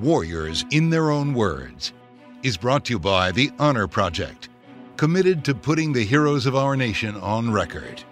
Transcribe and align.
Warriors 0.00 0.64
in 0.70 0.88
Their 0.88 1.10
Own 1.10 1.34
Words 1.34 1.92
is 2.42 2.56
brought 2.56 2.86
to 2.86 2.94
you 2.94 2.98
by 2.98 3.32
the 3.32 3.50
Honor 3.58 3.86
Project, 3.86 4.48
committed 4.96 5.44
to 5.44 5.54
putting 5.54 5.92
the 5.92 6.04
heroes 6.04 6.46
of 6.46 6.56
our 6.56 6.74
nation 6.74 7.16
on 7.16 7.52
record. 7.52 8.02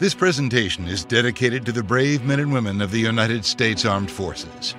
This 0.00 0.12
presentation 0.12 0.88
is 0.88 1.04
dedicated 1.04 1.64
to 1.66 1.72
the 1.72 1.84
brave 1.84 2.24
men 2.24 2.40
and 2.40 2.52
women 2.52 2.80
of 2.80 2.90
the 2.90 2.98
United 2.98 3.44
States 3.44 3.84
Armed 3.84 4.10
Forces. 4.10 4.74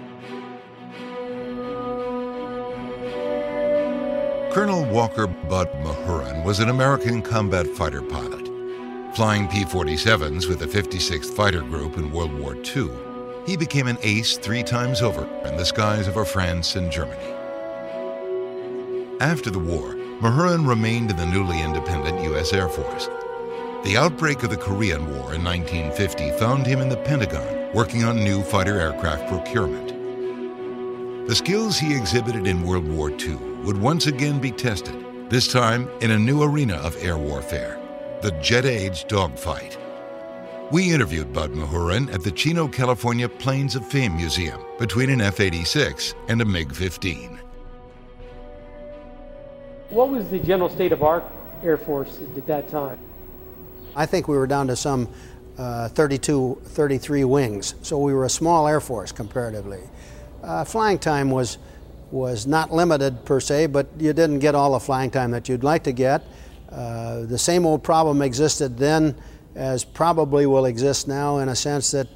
Colonel 4.51 4.83
Walker 4.91 5.27
Bud 5.27 5.69
Mahurin 5.85 6.43
was 6.43 6.59
an 6.59 6.67
American 6.67 7.21
combat 7.21 7.65
fighter 7.65 8.01
pilot. 8.01 8.45
Flying 9.15 9.47
P 9.47 9.63
47s 9.63 10.49
with 10.49 10.59
the 10.59 10.65
56th 10.65 11.33
Fighter 11.33 11.61
Group 11.61 11.95
in 11.97 12.11
World 12.11 12.37
War 12.37 12.55
II, 12.55 12.89
he 13.45 13.57
became 13.57 13.87
an 13.87 13.97
ace 14.01 14.37
three 14.37 14.63
times 14.63 15.01
over 15.01 15.25
in 15.45 15.57
the 15.57 15.65
skies 15.65 16.07
over 16.07 16.25
France 16.25 16.75
and 16.75 16.91
Germany. 16.91 17.33
After 19.19 19.49
the 19.49 19.59
war, 19.59 19.95
Mahurin 20.21 20.65
remained 20.65 21.11
in 21.11 21.17
the 21.17 21.25
newly 21.25 21.61
independent 21.61 22.23
U.S. 22.23 22.53
Air 22.53 22.69
Force. 22.69 23.07
The 23.83 23.97
outbreak 23.97 24.43
of 24.43 24.49
the 24.49 24.57
Korean 24.57 25.05
War 25.07 25.33
in 25.33 25.43
1950 25.43 26.31
found 26.37 26.65
him 26.65 26.79
in 26.79 26.89
the 26.89 26.97
Pentagon 26.97 27.73
working 27.73 28.03
on 28.03 28.23
new 28.23 28.43
fighter 28.43 28.79
aircraft 28.79 29.27
procurement. 29.27 29.89
The 31.27 31.35
skills 31.35 31.77
he 31.77 31.95
exhibited 31.95 32.47
in 32.47 32.63
World 32.63 32.87
War 32.87 33.09
II 33.11 33.35
would 33.63 33.77
once 33.77 34.07
again 34.07 34.39
be 34.39 34.51
tested, 34.51 34.95
this 35.29 35.47
time 35.51 35.89
in 36.01 36.11
a 36.11 36.19
new 36.19 36.43
arena 36.43 36.75
of 36.75 36.95
air 37.03 37.17
warfare 37.17 37.77
the 38.21 38.31
jet 38.33 38.65
age 38.65 39.07
dogfight. 39.07 39.79
We 40.71 40.93
interviewed 40.93 41.33
Bud 41.33 41.51
Mahurin 41.51 42.09
at 42.13 42.23
the 42.23 42.31
Chino, 42.31 42.65
California 42.65 43.27
Planes 43.27 43.75
of 43.75 43.85
Fame 43.85 44.15
Museum 44.15 44.57
between 44.79 45.09
an 45.09 45.19
F 45.19 45.41
86 45.41 46.15
and 46.29 46.41
a 46.41 46.45
MiG 46.45 46.73
15. 46.73 47.37
What 49.89 50.07
was 50.07 50.29
the 50.29 50.39
general 50.39 50.69
state 50.69 50.93
of 50.93 51.03
our 51.03 51.29
Air 51.61 51.77
Force 51.77 52.19
at 52.37 52.47
that 52.47 52.69
time? 52.69 52.97
I 53.97 54.05
think 54.05 54.29
we 54.29 54.37
were 54.37 54.47
down 54.47 54.67
to 54.67 54.77
some 54.77 55.09
uh, 55.57 55.89
32, 55.89 56.61
33 56.63 57.25
wings, 57.25 57.75
so 57.81 57.99
we 57.99 58.13
were 58.13 58.23
a 58.23 58.29
small 58.29 58.65
Air 58.65 58.79
Force 58.79 59.11
comparatively. 59.11 59.81
Uh, 60.41 60.63
flying 60.63 60.99
time 60.99 61.29
was, 61.31 61.57
was 62.11 62.47
not 62.47 62.71
limited 62.71 63.25
per 63.25 63.41
se, 63.41 63.65
but 63.65 63.87
you 63.97 64.13
didn't 64.13 64.39
get 64.39 64.55
all 64.55 64.71
the 64.71 64.79
flying 64.79 65.11
time 65.11 65.31
that 65.31 65.49
you'd 65.49 65.65
like 65.65 65.83
to 65.83 65.91
get. 65.91 66.23
Uh, 66.69 67.23
the 67.23 67.37
same 67.37 67.65
old 67.65 67.83
problem 67.83 68.21
existed 68.21 68.77
then 68.77 69.13
as 69.55 69.83
probably 69.83 70.45
will 70.45 70.65
exist 70.65 71.07
now 71.07 71.39
in 71.39 71.49
a 71.49 71.55
sense 71.55 71.91
that 71.91 72.07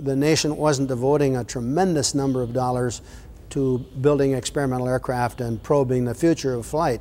the 0.00 0.16
nation 0.16 0.56
wasn't 0.56 0.88
devoting 0.88 1.36
a 1.36 1.44
tremendous 1.44 2.14
number 2.14 2.42
of 2.42 2.52
dollars 2.52 3.00
to 3.50 3.78
building 4.00 4.32
experimental 4.32 4.88
aircraft 4.88 5.40
and 5.40 5.62
probing 5.62 6.04
the 6.04 6.14
future 6.14 6.54
of 6.54 6.66
flight. 6.66 7.00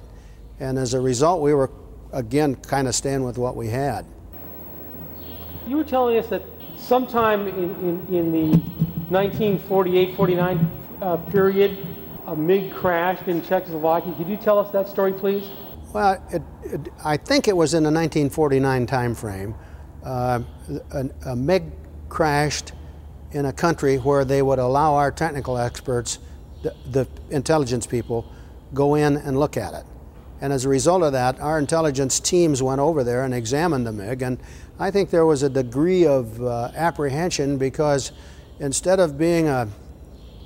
And 0.59 0.77
as 0.77 0.93
a 0.93 1.01
result, 1.01 1.41
we 1.41 1.53
were 1.53 1.71
again 2.11 2.55
kind 2.55 2.87
of 2.87 2.95
staying 2.95 3.23
with 3.23 3.37
what 3.37 3.55
we 3.55 3.69
had. 3.69 4.05
You 5.67 5.77
were 5.77 5.83
telling 5.83 6.17
us 6.17 6.27
that 6.27 6.43
sometime 6.77 7.47
in, 7.47 7.75
in, 8.09 8.15
in 8.15 8.31
the 8.31 8.57
1948 9.09 10.15
49 10.15 10.71
uh, 11.01 11.17
period, 11.17 11.87
a 12.27 12.35
MiG 12.35 12.71
crashed 12.71 13.27
in 13.27 13.41
Czechoslovakia. 13.41 14.13
Could 14.13 14.29
you 14.29 14.37
tell 14.37 14.59
us 14.59 14.71
that 14.71 14.87
story, 14.87 15.13
please? 15.13 15.49
Well, 15.93 16.23
it, 16.31 16.41
it, 16.63 16.89
I 17.03 17.17
think 17.17 17.47
it 17.47 17.55
was 17.55 17.73
in 17.73 17.83
the 17.83 17.91
1949 17.91 18.87
timeframe. 18.87 19.55
Uh, 20.03 20.41
a, 20.91 21.09
a 21.27 21.35
MiG 21.35 21.63
crashed 22.09 22.73
in 23.31 23.45
a 23.45 23.53
country 23.53 23.97
where 23.97 24.25
they 24.25 24.41
would 24.41 24.59
allow 24.59 24.95
our 24.95 25.11
technical 25.11 25.57
experts, 25.57 26.19
the, 26.61 26.75
the 26.91 27.07
intelligence 27.29 27.87
people, 27.87 28.31
go 28.73 28.95
in 28.95 29.17
and 29.17 29.39
look 29.39 29.57
at 29.57 29.73
it. 29.73 29.85
And 30.41 30.51
as 30.51 30.65
a 30.65 30.69
result 30.69 31.03
of 31.03 31.13
that, 31.13 31.39
our 31.39 31.57
intelligence 31.57 32.19
teams 32.19 32.61
went 32.61 32.81
over 32.81 33.03
there 33.03 33.23
and 33.23 33.33
examined 33.33 33.87
the 33.87 33.93
MiG. 33.93 34.21
And 34.21 34.39
I 34.77 34.91
think 34.91 35.09
there 35.09 35.25
was 35.25 35.41
a 35.41 35.49
degree 35.49 36.05
of 36.05 36.41
uh, 36.41 36.71
apprehension 36.75 37.57
because 37.57 38.11
instead 38.59 38.99
of 38.99 39.17
being 39.17 39.47
a 39.47 39.69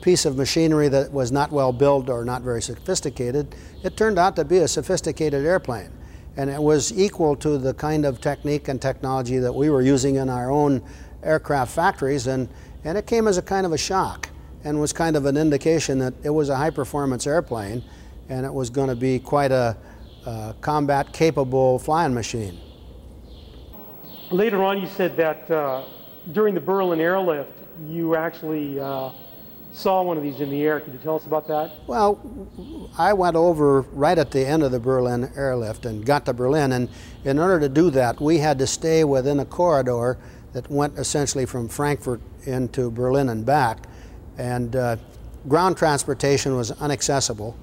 piece 0.02 0.26
of 0.26 0.38
machinery 0.38 0.88
that 0.90 1.12
was 1.12 1.32
not 1.32 1.52
well 1.52 1.74
built 1.74 2.10
or 2.10 2.24
not 2.24 2.44
very 2.44 2.62
sophisticated, 2.62 3.56
it 3.84 3.98
turned 3.98 4.20
out 4.20 4.36
to 4.36 4.46
be 4.46 4.60
a 4.60 4.68
sophisticated 4.68 5.46
airplane. 5.46 5.92
And 6.38 6.50
it 6.50 6.62
was 6.62 6.98
equal 6.98 7.36
to 7.38 7.58
the 7.58 7.74
kind 7.74 8.06
of 8.06 8.22
technique 8.22 8.68
and 8.68 8.82
technology 8.82 9.40
that 9.40 9.54
we 9.54 9.70
were 9.70 9.82
using 9.82 10.16
in 10.16 10.30
our 10.30 10.50
own 10.50 10.82
aircraft 11.24 11.74
factories. 11.74 12.28
And, 12.28 12.48
and 12.84 12.98
it 12.98 13.06
came 13.08 13.28
as 13.28 13.38
a 13.38 13.42
kind 13.42 13.66
of 13.66 13.74
a 13.74 13.78
shock 13.78 14.30
and 14.64 14.80
was 14.80 14.94
kind 14.94 15.16
of 15.16 15.26
an 15.26 15.36
indication 15.36 16.00
that 16.00 16.14
it 16.24 16.30
was 16.30 16.50
a 16.50 16.56
high 16.56 16.70
performance 16.70 17.28
airplane 17.28 17.84
and 18.30 18.46
it 18.46 18.54
was 18.54 18.70
going 18.70 18.90
to 18.90 18.96
be 18.96 19.20
quite 19.20 19.52
a, 19.52 19.76
a 20.26 20.56
combat 20.62 21.12
capable 21.12 21.80
flying 21.80 22.14
machine. 22.14 22.60
Later 24.32 24.64
on, 24.64 24.80
you 24.80 24.88
said 24.88 25.16
that 25.18 25.50
uh, 25.50 25.86
during 26.34 26.54
the 26.54 26.62
Berlin 26.62 27.00
airlift, 27.00 27.52
you 27.86 28.16
actually 28.16 28.80
uh, 28.80 29.12
saw 29.78 30.02
one 30.02 30.18
of 30.18 30.24
these 30.24 30.42
in 30.42 30.50
the 30.50 30.62
air. 30.64 30.80
Could 30.80 30.94
you 30.94 31.00
tell 31.00 31.16
us 31.16 31.26
about 31.26 31.48
that? 31.48 31.72
Well, 31.86 32.20
I 32.98 33.14
went 33.14 33.36
over 33.36 33.82
right 33.82 34.18
at 34.18 34.32
the 34.32 34.46
end 34.46 34.64
of 34.64 34.72
the 34.72 34.80
Berlin 34.80 35.32
airlift 35.36 35.86
and 35.86 36.06
got 36.06 36.26
to 36.26 36.34
Berlin. 36.34 36.72
And 36.72 36.90
in 37.24 37.38
order 37.38 37.60
to 37.60 37.70
do 37.70 37.90
that, 37.92 38.20
we 38.20 38.40
had 38.40 38.58
to 38.60 38.68
stay 38.68 39.04
within 39.04 39.40
a 39.40 39.46
corridor 39.46 40.18
that 40.54 40.70
went 40.72 40.98
essentially 40.98 41.46
from 41.46 41.68
Frankfurt 41.70 42.22
into 42.46 42.90
Berlin 42.90 43.30
and 43.30 43.46
back. 43.46 43.86
And 44.38 44.76
uh, 44.76 44.98
ground 45.48 45.78
transportation 45.78 46.56
was 46.56 46.72
inaccessible. 46.82 47.56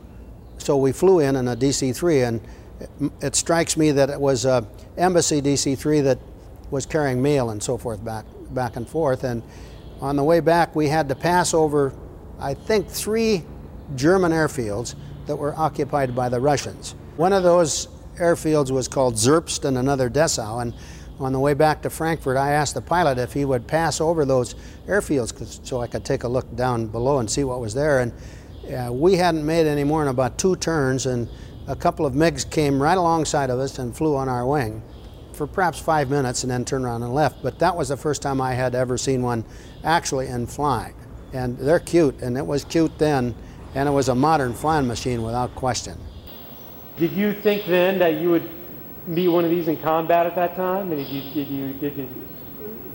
So 0.58 0.76
we 0.76 0.92
flew 0.92 1.18
in 1.18 1.34
in 1.34 1.48
a 1.48 1.56
DC 1.56 1.94
3, 1.96 2.22
and 2.22 2.40
it, 2.78 2.90
it 3.20 3.34
strikes 3.34 3.76
me 3.76 3.90
that 3.90 4.08
it 4.08 4.20
was 4.20 4.44
a 4.44 4.66
embassy 4.96 5.42
DC 5.42 5.76
3 5.76 6.00
that 6.02 6.18
was 6.70 6.86
carrying 6.86 7.20
mail 7.20 7.50
and 7.50 7.62
so 7.62 7.76
forth 7.76 8.04
back, 8.04 8.24
back 8.50 8.76
and 8.76 8.88
forth. 8.88 9.24
And 9.24 9.42
on 10.00 10.16
the 10.16 10.24
way 10.24 10.40
back, 10.40 10.76
we 10.76 10.88
had 10.88 11.08
to 11.08 11.14
pass 11.14 11.54
over, 11.54 11.92
I 12.38 12.54
think, 12.54 12.88
three 12.88 13.44
German 13.94 14.32
airfields 14.32 14.94
that 15.26 15.36
were 15.36 15.54
occupied 15.56 16.14
by 16.14 16.28
the 16.28 16.40
Russians. 16.40 16.94
One 17.16 17.32
of 17.32 17.42
those 17.42 17.88
airfields 18.16 18.70
was 18.70 18.88
called 18.88 19.14
Zerbst 19.14 19.64
and 19.64 19.78
another 19.78 20.08
Dessau. 20.08 20.60
And 20.60 20.74
on 21.20 21.32
the 21.32 21.40
way 21.40 21.54
back 21.54 21.82
to 21.82 21.90
Frankfurt, 21.90 22.36
I 22.36 22.52
asked 22.52 22.74
the 22.74 22.82
pilot 22.82 23.18
if 23.18 23.32
he 23.32 23.44
would 23.44 23.66
pass 23.66 24.00
over 24.00 24.24
those 24.24 24.54
airfields 24.86 25.66
so 25.66 25.80
I 25.80 25.86
could 25.86 26.04
take 26.04 26.24
a 26.24 26.28
look 26.28 26.54
down 26.56 26.86
below 26.86 27.18
and 27.18 27.30
see 27.30 27.44
what 27.44 27.60
was 27.60 27.74
there. 27.74 28.00
And 28.00 28.12
uh, 28.72 28.92
we 28.92 29.16
hadn't 29.16 29.44
made 29.44 29.66
any 29.66 29.84
more 29.84 30.00
than 30.00 30.10
about 30.10 30.38
two 30.38 30.56
turns, 30.56 31.06
and 31.06 31.28
a 31.66 31.76
couple 31.76 32.06
of 32.06 32.14
MiGs 32.14 32.50
came 32.50 32.82
right 32.82 32.96
alongside 32.96 33.50
of 33.50 33.58
us 33.58 33.78
and 33.78 33.94
flew 33.94 34.16
on 34.16 34.28
our 34.28 34.46
wing 34.46 34.82
for 35.32 35.46
perhaps 35.46 35.78
five 35.80 36.10
minutes 36.10 36.44
and 36.44 36.50
then 36.50 36.64
turned 36.64 36.84
around 36.84 37.02
and 37.02 37.12
left. 37.12 37.42
But 37.42 37.58
that 37.58 37.76
was 37.76 37.88
the 37.88 37.96
first 37.96 38.22
time 38.22 38.40
I 38.40 38.54
had 38.54 38.74
ever 38.74 38.96
seen 38.96 39.22
one 39.22 39.44
actually 39.82 40.28
in 40.28 40.46
flying. 40.46 40.94
And 41.34 41.58
they're 41.58 41.80
cute, 41.80 42.20
and 42.20 42.38
it 42.38 42.46
was 42.46 42.64
cute 42.64 42.96
then, 42.96 43.34
and 43.74 43.88
it 43.88 43.92
was 43.92 44.08
a 44.08 44.14
modern 44.14 44.54
flying 44.54 44.86
machine 44.86 45.22
without 45.22 45.54
question. 45.56 45.98
Did 46.96 47.10
you 47.10 47.32
think 47.32 47.66
then 47.66 47.98
that 47.98 48.20
you 48.20 48.30
would 48.30 48.48
meet 49.08 49.26
one 49.26 49.44
of 49.44 49.50
these 49.50 49.66
in 49.66 49.76
combat 49.76 50.26
at 50.26 50.36
that 50.36 50.54
time? 50.54 50.90
Did 50.90 51.08
you, 51.08 51.34
did 51.34 51.48
you, 51.48 51.72
did 51.74 51.96
you, 51.98 52.08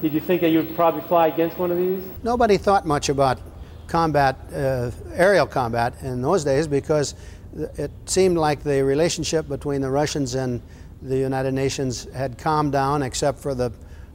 did 0.02 0.14
you 0.14 0.22
think 0.22 0.40
that 0.40 0.50
you 0.50 0.60
would 0.60 0.74
probably 0.74 1.02
fly 1.02 1.28
against 1.28 1.58
one 1.58 1.70
of 1.70 1.78
these? 1.78 2.02
Nobody 2.24 2.58
thought 2.58 2.86
much 2.86 3.10
about 3.10 3.42
combat, 3.88 4.38
uh, 4.54 4.92
aerial 5.14 5.46
combat 5.46 6.02
in 6.02 6.22
those 6.22 6.46
days 6.46 6.66
because 6.66 7.16
it 7.78 7.92
seemed 8.06 8.38
like 8.38 8.64
the 8.64 8.82
relationship 8.82 9.50
between 9.50 9.82
the 9.82 9.90
Russians 9.90 10.36
and 10.36 10.62
the 11.02 11.18
United 11.18 11.54
Nations 11.54 12.08
had 12.14 12.38
calmed 12.38 12.72
down 12.72 13.04
except 13.04 13.40
for 13.40 13.54
the, 13.54 13.72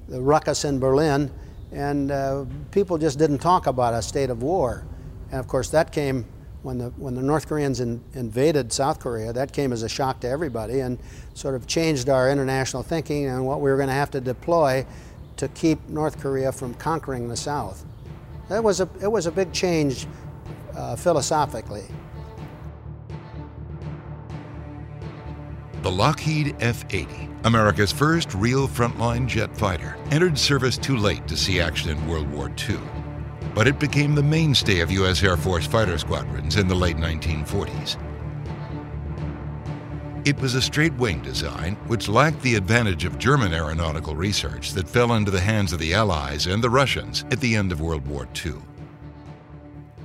the 0.08 0.20
ruckus 0.22 0.64
in 0.64 0.78
Berlin, 0.78 1.30
and 1.74 2.10
uh, 2.12 2.44
people 2.70 2.96
just 2.98 3.18
didn't 3.18 3.38
talk 3.38 3.66
about 3.66 3.94
a 3.94 4.00
state 4.00 4.30
of 4.30 4.42
war. 4.42 4.84
And 5.30 5.40
of 5.40 5.48
course, 5.48 5.70
that 5.70 5.90
came 5.92 6.24
when 6.62 6.78
the, 6.78 6.90
when 6.96 7.14
the 7.14 7.22
North 7.22 7.48
Koreans 7.48 7.80
in, 7.80 8.02
invaded 8.14 8.72
South 8.72 9.00
Korea, 9.00 9.32
that 9.32 9.52
came 9.52 9.72
as 9.72 9.82
a 9.82 9.88
shock 9.88 10.20
to 10.20 10.28
everybody 10.28 10.80
and 10.80 10.98
sort 11.34 11.54
of 11.54 11.66
changed 11.66 12.08
our 12.08 12.30
international 12.30 12.82
thinking 12.82 13.26
and 13.26 13.44
what 13.44 13.60
we 13.60 13.70
were 13.70 13.76
going 13.76 13.88
to 13.88 13.94
have 13.94 14.10
to 14.12 14.20
deploy 14.20 14.86
to 15.36 15.48
keep 15.48 15.86
North 15.88 16.20
Korea 16.20 16.52
from 16.52 16.72
conquering 16.74 17.28
the 17.28 17.36
South. 17.36 17.84
It 18.50 18.62
was 18.62 18.80
a, 18.80 18.88
it 19.02 19.08
was 19.08 19.26
a 19.26 19.32
big 19.32 19.52
change 19.52 20.06
uh, 20.76 20.96
philosophically. 20.96 21.84
The 25.82 25.90
Lockheed 25.90 26.56
F 26.60 26.84
80, 26.88 27.23
America's 27.44 27.92
first 27.92 28.32
real 28.32 28.66
frontline 28.66 29.26
jet 29.26 29.54
fighter, 29.56 29.96
entered 30.10 30.38
service 30.38 30.78
too 30.78 30.96
late 30.96 31.28
to 31.28 31.36
see 31.36 31.60
action 31.60 31.90
in 31.90 32.08
World 32.08 32.30
War 32.30 32.50
II. 32.68 32.78
But 33.54 33.68
it 33.68 33.78
became 33.78 34.14
the 34.14 34.22
mainstay 34.22 34.80
of 34.80 34.90
U.S. 34.90 35.22
Air 35.22 35.36
Force 35.36 35.66
fighter 35.66 35.98
squadrons 35.98 36.56
in 36.56 36.68
the 36.68 36.74
late 36.74 36.96
1940s. 36.96 37.98
It 40.24 40.40
was 40.40 40.54
a 40.54 40.62
straight 40.62 40.94
wing 40.94 41.20
design 41.20 41.74
which 41.86 42.08
lacked 42.08 42.40
the 42.40 42.54
advantage 42.54 43.04
of 43.04 43.18
German 43.18 43.52
aeronautical 43.52 44.16
research 44.16 44.72
that 44.72 44.88
fell 44.88 45.12
into 45.12 45.30
the 45.30 45.40
hands 45.40 45.74
of 45.74 45.78
the 45.78 45.92
Allies 45.92 46.46
and 46.46 46.64
the 46.64 46.70
Russians 46.70 47.26
at 47.30 47.40
the 47.40 47.54
end 47.54 47.72
of 47.72 47.82
World 47.82 48.06
War 48.08 48.26
II. 48.42 48.54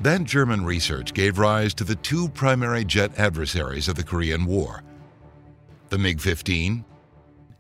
That 0.02 0.26
German 0.26 0.66
research 0.66 1.14
gave 1.14 1.40
rise 1.40 1.74
to 1.76 1.86
the 1.86 1.96
two 1.96 2.28
primary 2.30 2.84
jet 2.84 3.18
adversaries 3.18 3.88
of 3.88 3.96
the 3.96 4.04
Korean 4.04 4.46
War 4.46 4.84
the 5.90 5.98
MiG 5.98 6.22
15 6.22 6.86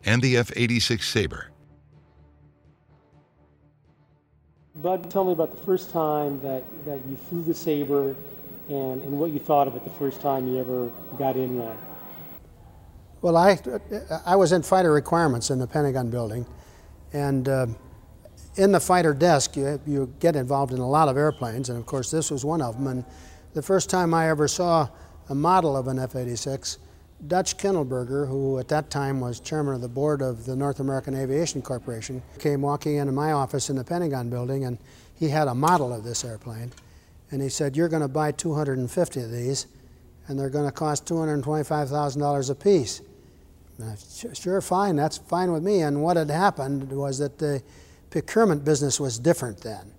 and 0.05 0.21
the 0.21 0.37
F 0.37 0.51
86 0.55 1.07
Sabre. 1.07 1.47
Bud, 4.75 5.09
tell 5.11 5.25
me 5.25 5.33
about 5.33 5.51
the 5.51 5.65
first 5.65 5.91
time 5.91 6.39
that, 6.41 6.63
that 6.85 6.99
you 7.05 7.17
flew 7.17 7.43
the 7.43 7.53
Sabre 7.53 8.15
and, 8.69 9.01
and 9.01 9.19
what 9.19 9.31
you 9.31 9.39
thought 9.39 9.67
of 9.67 9.75
it 9.75 9.83
the 9.83 9.89
first 9.89 10.21
time 10.21 10.47
you 10.47 10.59
ever 10.59 10.89
got 11.17 11.35
in 11.35 11.57
one. 11.57 11.77
Well, 13.21 13.35
I, 13.35 13.59
I 14.25 14.35
was 14.37 14.53
in 14.53 14.61
fighter 14.61 14.93
requirements 14.93 15.49
in 15.49 15.59
the 15.59 15.67
Pentagon 15.67 16.09
building, 16.09 16.45
and 17.11 17.49
uh, 17.49 17.67
in 18.55 18.71
the 18.71 18.79
fighter 18.79 19.13
desk, 19.13 19.57
you, 19.57 19.81
you 19.85 20.13
get 20.19 20.37
involved 20.37 20.71
in 20.71 20.79
a 20.79 20.87
lot 20.87 21.09
of 21.09 21.17
airplanes, 21.17 21.69
and 21.69 21.77
of 21.77 21.85
course, 21.85 22.11
this 22.11 22.31
was 22.31 22.45
one 22.45 22.61
of 22.61 22.75
them. 22.75 22.87
And 22.87 23.05
the 23.53 23.61
first 23.61 23.89
time 23.89 24.13
I 24.13 24.29
ever 24.29 24.47
saw 24.47 24.87
a 25.27 25.35
model 25.35 25.75
of 25.75 25.87
an 25.87 25.99
F 25.99 26.15
86, 26.15 26.77
Dutch 27.27 27.57
Kindelberger, 27.57 28.27
who 28.27 28.59
at 28.59 28.69
that 28.69 28.89
time 28.89 29.19
was 29.19 29.39
chairman 29.39 29.75
of 29.75 29.81
the 29.81 29.89
board 29.89 30.21
of 30.21 30.45
the 30.45 30.55
North 30.55 30.79
American 30.79 31.15
Aviation 31.15 31.61
Corporation, 31.61 32.21
came 32.39 32.61
walking 32.61 32.95
into 32.95 33.11
my 33.11 33.33
office 33.33 33.69
in 33.69 33.75
the 33.75 33.83
Pentagon 33.83 34.29
building, 34.29 34.63
and 34.63 34.77
he 35.15 35.27
had 35.27 35.47
a 35.47 35.55
model 35.55 35.93
of 35.93 36.03
this 36.03 36.23
airplane. 36.23 36.71
And 37.31 37.41
he 37.41 37.49
said, 37.49 37.75
You're 37.75 37.89
going 37.89 38.01
to 38.01 38.07
buy 38.07 38.31
250 38.31 39.21
of 39.21 39.31
these, 39.31 39.67
and 40.27 40.39
they're 40.39 40.49
going 40.49 40.65
to 40.65 40.71
cost 40.71 41.05
$225,000 41.05 42.49
a 42.49 42.55
piece. 42.55 43.01
Sure, 44.33 44.61
fine, 44.61 44.95
that's 44.95 45.17
fine 45.17 45.51
with 45.51 45.63
me. 45.63 45.81
And 45.81 46.01
what 46.01 46.17
had 46.17 46.29
happened 46.29 46.91
was 46.91 47.17
that 47.19 47.37
the 47.37 47.61
procurement 48.09 48.65
business 48.65 48.99
was 48.99 49.19
different 49.19 49.61
then. 49.61 49.91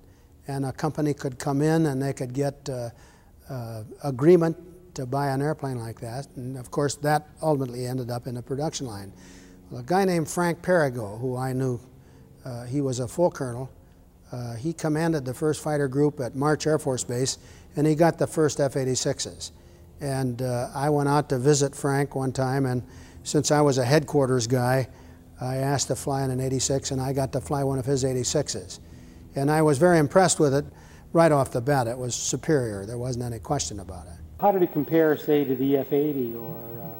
And 0.48 0.66
a 0.66 0.72
company 0.72 1.14
could 1.14 1.38
come 1.38 1.62
in 1.62 1.86
and 1.86 2.02
they 2.02 2.12
could 2.12 2.34
get 2.34 2.68
uh, 2.68 2.90
uh, 3.48 3.84
agreement 4.02 4.56
to 4.94 5.06
buy 5.06 5.28
an 5.28 5.42
airplane 5.42 5.78
like 5.78 6.00
that. 6.00 6.26
And 6.36 6.56
of 6.56 6.70
course, 6.70 6.96
that 6.96 7.28
ultimately 7.42 7.86
ended 7.86 8.10
up 8.10 8.26
in 8.26 8.36
a 8.36 8.42
production 8.42 8.86
line. 8.86 9.12
Well, 9.70 9.80
a 9.80 9.84
guy 9.84 10.04
named 10.04 10.28
Frank 10.28 10.62
Perigo, 10.62 11.20
who 11.20 11.36
I 11.36 11.52
knew, 11.52 11.80
uh, 12.44 12.64
he 12.64 12.80
was 12.80 13.00
a 13.00 13.08
full 13.08 13.30
colonel. 13.30 13.70
Uh, 14.32 14.54
he 14.54 14.72
commanded 14.72 15.24
the 15.24 15.34
first 15.34 15.62
fighter 15.62 15.88
group 15.88 16.20
at 16.20 16.34
March 16.34 16.66
Air 16.66 16.78
Force 16.78 17.04
Base, 17.04 17.38
and 17.76 17.86
he 17.86 17.94
got 17.94 18.18
the 18.18 18.26
first 18.26 18.60
F 18.60 18.74
86s. 18.74 19.52
And 20.00 20.42
uh, 20.42 20.70
I 20.74 20.88
went 20.90 21.08
out 21.08 21.28
to 21.28 21.38
visit 21.38 21.74
Frank 21.74 22.14
one 22.14 22.32
time, 22.32 22.66
and 22.66 22.82
since 23.22 23.50
I 23.50 23.60
was 23.60 23.78
a 23.78 23.84
headquarters 23.84 24.46
guy, 24.46 24.88
I 25.40 25.56
asked 25.56 25.88
to 25.88 25.96
fly 25.96 26.22
in 26.22 26.30
an 26.30 26.40
86, 26.40 26.90
and 26.90 27.00
I 27.00 27.12
got 27.12 27.32
to 27.32 27.40
fly 27.40 27.64
one 27.64 27.78
of 27.78 27.86
his 27.86 28.04
86s. 28.04 28.78
And 29.34 29.50
I 29.50 29.62
was 29.62 29.78
very 29.78 29.98
impressed 29.98 30.40
with 30.40 30.54
it 30.54 30.64
right 31.12 31.32
off 31.32 31.50
the 31.50 31.60
bat. 31.60 31.86
It 31.86 31.98
was 31.98 32.14
superior. 32.14 32.86
There 32.86 32.98
wasn't 32.98 33.24
any 33.24 33.38
question 33.38 33.80
about 33.80 34.06
it. 34.06 34.19
How 34.40 34.50
did 34.52 34.62
it 34.62 34.72
compare, 34.72 35.16
say, 35.18 35.44
to 35.44 35.54
the 35.54 35.76
F-80 35.78 36.34
or? 36.36 36.56
Um... 36.80 36.92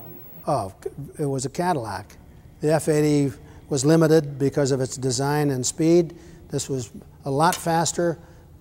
Oh, 0.47 0.75
it 1.19 1.25
was 1.25 1.47
a 1.47 1.49
Cadillac. 1.49 2.19
The 2.61 2.75
F-80 2.75 3.35
was 3.71 3.83
limited 3.85 4.39
because 4.39 4.73
of 4.73 4.81
its 4.83 4.99
design 4.99 5.51
and 5.51 5.65
speed. 5.65 6.19
This 6.51 6.69
was 6.69 6.91
a 7.25 7.31
lot 7.31 7.55
faster. 7.55 8.19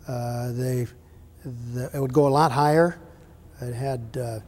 Uh, 0.07 0.53
they, 0.53 0.87
the, 1.73 1.89
it 1.93 1.99
would 1.99 2.13
go 2.13 2.27
a 2.27 2.29
lot 2.29 2.53
higher. 2.53 2.97
It 3.59 3.73
had 3.73 4.01
uh, 4.15 4.39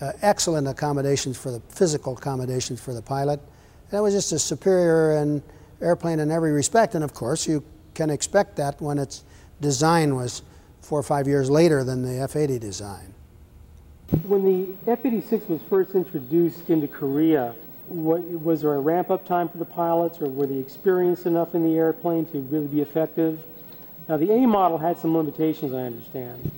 uh, 0.00 0.12
excellent 0.20 0.66
accommodations 0.66 1.38
for 1.38 1.52
the 1.52 1.60
physical 1.68 2.16
accommodations 2.16 2.80
for 2.80 2.92
the 2.92 3.02
pilot. 3.02 3.40
It 3.92 4.00
was 4.00 4.14
just 4.14 4.32
a 4.32 4.38
superior 4.40 5.18
and 5.18 5.42
airplane 5.80 6.18
in 6.18 6.32
every 6.32 6.50
respect. 6.50 6.96
And 6.96 7.04
of 7.04 7.14
course, 7.14 7.46
you 7.46 7.62
can 7.94 8.10
expect 8.10 8.56
that 8.56 8.80
when 8.80 8.98
its 8.98 9.22
design 9.60 10.16
was 10.16 10.42
four 10.80 10.98
or 10.98 11.04
five 11.04 11.28
years 11.28 11.48
later 11.48 11.84
than 11.84 12.02
the 12.02 12.20
F-80 12.22 12.58
design. 12.58 13.12
When 14.26 14.44
the 14.44 14.90
F-86 14.90 15.48
was 15.48 15.60
first 15.68 15.94
introduced 15.94 16.70
into 16.70 16.86
Korea, 16.88 17.54
what, 17.88 18.22
was 18.22 18.62
there 18.62 18.74
a 18.74 18.80
ramp-up 18.80 19.24
time 19.26 19.48
for 19.48 19.58
the 19.58 19.64
pilots, 19.64 20.20
or 20.20 20.28
were 20.28 20.46
they 20.46 20.58
experienced 20.58 21.26
enough 21.26 21.54
in 21.54 21.64
the 21.64 21.76
airplane 21.76 22.26
to 22.26 22.40
really 22.40 22.66
be 22.66 22.80
effective? 22.80 23.38
Now, 24.08 24.16
the 24.16 24.30
A 24.32 24.46
model 24.46 24.78
had 24.78 24.98
some 24.98 25.16
limitations, 25.16 25.72
I 25.72 25.82
understand 25.82 26.50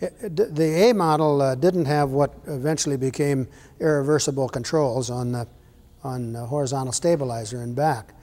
the 0.00 0.88
A 0.90 0.92
model 0.92 1.42
uh, 1.42 1.54
didn't 1.54 1.86
have 1.86 2.10
what 2.10 2.32
eventually 2.46 2.96
became 2.96 3.48
irreversible 3.80 4.48
controls 4.48 5.10
on 5.10 5.32
the, 5.32 5.48
on 6.04 6.32
the 6.32 6.46
horizontal 6.46 6.92
stabilizer 6.92 7.62
and 7.62 7.74
back. 7.74 8.14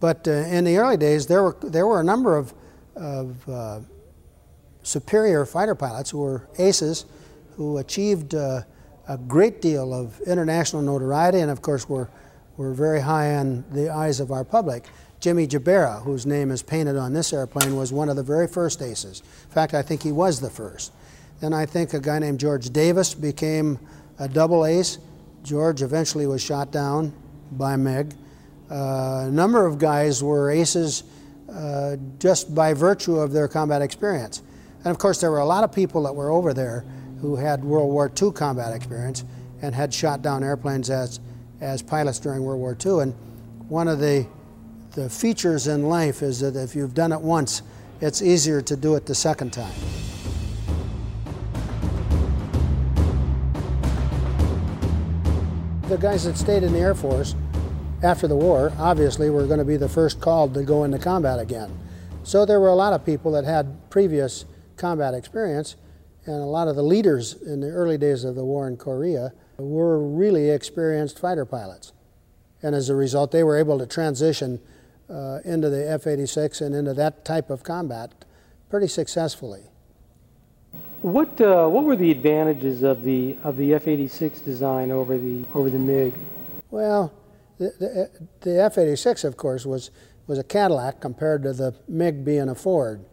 But 0.00 0.28
uh, 0.28 0.32
in 0.32 0.64
the 0.64 0.76
early 0.76 0.96
days, 0.96 1.26
there 1.26 1.42
were, 1.42 1.56
there 1.62 1.86
were 1.86 2.00
a 2.00 2.04
number 2.04 2.36
of, 2.36 2.54
of 2.94 3.48
uh, 3.48 3.80
superior 4.82 5.44
fighter 5.44 5.74
pilots 5.74 6.10
who 6.10 6.18
were 6.18 6.48
aces 6.58 7.06
who 7.56 7.78
achieved 7.78 8.34
uh, 8.34 8.62
a 9.08 9.18
great 9.18 9.60
deal 9.60 9.92
of 9.92 10.20
international 10.22 10.82
notoriety 10.82 11.40
and, 11.40 11.50
of 11.50 11.62
course, 11.62 11.88
were, 11.88 12.08
were 12.56 12.72
very 12.72 13.00
high 13.00 13.40
in 13.40 13.64
the 13.70 13.90
eyes 13.90 14.20
of 14.20 14.30
our 14.30 14.44
public. 14.44 14.84
Jimmy 15.20 15.46
Jabara, 15.46 16.02
whose 16.02 16.26
name 16.26 16.50
is 16.50 16.62
painted 16.62 16.96
on 16.96 17.12
this 17.12 17.32
airplane, 17.32 17.76
was 17.76 17.92
one 17.92 18.08
of 18.08 18.16
the 18.16 18.22
very 18.22 18.46
first 18.46 18.82
aces. 18.82 19.22
In 19.44 19.50
fact, 19.50 19.74
I 19.74 19.82
think 19.82 20.02
he 20.02 20.12
was 20.12 20.40
the 20.40 20.50
first. 20.50 20.92
Then 21.40 21.52
I 21.52 21.66
think 21.66 21.94
a 21.94 22.00
guy 22.00 22.18
named 22.18 22.40
George 22.40 22.70
Davis 22.70 23.14
became 23.14 23.78
a 24.18 24.28
double 24.28 24.64
ace. 24.64 24.98
George 25.42 25.82
eventually 25.82 26.26
was 26.26 26.42
shot 26.42 26.70
down 26.70 27.12
by 27.52 27.76
MiG. 27.76 28.14
Uh, 28.70 29.24
a 29.26 29.30
number 29.30 29.66
of 29.66 29.78
guys 29.78 30.22
were 30.22 30.50
aces 30.50 31.04
uh, 31.52 31.96
just 32.18 32.54
by 32.54 32.72
virtue 32.72 33.16
of 33.16 33.32
their 33.32 33.48
combat 33.48 33.82
experience. 33.82 34.42
And 34.78 34.90
of 34.90 34.98
course, 34.98 35.20
there 35.20 35.30
were 35.30 35.38
a 35.38 35.46
lot 35.46 35.64
of 35.64 35.72
people 35.72 36.02
that 36.04 36.14
were 36.14 36.30
over 36.30 36.52
there 36.52 36.84
who 37.20 37.36
had 37.36 37.64
World 37.64 37.90
War 37.90 38.10
II 38.20 38.32
combat 38.32 38.74
experience 38.74 39.24
and 39.62 39.74
had 39.74 39.92
shot 39.92 40.22
down 40.22 40.42
airplanes 40.42 40.90
as, 40.90 41.20
as 41.60 41.82
pilots 41.82 42.18
during 42.18 42.42
World 42.42 42.60
War 42.60 42.76
II. 42.84 43.00
And 43.00 43.14
one 43.68 43.88
of 43.88 43.98
the, 43.98 44.26
the 44.92 45.08
features 45.08 45.66
in 45.66 45.88
life 45.88 46.22
is 46.22 46.40
that 46.40 46.56
if 46.56 46.74
you've 46.74 46.94
done 46.94 47.12
it 47.12 47.20
once, 47.20 47.62
it's 48.00 48.22
easier 48.22 48.60
to 48.62 48.76
do 48.76 48.94
it 48.94 49.06
the 49.06 49.14
second 49.14 49.52
time. 49.52 49.72
the 55.88 55.98
guys 55.98 56.24
that 56.24 56.36
stayed 56.36 56.62
in 56.62 56.72
the 56.72 56.78
Air 56.78 56.94
Force 56.94 57.34
after 58.02 58.26
the 58.26 58.34
war 58.34 58.72
obviously 58.78 59.28
were 59.30 59.46
going 59.46 59.58
to 59.58 59.64
be 59.64 59.76
the 59.76 59.88
first 59.88 60.20
called 60.20 60.54
to 60.54 60.62
go 60.62 60.84
into 60.84 60.98
combat 60.98 61.38
again. 61.38 61.70
So 62.22 62.46
there 62.46 62.58
were 62.58 62.68
a 62.68 62.74
lot 62.74 62.92
of 62.92 63.04
people 63.04 63.30
that 63.32 63.44
had 63.44 63.90
previous 63.90 64.44
combat 64.76 65.14
experience, 65.14 65.76
and 66.26 66.36
a 66.36 66.46
lot 66.46 66.68
of 66.68 66.76
the 66.76 66.82
leaders 66.82 67.34
in 67.42 67.60
the 67.60 67.68
early 67.68 67.98
days 67.98 68.24
of 68.24 68.34
the 68.34 68.44
war 68.44 68.66
in 68.66 68.76
Korea 68.76 69.32
were 69.58 70.02
really 70.02 70.50
experienced 70.50 71.18
fighter 71.18 71.44
pilots. 71.44 71.92
And 72.62 72.74
as 72.74 72.88
a 72.88 72.94
result, 72.94 73.30
they 73.30 73.44
were 73.44 73.58
able 73.58 73.78
to 73.78 73.86
transition 73.86 74.60
uh, 75.10 75.40
into 75.44 75.68
the 75.68 75.90
F 75.90 76.06
86 76.06 76.60
and 76.60 76.74
into 76.74 76.94
that 76.94 77.24
type 77.24 77.50
of 77.50 77.62
combat 77.62 78.24
pretty 78.70 78.88
successfully. 78.88 79.64
What 81.02 81.38
uh, 81.38 81.68
what 81.68 81.84
were 81.84 81.96
the 81.96 82.10
advantages 82.10 82.82
of 82.82 83.02
the 83.02 83.36
of 83.44 83.58
the 83.58 83.74
F-86 83.74 84.42
design 84.42 84.90
over 84.90 85.18
the 85.18 85.44
over 85.54 85.68
the 85.68 85.78
MiG? 85.78 86.14
Well, 86.70 87.12
the, 87.58 87.72
the, 87.78 88.10
the 88.40 88.62
F-86, 88.62 89.22
of 89.24 89.36
course, 89.36 89.66
was 89.66 89.90
was 90.26 90.38
a 90.38 90.42
Cadillac 90.42 91.00
compared 91.00 91.42
to 91.42 91.52
the 91.52 91.74
MiG 91.88 92.24
being 92.24 92.48
a 92.48 92.54
Ford, 92.54 93.04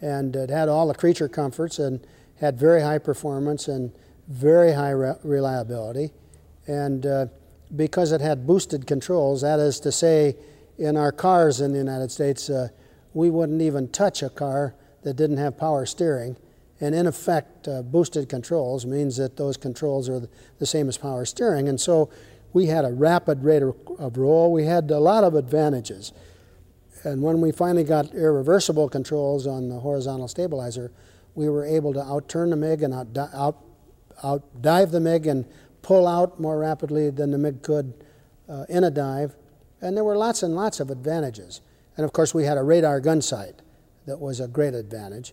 and 0.00 0.34
it 0.34 0.50
had 0.50 0.68
all 0.68 0.88
the 0.88 0.94
creature 0.94 1.28
comforts 1.28 1.78
and 1.78 2.04
had 2.40 2.58
very 2.58 2.82
high 2.82 2.98
performance 2.98 3.68
and 3.68 3.92
very 4.28 4.72
high 4.72 4.90
re 4.90 5.14
reliability, 5.22 6.10
and 6.66 7.06
uh, 7.06 7.26
because 7.76 8.12
it 8.12 8.20
had 8.20 8.46
boosted 8.46 8.86
controls, 8.86 9.42
that 9.42 9.58
is 9.58 9.80
to 9.80 9.92
say, 9.92 10.36
in 10.78 10.96
our 10.96 11.12
cars 11.12 11.60
in 11.60 11.72
the 11.72 11.78
United 11.78 12.10
States, 12.10 12.48
uh, 12.50 12.68
we 13.14 13.30
wouldn't 13.30 13.62
even 13.62 13.88
touch 13.88 14.22
a 14.22 14.30
car 14.30 14.74
that 15.02 15.14
didn't 15.14 15.38
have 15.38 15.56
power 15.56 15.86
steering 15.86 16.36
and 16.80 16.94
in 16.94 17.06
effect, 17.06 17.66
uh, 17.66 17.82
boosted 17.82 18.28
controls 18.28 18.86
means 18.86 19.16
that 19.16 19.36
those 19.36 19.56
controls 19.56 20.08
are 20.08 20.28
the 20.58 20.66
same 20.66 20.88
as 20.88 20.96
power 20.96 21.24
steering. 21.24 21.68
And 21.68 21.80
so 21.80 22.10
we 22.52 22.66
had 22.66 22.84
a 22.84 22.92
rapid 22.92 23.42
rate 23.42 23.62
of, 23.62 23.76
of 23.98 24.16
roll. 24.16 24.52
We 24.52 24.64
had 24.64 24.90
a 24.90 25.00
lot 25.00 25.24
of 25.24 25.34
advantages. 25.34 26.12
And 27.04 27.22
when 27.22 27.40
we 27.40 27.52
finally 27.52 27.84
got 27.84 28.14
irreversible 28.14 28.88
controls 28.88 29.46
on 29.46 29.68
the 29.68 29.80
horizontal 29.80 30.28
stabilizer, 30.28 30.92
we 31.38 31.48
were 31.48 31.64
able 31.64 31.94
to 31.94 32.00
outturn 32.00 32.50
the 32.50 32.56
MiG 32.56 32.82
and 32.82 32.92
out, 32.92 33.16
out, 33.32 33.56
out 34.24 34.42
dive 34.60 34.90
the 34.90 34.98
MiG 34.98 35.28
and 35.28 35.46
pull 35.82 36.08
out 36.08 36.40
more 36.40 36.58
rapidly 36.58 37.10
than 37.10 37.30
the 37.30 37.38
MiG 37.38 37.62
could 37.62 37.94
uh, 38.48 38.64
in 38.68 38.82
a 38.82 38.90
dive. 38.90 39.36
And 39.80 39.96
there 39.96 40.02
were 40.02 40.16
lots 40.16 40.42
and 40.42 40.56
lots 40.56 40.80
of 40.80 40.90
advantages. 40.90 41.60
And 41.96 42.04
of 42.04 42.12
course, 42.12 42.34
we 42.34 42.42
had 42.42 42.58
a 42.58 42.62
radar 42.64 42.98
gun 42.98 43.22
sight 43.22 43.62
that 44.06 44.18
was 44.18 44.40
a 44.40 44.48
great 44.48 44.74
advantage. 44.74 45.32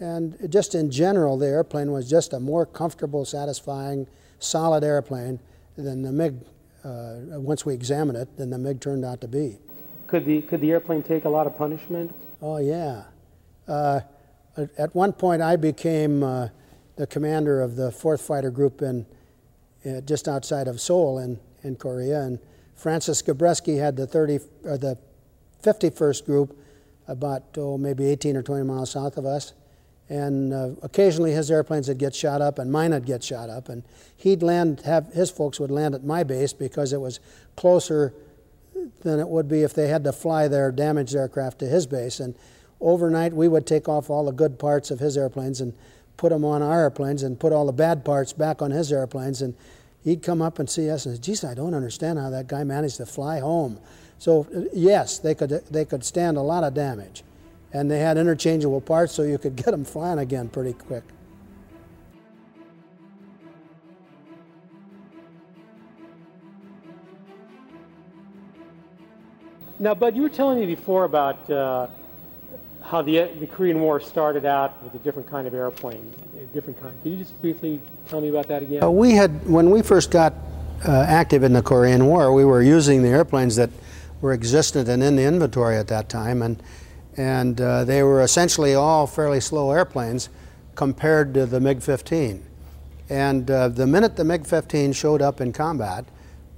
And 0.00 0.38
just 0.50 0.74
in 0.74 0.90
general, 0.90 1.36
the 1.36 1.48
airplane 1.48 1.92
was 1.92 2.08
just 2.08 2.32
a 2.32 2.40
more 2.40 2.64
comfortable, 2.64 3.26
satisfying, 3.26 4.06
solid 4.38 4.82
airplane 4.82 5.38
than 5.76 6.00
the 6.00 6.12
MiG, 6.12 6.36
uh, 6.82 7.38
once 7.38 7.66
we 7.66 7.74
examined 7.74 8.16
it, 8.16 8.38
than 8.38 8.48
the 8.48 8.58
MiG 8.58 8.80
turned 8.80 9.04
out 9.04 9.20
to 9.20 9.28
be. 9.28 9.58
Could 10.06 10.24
the, 10.24 10.40
could 10.40 10.62
the 10.62 10.70
airplane 10.70 11.02
take 11.02 11.26
a 11.26 11.28
lot 11.28 11.46
of 11.46 11.58
punishment? 11.58 12.14
Oh, 12.40 12.56
yeah. 12.56 13.04
Uh, 13.68 14.00
At 14.56 14.94
one 14.94 15.12
point, 15.12 15.40
I 15.40 15.56
became 15.56 16.22
uh, 16.22 16.48
the 16.96 17.06
commander 17.06 17.62
of 17.62 17.76
the 17.76 17.90
4th 17.90 18.20
Fighter 18.20 18.50
Group 18.50 18.82
in, 18.82 19.06
uh, 19.86 20.02
just 20.02 20.28
outside 20.28 20.68
of 20.68 20.80
Seoul 20.80 21.18
in, 21.18 21.38
in 21.62 21.76
Korea, 21.76 22.20
and 22.20 22.38
Francis 22.74 23.22
Gabreski 23.22 23.78
had 23.78 23.96
the 23.96 24.06
30 24.06 24.40
or 24.64 24.76
the 24.76 24.98
51st 25.62 26.26
Group 26.26 26.58
about 27.08 27.44
oh, 27.56 27.78
maybe 27.78 28.06
18 28.06 28.36
or 28.36 28.42
20 28.42 28.64
miles 28.64 28.90
south 28.90 29.16
of 29.16 29.24
us. 29.24 29.54
And 30.08 30.52
uh, 30.52 30.70
occasionally 30.82 31.32
his 31.32 31.50
airplanes 31.50 31.88
would 31.88 31.98
get 31.98 32.14
shot 32.14 32.42
up 32.42 32.58
and 32.58 32.70
mine 32.70 32.90
would 32.90 33.06
get 33.06 33.24
shot 33.24 33.48
up. 33.48 33.68
And 33.68 33.82
he'd 34.16 34.42
land, 34.42 34.80
have 34.80 35.12
his 35.12 35.30
folks 35.30 35.58
would 35.60 35.70
land 35.70 35.94
at 35.94 36.04
my 36.04 36.22
base 36.22 36.52
because 36.52 36.92
it 36.92 37.00
was 37.00 37.20
closer 37.56 38.12
than 39.02 39.20
it 39.20 39.28
would 39.28 39.48
be 39.48 39.62
if 39.62 39.74
they 39.74 39.88
had 39.88 40.04
to 40.04 40.12
fly 40.12 40.48
their 40.48 40.70
damaged 40.72 41.14
aircraft 41.14 41.60
to 41.60 41.66
his 41.66 41.86
base. 41.86 42.20
And 42.20 42.34
overnight 42.82 43.32
we 43.32 43.48
would 43.48 43.66
take 43.66 43.88
off 43.88 44.10
all 44.10 44.24
the 44.24 44.32
good 44.32 44.58
parts 44.58 44.90
of 44.90 44.98
his 44.98 45.16
airplanes 45.16 45.60
and 45.60 45.72
put 46.16 46.30
them 46.30 46.44
on 46.44 46.62
our 46.62 46.82
airplanes 46.82 47.22
and 47.22 47.38
put 47.38 47.52
all 47.52 47.66
the 47.66 47.72
bad 47.72 48.04
parts 48.04 48.32
back 48.32 48.60
on 48.60 48.70
his 48.70 48.92
airplanes. 48.92 49.40
And 49.42 49.54
he'd 50.04 50.22
come 50.22 50.42
up 50.42 50.58
and 50.58 50.68
see 50.68 50.90
us 50.90 51.06
and 51.06 51.16
say, 51.16 51.20
geez, 51.20 51.44
I 51.44 51.54
don't 51.54 51.74
understand 51.74 52.18
how 52.18 52.30
that 52.30 52.46
guy 52.48 52.64
managed 52.64 52.98
to 52.98 53.06
fly 53.06 53.40
home. 53.40 53.78
So 54.18 54.46
yes, 54.72 55.18
they 55.18 55.34
could, 55.34 55.50
they 55.70 55.84
could 55.84 56.04
stand 56.04 56.36
a 56.36 56.42
lot 56.42 56.64
of 56.64 56.74
damage. 56.74 57.24
And 57.72 57.90
they 57.90 58.00
had 58.00 58.18
interchangeable 58.18 58.80
parts 58.80 59.14
so 59.14 59.22
you 59.22 59.38
could 59.38 59.56
get 59.64 59.70
them 59.70 59.84
flying 59.84 60.18
again 60.18 60.48
pretty 60.48 60.74
quick. 60.74 61.04
Now, 69.78 69.94
Bud, 69.94 70.14
you 70.14 70.22
were 70.22 70.28
telling 70.28 70.60
me 70.60 70.66
before 70.66 71.02
about 71.02 71.50
uh, 71.50 71.88
how 72.84 73.02
the, 73.02 73.30
the 73.40 73.46
Korean 73.46 73.80
War 73.80 74.00
started 74.00 74.44
out 74.44 74.82
with 74.82 74.94
a 74.94 74.98
different 74.98 75.28
kind 75.28 75.46
of 75.46 75.54
airplane, 75.54 76.12
a 76.40 76.44
different 76.46 76.80
kind. 76.80 76.94
Can 77.02 77.12
you 77.12 77.18
just 77.18 77.40
briefly 77.40 77.80
tell 78.08 78.20
me 78.20 78.28
about 78.28 78.48
that 78.48 78.62
again? 78.62 78.82
Uh, 78.82 78.90
we 78.90 79.12
had, 79.12 79.48
when 79.48 79.70
we 79.70 79.82
first 79.82 80.10
got 80.10 80.34
uh, 80.86 81.04
active 81.08 81.42
in 81.42 81.52
the 81.52 81.62
Korean 81.62 82.06
War, 82.06 82.32
we 82.32 82.44
were 82.44 82.62
using 82.62 83.02
the 83.02 83.08
airplanes 83.08 83.56
that 83.56 83.70
were 84.20 84.32
existent 84.32 84.88
and 84.88 85.02
in 85.02 85.16
the 85.16 85.22
inventory 85.22 85.76
at 85.76 85.88
that 85.88 86.08
time, 86.08 86.42
and 86.42 86.62
and 87.16 87.60
uh, 87.60 87.84
they 87.84 88.02
were 88.02 88.22
essentially 88.22 88.74
all 88.74 89.06
fairly 89.06 89.40
slow 89.40 89.70
airplanes 89.70 90.30
compared 90.74 91.34
to 91.34 91.44
the 91.44 91.60
MiG-15. 91.60 92.40
And 93.10 93.50
uh, 93.50 93.68
the 93.68 93.86
minute 93.86 94.16
the 94.16 94.24
MiG-15 94.24 94.94
showed 94.94 95.20
up 95.20 95.42
in 95.42 95.52
combat, 95.52 96.06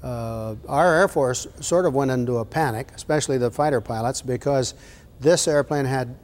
uh, 0.02 0.54
our 0.69 0.95
Air 0.95 1.09
Force 1.09 1.49
sort 1.61 1.87
of 1.87 1.95
went 1.95 2.12
into 2.12 2.38
a 2.38 2.45
panic, 2.45 2.93
especially 2.95 3.38
the 3.38 3.50
fighter 3.50 3.81
pilots, 3.81 4.23
because 4.23 4.75
this 5.21 5.49
airplane 5.49 5.85
had 5.85 6.16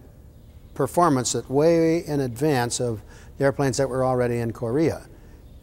performance 0.74 1.32
that 1.32 1.50
way 1.50 2.04
in 2.06 2.20
advance 2.20 2.80
of 2.80 3.02
the 3.38 3.44
airplanes 3.44 3.76
that 3.76 3.88
were 3.88 4.04
already 4.04 4.38
in 4.38 4.52
Korea. 4.52 5.06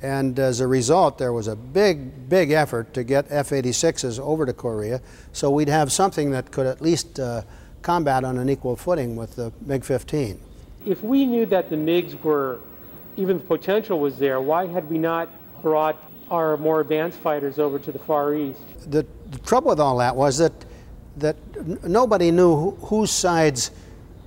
And 0.01 0.37
as 0.37 0.59
a 0.59 0.67
result, 0.67 1.17
there 1.17 1.33
was 1.33 1.47
a 1.47 1.55
big, 1.55 2.29
big 2.29 2.51
effort 2.51 2.93
to 2.93 3.03
get 3.03 3.25
F 3.29 3.49
86s 3.49 4.19
over 4.19 4.45
to 4.45 4.53
Korea 4.53 5.01
so 5.31 5.49
we'd 5.49 5.69
have 5.69 5.91
something 5.91 6.31
that 6.31 6.51
could 6.51 6.67
at 6.67 6.81
least 6.81 7.19
uh, 7.19 7.41
combat 7.81 8.23
on 8.23 8.37
an 8.37 8.49
equal 8.49 8.75
footing 8.75 9.15
with 9.15 9.35
the 9.35 9.51
MiG 9.61 9.83
15. 9.83 10.39
If 10.85 11.03
we 11.03 11.25
knew 11.25 11.45
that 11.47 11.69
the 11.69 11.75
MiGs 11.75 12.21
were, 12.23 12.59
even 13.15 13.37
the 13.37 13.43
potential 13.43 13.99
was 13.99 14.19
there, 14.19 14.39
why 14.39 14.67
had 14.67 14.89
we 14.89 14.97
not 14.97 15.29
brought 15.61 15.97
our 16.29 16.57
more 16.57 16.81
advanced 16.81 17.19
fighters 17.19 17.59
over 17.59 17.79
to 17.79 17.91
the 17.91 17.99
Far 17.99 18.35
East? 18.35 18.59
The, 18.91 19.05
the 19.31 19.39
trouble 19.39 19.69
with 19.69 19.79
all 19.79 19.97
that 19.97 20.15
was 20.15 20.37
that, 20.37 20.53
that 21.17 21.35
nobody 21.83 22.31
knew 22.31 22.55
who, 22.55 22.71
whose 22.85 23.11
sides 23.11 23.71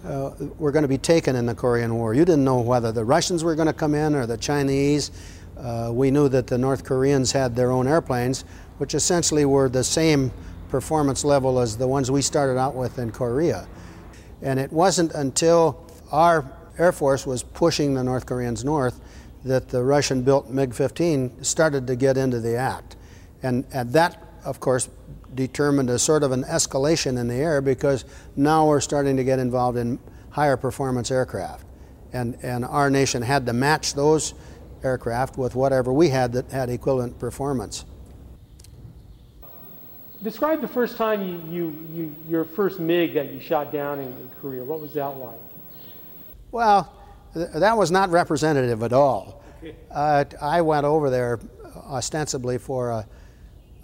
uh, 0.04 0.30
were 0.58 0.72
going 0.72 0.82
to 0.82 0.88
be 0.88 0.98
taken 0.98 1.36
in 1.36 1.46
the 1.46 1.54
Korean 1.54 1.94
War. 1.94 2.14
You 2.14 2.24
didn't 2.24 2.44
know 2.44 2.60
whether 2.60 2.92
the 2.92 3.04
Russians 3.04 3.44
were 3.44 3.54
going 3.54 3.66
to 3.66 3.72
come 3.72 3.94
in 3.94 4.14
or 4.14 4.26
the 4.26 4.36
Chinese. 4.36 5.10
Uh, 5.58 5.90
we 5.92 6.10
knew 6.10 6.28
that 6.28 6.46
the 6.46 6.56
North 6.56 6.84
Koreans 6.84 7.32
had 7.32 7.54
their 7.54 7.70
own 7.70 7.86
airplanes, 7.86 8.44
which 8.78 8.94
essentially 8.94 9.44
were 9.44 9.68
the 9.68 9.84
same 9.84 10.32
performance 10.70 11.24
level 11.24 11.58
as 11.58 11.76
the 11.76 11.86
ones 11.86 12.10
we 12.10 12.22
started 12.22 12.58
out 12.58 12.74
with 12.74 12.98
in 12.98 13.10
Korea. 13.10 13.68
And 14.40 14.58
it 14.58 14.72
wasn't 14.72 15.12
until 15.12 15.84
our 16.10 16.50
Air 16.78 16.92
Force 16.92 17.26
was 17.26 17.42
pushing 17.42 17.94
the 17.94 18.02
North 18.02 18.24
Koreans 18.24 18.64
north 18.64 19.00
that 19.44 19.68
the 19.68 19.82
Russian 19.82 20.22
built 20.22 20.48
MiG 20.48 20.72
15 20.72 21.44
started 21.44 21.86
to 21.86 21.96
get 21.96 22.16
into 22.16 22.40
the 22.40 22.56
act. 22.56 22.96
And, 23.42 23.64
and 23.72 23.92
that, 23.92 24.22
of 24.44 24.60
course, 24.60 24.88
determined 25.34 25.90
a 25.90 25.98
sort 25.98 26.22
of 26.22 26.32
an 26.32 26.44
escalation 26.44 27.18
in 27.18 27.28
the 27.28 27.34
air 27.34 27.60
because 27.60 28.04
now 28.36 28.66
we're 28.66 28.80
starting 28.80 29.16
to 29.16 29.24
get 29.24 29.38
involved 29.38 29.78
in 29.78 29.98
higher 30.30 30.56
performance 30.56 31.10
aircraft. 31.10 31.64
And, 32.12 32.36
and 32.42 32.64
our 32.64 32.90
nation 32.90 33.22
had 33.22 33.46
to 33.46 33.52
match 33.52 33.94
those 33.94 34.34
aircraft 34.82 35.36
with 35.36 35.54
whatever 35.54 35.92
we 35.92 36.08
had 36.08 36.32
that 36.32 36.50
had 36.50 36.70
equivalent 36.70 37.18
performance. 37.18 37.84
Describe 40.22 40.60
the 40.60 40.68
first 40.68 40.96
time 40.96 41.22
you, 41.22 41.42
you, 41.48 41.86
you 41.92 42.16
your 42.28 42.44
first 42.44 42.78
MiG 42.78 43.14
that 43.14 43.32
you 43.32 43.40
shot 43.40 43.72
down 43.72 43.98
in, 43.98 44.08
in 44.08 44.30
Korea. 44.40 44.62
What 44.62 44.80
was 44.80 44.92
that 44.94 45.06
like? 45.06 45.38
Well, 46.50 46.92
th- 47.32 47.48
that 47.54 47.76
was 47.76 47.90
not 47.90 48.10
representative 48.10 48.82
at 48.82 48.92
all. 48.92 49.42
Uh, 49.90 50.24
I 50.40 50.60
went 50.60 50.84
over 50.84 51.08
there 51.08 51.40
ostensibly 51.86 52.58
for 52.58 52.90
a, 52.90 53.06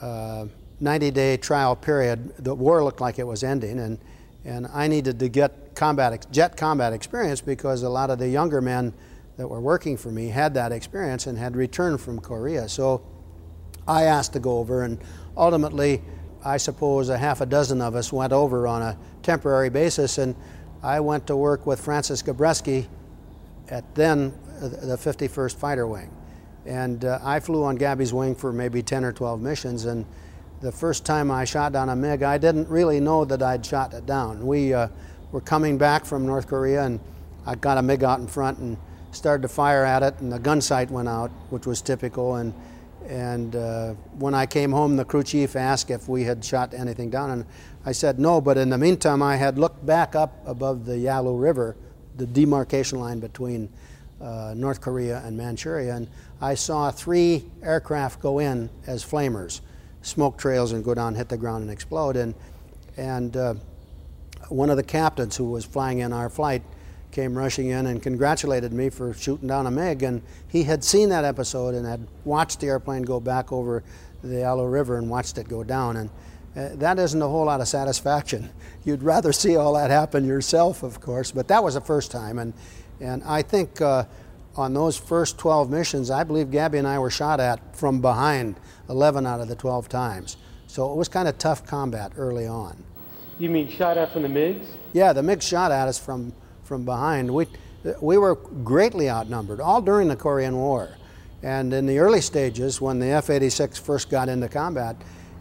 a 0.00 0.48
90 0.80 1.10
day 1.10 1.36
trial 1.36 1.74
period. 1.76 2.32
The 2.38 2.54
war 2.54 2.84
looked 2.84 3.00
like 3.00 3.18
it 3.18 3.26
was 3.26 3.42
ending, 3.42 3.78
and, 3.78 3.98
and 4.44 4.66
I 4.72 4.88
needed 4.88 5.18
to 5.20 5.28
get 5.28 5.74
combat, 5.74 6.26
jet 6.30 6.56
combat 6.56 6.92
experience 6.92 7.40
because 7.40 7.82
a 7.82 7.88
lot 7.88 8.10
of 8.10 8.18
the 8.18 8.28
younger 8.28 8.60
men 8.60 8.92
that 9.36 9.48
were 9.48 9.60
working 9.60 9.96
for 9.96 10.10
me 10.10 10.28
had 10.28 10.54
that 10.54 10.72
experience 10.72 11.26
and 11.26 11.38
had 11.38 11.56
returned 11.56 12.00
from 12.00 12.18
Korea. 12.18 12.68
So 12.68 13.02
I 13.86 14.04
asked 14.04 14.32
to 14.32 14.40
go 14.40 14.58
over, 14.58 14.82
and 14.82 14.98
ultimately, 15.36 16.02
I 16.44 16.56
suppose 16.56 17.08
a 17.08 17.18
half 17.18 17.40
a 17.40 17.46
dozen 17.46 17.80
of 17.80 17.94
us 17.94 18.12
went 18.12 18.32
over 18.32 18.66
on 18.66 18.82
a 18.82 18.98
temporary 19.22 19.70
basis, 19.70 20.18
and 20.18 20.34
I 20.82 21.00
went 21.00 21.26
to 21.26 21.36
work 21.36 21.66
with 21.66 21.80
Francis 21.80 22.22
Gabreski 22.22 22.86
at 23.68 23.94
then 23.94 24.32
uh, 24.60 24.68
the 24.68 24.96
51st 24.96 25.56
Fighter 25.56 25.86
Wing. 25.86 26.10
And 26.64 27.04
uh, 27.04 27.18
I 27.22 27.40
flew 27.40 27.64
on 27.64 27.76
Gabby's 27.76 28.12
wing 28.12 28.34
for 28.34 28.52
maybe 28.52 28.82
10 28.82 29.04
or 29.04 29.12
12 29.12 29.40
missions, 29.40 29.84
and 29.84 30.04
the 30.60 30.72
first 30.72 31.04
time 31.04 31.30
I 31.30 31.44
shot 31.44 31.72
down 31.72 31.88
a 31.88 31.96
MiG, 31.96 32.22
I 32.22 32.38
didn't 32.38 32.68
really 32.68 33.00
know 33.00 33.24
that 33.24 33.42
I'd 33.42 33.64
shot 33.64 33.92
it 33.94 34.06
down. 34.06 34.46
We 34.46 34.72
uh, 34.72 34.88
were 35.32 35.40
coming 35.40 35.78
back 35.78 36.04
from 36.04 36.26
North 36.26 36.46
Korea, 36.46 36.84
and 36.84 37.00
I 37.44 37.54
got 37.54 37.78
a 37.78 37.82
MiG 37.82 38.04
out 38.04 38.20
in 38.20 38.26
front 38.26 38.58
and 38.58 38.76
started 39.12 39.42
to 39.42 39.48
fire 39.48 39.84
at 39.84 40.02
it, 40.02 40.18
and 40.20 40.32
the 40.32 40.38
gun 40.38 40.60
sight 40.60 40.90
went 40.90 41.08
out, 41.08 41.30
which 41.50 41.66
was 41.66 41.82
typical. 41.82 42.36
And 42.36 42.54
and 43.08 43.54
uh, 43.54 43.94
when 44.18 44.34
I 44.34 44.46
came 44.46 44.72
home, 44.72 44.96
the 44.96 45.04
crew 45.04 45.22
chief 45.22 45.54
asked 45.54 45.90
if 45.90 46.08
we 46.08 46.24
had 46.24 46.44
shot 46.44 46.74
anything 46.74 47.10
down, 47.10 47.30
and 47.30 47.46
I 47.84 47.92
said 47.92 48.18
no. 48.18 48.40
But 48.40 48.58
in 48.58 48.70
the 48.70 48.78
meantime, 48.78 49.22
I 49.22 49.36
had 49.36 49.58
looked 49.58 49.86
back 49.86 50.16
up 50.16 50.42
above 50.44 50.86
the 50.86 50.98
Yalu 50.98 51.36
River, 51.36 51.76
the 52.16 52.26
demarcation 52.26 52.98
line 52.98 53.20
between 53.20 53.68
uh, 54.20 54.54
North 54.56 54.80
Korea 54.80 55.22
and 55.24 55.36
Manchuria, 55.36 55.94
and 55.94 56.08
I 56.40 56.54
saw 56.54 56.90
three 56.90 57.44
aircraft 57.62 58.20
go 58.20 58.38
in 58.38 58.70
as 58.86 59.04
flamers, 59.04 59.60
smoke 60.06 60.38
trails, 60.38 60.72
and 60.72 60.84
go 60.84 60.94
down, 60.94 61.14
hit 61.14 61.28
the 61.28 61.36
ground, 61.36 61.62
and 61.62 61.70
explode. 61.70 62.16
And 62.16 62.34
and 62.96 63.36
uh, 63.36 63.54
one 64.48 64.70
of 64.70 64.76
the 64.76 64.82
captains 64.82 65.36
who 65.36 65.50
was 65.50 65.64
flying 65.64 65.98
in 65.98 66.12
our 66.12 66.30
flight 66.30 66.62
came 67.10 67.36
rushing 67.36 67.68
in 67.68 67.86
and 67.86 68.02
congratulated 68.02 68.72
me 68.72 68.90
for 68.90 69.12
shooting 69.14 69.48
down 69.48 69.66
a 69.66 69.70
MiG. 69.70 70.02
And 70.02 70.22
he 70.48 70.64
had 70.64 70.84
seen 70.84 71.08
that 71.10 71.24
episode 71.24 71.74
and 71.74 71.86
had 71.86 72.06
watched 72.24 72.60
the 72.60 72.66
airplane 72.68 73.02
go 73.02 73.20
back 73.20 73.52
over 73.52 73.82
the 74.22 74.40
Yalu 74.40 74.66
River 74.66 74.98
and 74.98 75.08
watched 75.08 75.38
it 75.38 75.48
go 75.48 75.64
down. 75.64 75.96
And 75.96 76.10
uh, 76.56 76.76
that 76.76 76.98
isn't 76.98 77.20
a 77.20 77.28
whole 77.28 77.46
lot 77.46 77.60
of 77.60 77.68
satisfaction. 77.68 78.50
You'd 78.84 79.02
rather 79.02 79.32
see 79.32 79.56
all 79.56 79.74
that 79.74 79.90
happen 79.90 80.24
yourself, 80.24 80.82
of 80.82 81.00
course, 81.00 81.32
but 81.32 81.48
that 81.48 81.62
was 81.62 81.74
the 81.74 81.80
first 81.80 82.10
time. 82.10 82.38
And, 82.38 82.54
and 83.00 83.22
I 83.24 83.42
think 83.42 83.80
uh, 83.80 84.04
on 84.54 84.74
those 84.74 84.96
first 84.96 85.38
12 85.38 85.70
missions, 85.70 86.10
I 86.10 86.24
believe 86.24 86.50
Gabby 86.50 86.78
and 86.78 86.86
I 86.86 86.98
were 86.98 87.10
shot 87.10 87.40
at 87.40 87.76
from 87.76 88.00
behind 88.00 88.56
11 88.88 89.26
out 89.26 89.40
of 89.40 89.48
the 89.48 89.56
12 89.56 89.88
times. 89.88 90.36
So 90.66 90.92
it 90.92 90.96
was 90.96 91.08
kind 91.08 91.28
of 91.28 91.38
tough 91.38 91.66
combat 91.66 92.12
early 92.16 92.46
on. 92.46 92.82
You 93.38 93.50
mean 93.50 93.68
shot 93.68 93.98
at 93.98 94.12
from 94.12 94.22
the 94.22 94.28
MiGs? 94.28 94.66
Yeah, 94.92 95.12
the 95.12 95.22
MiGs 95.22 95.42
shot 95.42 95.70
at 95.70 95.88
us 95.88 95.98
from 95.98 96.32
from 96.66 96.84
behind. 96.84 97.32
We, 97.32 97.46
we 98.00 98.18
were 98.18 98.34
greatly 98.34 99.08
outnumbered, 99.08 99.60
all 99.60 99.80
during 99.80 100.08
the 100.08 100.16
Korean 100.16 100.56
War. 100.56 100.90
And 101.42 101.72
in 101.72 101.86
the 101.86 101.98
early 101.98 102.20
stages, 102.20 102.80
when 102.80 102.98
the 102.98 103.06
F 103.06 103.30
86 103.30 103.78
first 103.78 104.10
got 104.10 104.28
into 104.28 104.48
combat, 104.48 104.96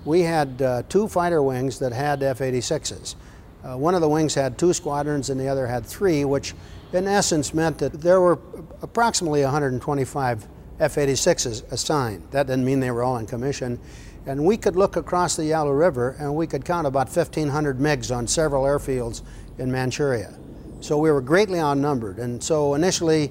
we 0.05 0.21
had 0.21 0.61
uh, 0.61 0.83
two 0.87 1.07
fighter 1.07 1.41
wings 1.41 1.79
that 1.79 1.91
had 1.91 2.21
F 2.21 2.39
86s. 2.39 3.15
Uh, 3.63 3.75
one 3.75 3.95
of 3.95 4.01
the 4.01 4.09
wings 4.09 4.35
had 4.35 4.57
two 4.57 4.71
squadrons 4.73 5.31
and 5.31 5.39
the 5.39 5.47
other 5.47 5.65
had 5.65 5.83
three, 5.83 6.23
which 6.23 6.53
in 6.93 7.07
essence 7.07 7.53
meant 7.53 7.79
that 7.79 7.93
there 7.93 8.21
were 8.21 8.37
approximately 8.83 9.41
125 9.41 10.47
F 10.79 10.95
86s 10.95 11.71
assigned. 11.71 12.23
That 12.31 12.47
didn't 12.47 12.65
mean 12.65 12.79
they 12.79 12.91
were 12.91 13.03
all 13.03 13.17
in 13.17 13.25
commission. 13.25 13.79
And 14.25 14.43
we 14.43 14.57
could 14.57 14.75
look 14.75 14.95
across 14.95 15.35
the 15.35 15.45
Yalu 15.45 15.71
River 15.71 16.15
and 16.19 16.35
we 16.35 16.47
could 16.47 16.65
count 16.65 16.87
about 16.87 17.07
1,500 17.07 17.79
MiGs 17.79 18.15
on 18.15 18.27
several 18.27 18.63
airfields 18.63 19.21
in 19.57 19.71
Manchuria. 19.71 20.33
So 20.81 20.97
we 20.97 21.11
were 21.11 21.21
greatly 21.21 21.59
outnumbered. 21.59 22.17
And 22.17 22.43
so 22.43 22.73
initially, 22.73 23.27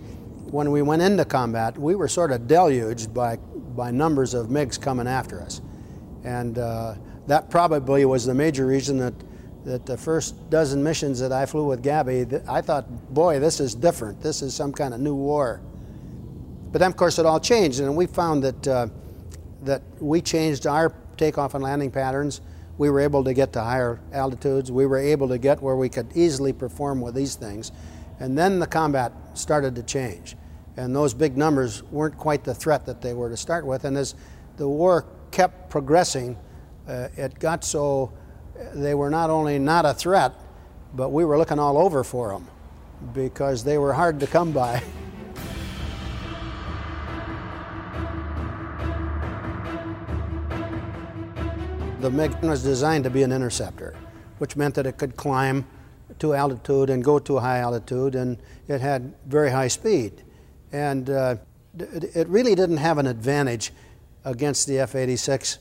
when 0.51 0.71
we 0.71 0.83
went 0.83 1.03
into 1.03 1.25
combat, 1.25 1.77
we 1.77 1.95
were 1.95 2.09
sort 2.09 2.31
of 2.31 2.47
deluged 2.47 3.13
by, 3.13 3.37
by 3.77 3.91
numbers 3.91 4.35
of 4.35 4.47
MiGs 4.47 4.81
coming 4.81 5.07
after 5.07 5.41
us. 5.43 5.61
And 6.23 6.59
uh, 6.59 6.95
that 7.27 7.51
probably 7.51 8.05
was 8.05 8.25
the 8.25 8.35
major 8.35 8.67
reason 8.67 8.99
that, 8.99 9.15
that 9.65 9.85
the 9.85 9.97
first 9.97 10.49
dozen 10.49 10.83
missions 10.83 11.19
that 11.21 11.33
I 11.33 11.45
flew 11.45 11.67
with 11.67 11.83
Gabby, 11.83 12.27
I 12.49 12.61
thought, 12.61 12.89
boy, 13.13 13.41
this 13.41 13.61
is 13.61 13.75
different. 13.75 14.21
This 14.23 14.43
is 14.43 14.55
some 14.55 14.73
kind 14.73 14.95
of 14.95 15.01
new 15.01 15.15
war. 15.15 15.61
But 16.75 16.81
then, 16.81 16.91
of 16.91 16.97
course, 16.97 17.21
it 17.21 17.25
all 17.25 17.39
changed, 17.39 17.79
and 17.79 17.97
we 17.97 18.07
found 18.07 18.43
that, 18.43 18.67
uh, 18.67 18.89
that 19.63 19.81
we 20.01 20.21
changed 20.21 20.67
our 20.67 20.93
takeoff 21.17 21.55
and 21.55 21.63
landing 21.63 21.93
patterns. 21.93 22.41
We 22.79 22.91
were 22.91 22.99
able 22.99 23.23
to 23.23 23.33
get 23.33 23.53
to 23.53 23.61
higher 23.61 24.01
altitudes. 24.13 24.73
We 24.73 24.85
were 24.85 24.99
able 24.99 25.29
to 25.29 25.39
get 25.39 25.63
where 25.63 25.77
we 25.77 25.89
could 25.89 26.09
easily 26.17 26.53
perform 26.53 27.01
with 27.01 27.15
these 27.15 27.37
things. 27.37 27.71
And 28.19 28.37
then 28.37 28.59
the 28.59 28.67
combat 28.67 29.13
started 29.35 29.77
to 29.77 29.85
change. 29.85 30.35
And 30.77 30.97
those 30.97 31.15
big 31.15 31.37
numbers 31.37 31.85
weren't 31.93 32.19
quite 32.19 32.43
the 32.43 32.57
threat 32.57 32.87
that 32.87 33.01
they 33.01 33.15
were 33.15 33.31
to 33.31 33.37
start 33.37 33.65
with. 33.65 33.85
And 33.85 33.97
as 33.97 34.17
the 34.57 34.69
war 34.69 35.07
kept 35.31 35.71
progressing, 35.71 36.37
uh, 36.89 37.07
it 37.17 37.39
got 37.39 37.63
so 37.63 38.13
they 38.75 38.95
were 38.95 39.11
not 39.11 39.31
only 39.31 39.61
not 39.61 39.87
a 39.87 39.95
threat, 39.95 40.33
but 40.93 41.11
we 41.11 41.25
were 41.25 41.39
looking 41.39 41.61
all 41.61 41.79
over 41.79 42.03
for 42.03 42.31
them 42.31 42.49
because 43.13 43.63
they 43.63 43.79
were 43.79 43.93
hard 43.93 44.19
to 44.19 44.27
come 44.27 44.51
by. 44.51 44.83
The 52.05 52.11
MiG 52.11 52.35
was 52.43 52.63
designed 52.63 53.05
to 53.05 53.11
be 53.11 53.23
an 53.23 53.33
interceptor, 53.33 53.97
which 54.37 54.57
meant 54.57 54.75
that 54.75 54.85
it 54.85 54.99
could 54.99 55.17
climb 55.17 55.67
to 56.19 56.35
altitude 56.35 56.91
and 56.91 57.03
go 57.03 57.19
to 57.19 57.39
a 57.39 57.41
high 57.41 57.61
altitude, 57.61 58.15
and 58.15 58.37
it 58.69 58.83
had 58.83 59.15
very 59.25 59.51
high 59.51 59.69
speed. 59.69 60.23
And 60.71 61.09
uh, 61.09 61.37
it 61.79 62.29
really 62.29 62.55
didn't 62.55 62.77
have 62.77 62.99
an 62.99 63.07
advantage 63.07 63.73
against 64.27 64.67
the 64.67 64.81
F 64.81 64.95
86 64.95 65.61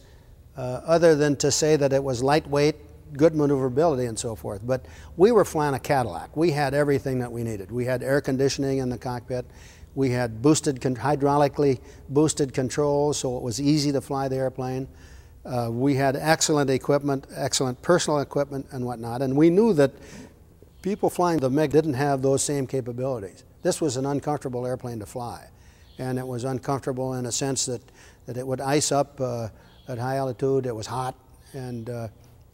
uh, 0.57 0.81
other 0.85 1.15
than 1.15 1.37
to 1.37 1.49
say 1.49 1.77
that 1.77 1.93
it 1.93 2.03
was 2.03 2.21
lightweight, 2.21 2.75
good 3.15 3.35
maneuverability, 3.35 4.07
and 4.07 4.19
so 4.19 4.35
forth. 4.35 4.67
But 4.67 4.85
we 5.15 5.31
were 5.31 5.45
flying 5.45 5.75
a 5.75 5.79
Cadillac. 5.79 6.35
We 6.35 6.51
had 6.51 6.73
everything 6.73 7.19
that 7.19 7.31
we 7.31 7.43
needed. 7.43 7.71
We 7.71 7.85
had 7.85 8.03
air 8.03 8.19
conditioning 8.19 8.79
in 8.79 8.89
the 8.89 8.97
cockpit. 8.97 9.45
We 9.95 10.09
had 10.09 10.41
boosted, 10.41 10.81
hydraulically 10.81 11.79
boosted 12.09 12.53
controls, 12.53 13.17
so 13.17 13.37
it 13.37 13.43
was 13.43 13.61
easy 13.61 13.93
to 13.93 14.01
fly 14.01 14.27
the 14.27 14.35
airplane. 14.35 14.89
Uh, 15.45 15.69
we 15.71 15.95
had 15.95 16.15
excellent 16.15 16.69
equipment, 16.69 17.27
excellent 17.35 17.81
personal 17.81 18.19
equipment, 18.19 18.65
and 18.71 18.85
whatnot, 18.85 19.21
and 19.21 19.35
we 19.35 19.49
knew 19.49 19.73
that 19.73 19.91
people 20.81 21.09
flying 21.09 21.39
the 21.39 21.49
MiG 21.49 21.71
didn't 21.71 21.95
have 21.95 22.21
those 22.21 22.43
same 22.43 22.65
capabilities. 22.65 23.43
This 23.61 23.81
was 23.81 23.97
an 23.97 24.05
uncomfortable 24.05 24.65
airplane 24.65 24.99
to 24.99 25.05
fly, 25.05 25.49
and 25.97 26.17
it 26.17 26.25
was 26.25 26.45
uncomfortable 26.45 27.15
in 27.15 27.25
a 27.25 27.31
sense 27.31 27.65
that, 27.65 27.81
that 28.25 28.37
it 28.37 28.47
would 28.47 28.61
ice 28.61 28.91
up 28.91 29.19
uh, 29.19 29.49
at 29.87 29.97
high 29.97 30.15
altitude, 30.15 30.65
it 30.65 30.75
was 30.75 30.87
hot, 30.87 31.15
and, 31.53 31.89
uh, 31.89 32.07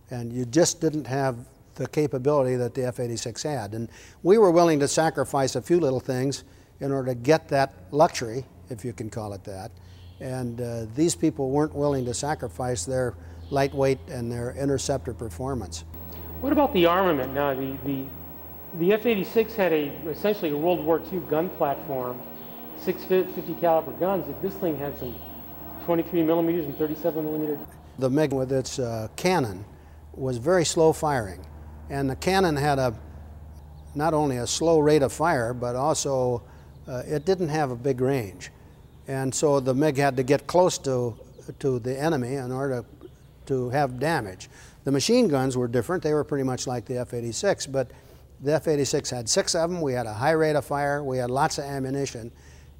and 0.09 0.33
you 0.33 0.45
just 0.45 0.81
didn't 0.81 1.05
have 1.05 1.37
the 1.75 1.87
capability 1.87 2.55
that 2.55 2.73
the 2.73 2.85
F 2.85 2.99
86 2.99 3.41
had. 3.43 3.73
And 3.73 3.89
we 4.23 4.37
were 4.37 4.51
willing 4.51 4.79
to 4.79 4.87
sacrifice 4.87 5.55
a 5.55 5.61
few 5.61 5.79
little 5.79 5.99
things 5.99 6.43
in 6.79 6.91
order 6.91 7.09
to 7.09 7.15
get 7.15 7.47
that 7.49 7.73
luxury, 7.91 8.45
if 8.69 8.83
you 8.83 8.93
can 8.93 9.09
call 9.09 9.33
it 9.33 9.43
that. 9.45 9.71
And 10.19 10.59
uh, 10.59 10.85
these 10.95 11.15
people 11.15 11.49
weren't 11.49 11.73
willing 11.73 12.05
to 12.05 12.13
sacrifice 12.13 12.85
their 12.85 13.15
lightweight 13.49 13.99
and 14.09 14.31
their 14.31 14.51
interceptor 14.51 15.13
performance. 15.13 15.85
What 16.41 16.53
about 16.53 16.73
the 16.73 16.85
armament? 16.85 17.33
Now, 17.33 17.53
the, 17.53 17.77
the, 17.85 18.05
the 18.79 18.93
F-86 18.93 19.55
had 19.55 19.73
a 19.73 19.91
essentially 20.09 20.51
a 20.51 20.57
World 20.57 20.83
War 20.83 21.01
II 21.11 21.19
gun 21.21 21.49
platform, 21.51 22.21
650 22.77 23.53
caliber 23.59 23.91
guns. 23.93 24.25
This 24.41 24.53
thing 24.55 24.77
had 24.77 24.97
some 24.97 25.15
23 25.85 26.23
millimeters 26.23 26.65
and 26.65 26.77
37 26.77 27.23
millimeter. 27.23 27.59
The 27.97 28.09
MiG 28.09 28.31
with 28.31 28.51
its 28.51 28.79
uh, 28.79 29.07
cannon 29.15 29.65
was 30.13 30.37
very 30.37 30.65
slow 30.65 30.93
firing, 30.93 31.45
and 31.89 32.09
the 32.09 32.15
cannon 32.15 32.55
had 32.55 32.79
a 32.79 32.95
not 33.95 34.13
only 34.13 34.37
a 34.37 34.47
slow 34.47 34.79
rate 34.79 35.01
of 35.01 35.11
fire, 35.11 35.53
but 35.53 35.75
also 35.75 36.43
uh, 36.87 37.03
it 37.05 37.25
didn't 37.25 37.49
have 37.49 37.71
a 37.71 37.75
big 37.75 38.01
range. 38.01 38.51
And 39.09 39.33
so 39.33 39.59
the 39.59 39.73
MiG 39.73 39.97
had 39.97 40.17
to 40.17 40.23
get 40.23 40.45
close 40.45 40.77
to, 40.79 41.17
to 41.57 41.79
the 41.79 41.99
enemy 41.99 42.35
in 42.35 42.51
order 42.51 42.85
to, 43.01 43.09
to 43.47 43.69
have 43.71 43.99
damage. 43.99 44.49
The 44.83 44.91
machine 44.91 45.27
guns 45.27 45.57
were 45.57 45.67
different. 45.67 46.03
They 46.03 46.13
were 46.13 46.23
pretty 46.23 46.43
much 46.43 46.67
like 46.67 46.85
the 46.85 46.99
F 46.99 47.15
86, 47.15 47.65
but 47.65 47.89
the 48.41 48.53
F 48.53 48.67
86 48.67 49.09
had 49.09 49.27
six 49.27 49.55
of 49.55 49.71
them. 49.71 49.81
We 49.81 49.93
had 49.93 50.05
a 50.05 50.13
high 50.13 50.33
rate 50.33 50.55
of 50.55 50.63
fire, 50.63 51.03
we 51.03 51.17
had 51.17 51.31
lots 51.31 51.57
of 51.57 51.63
ammunition, 51.63 52.31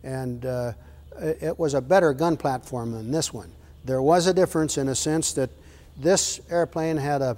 and 0.04 0.46
uh, 0.46 0.74
it 1.20 1.58
was 1.58 1.74
a 1.74 1.82
better 1.82 2.13
gun 2.13 2.38
platform 2.38 2.92
than 2.92 3.10
this 3.10 3.34
one. 3.34 3.52
There 3.86 4.04
was 4.04 4.28
a 4.28 4.34
difference 4.34 4.78
in 4.78 4.89
a 4.89 4.96
sense 4.96 5.34
that 5.34 5.50
this 5.98 6.42
airplane 6.52 6.98
had 6.98 7.24
a, 7.24 7.38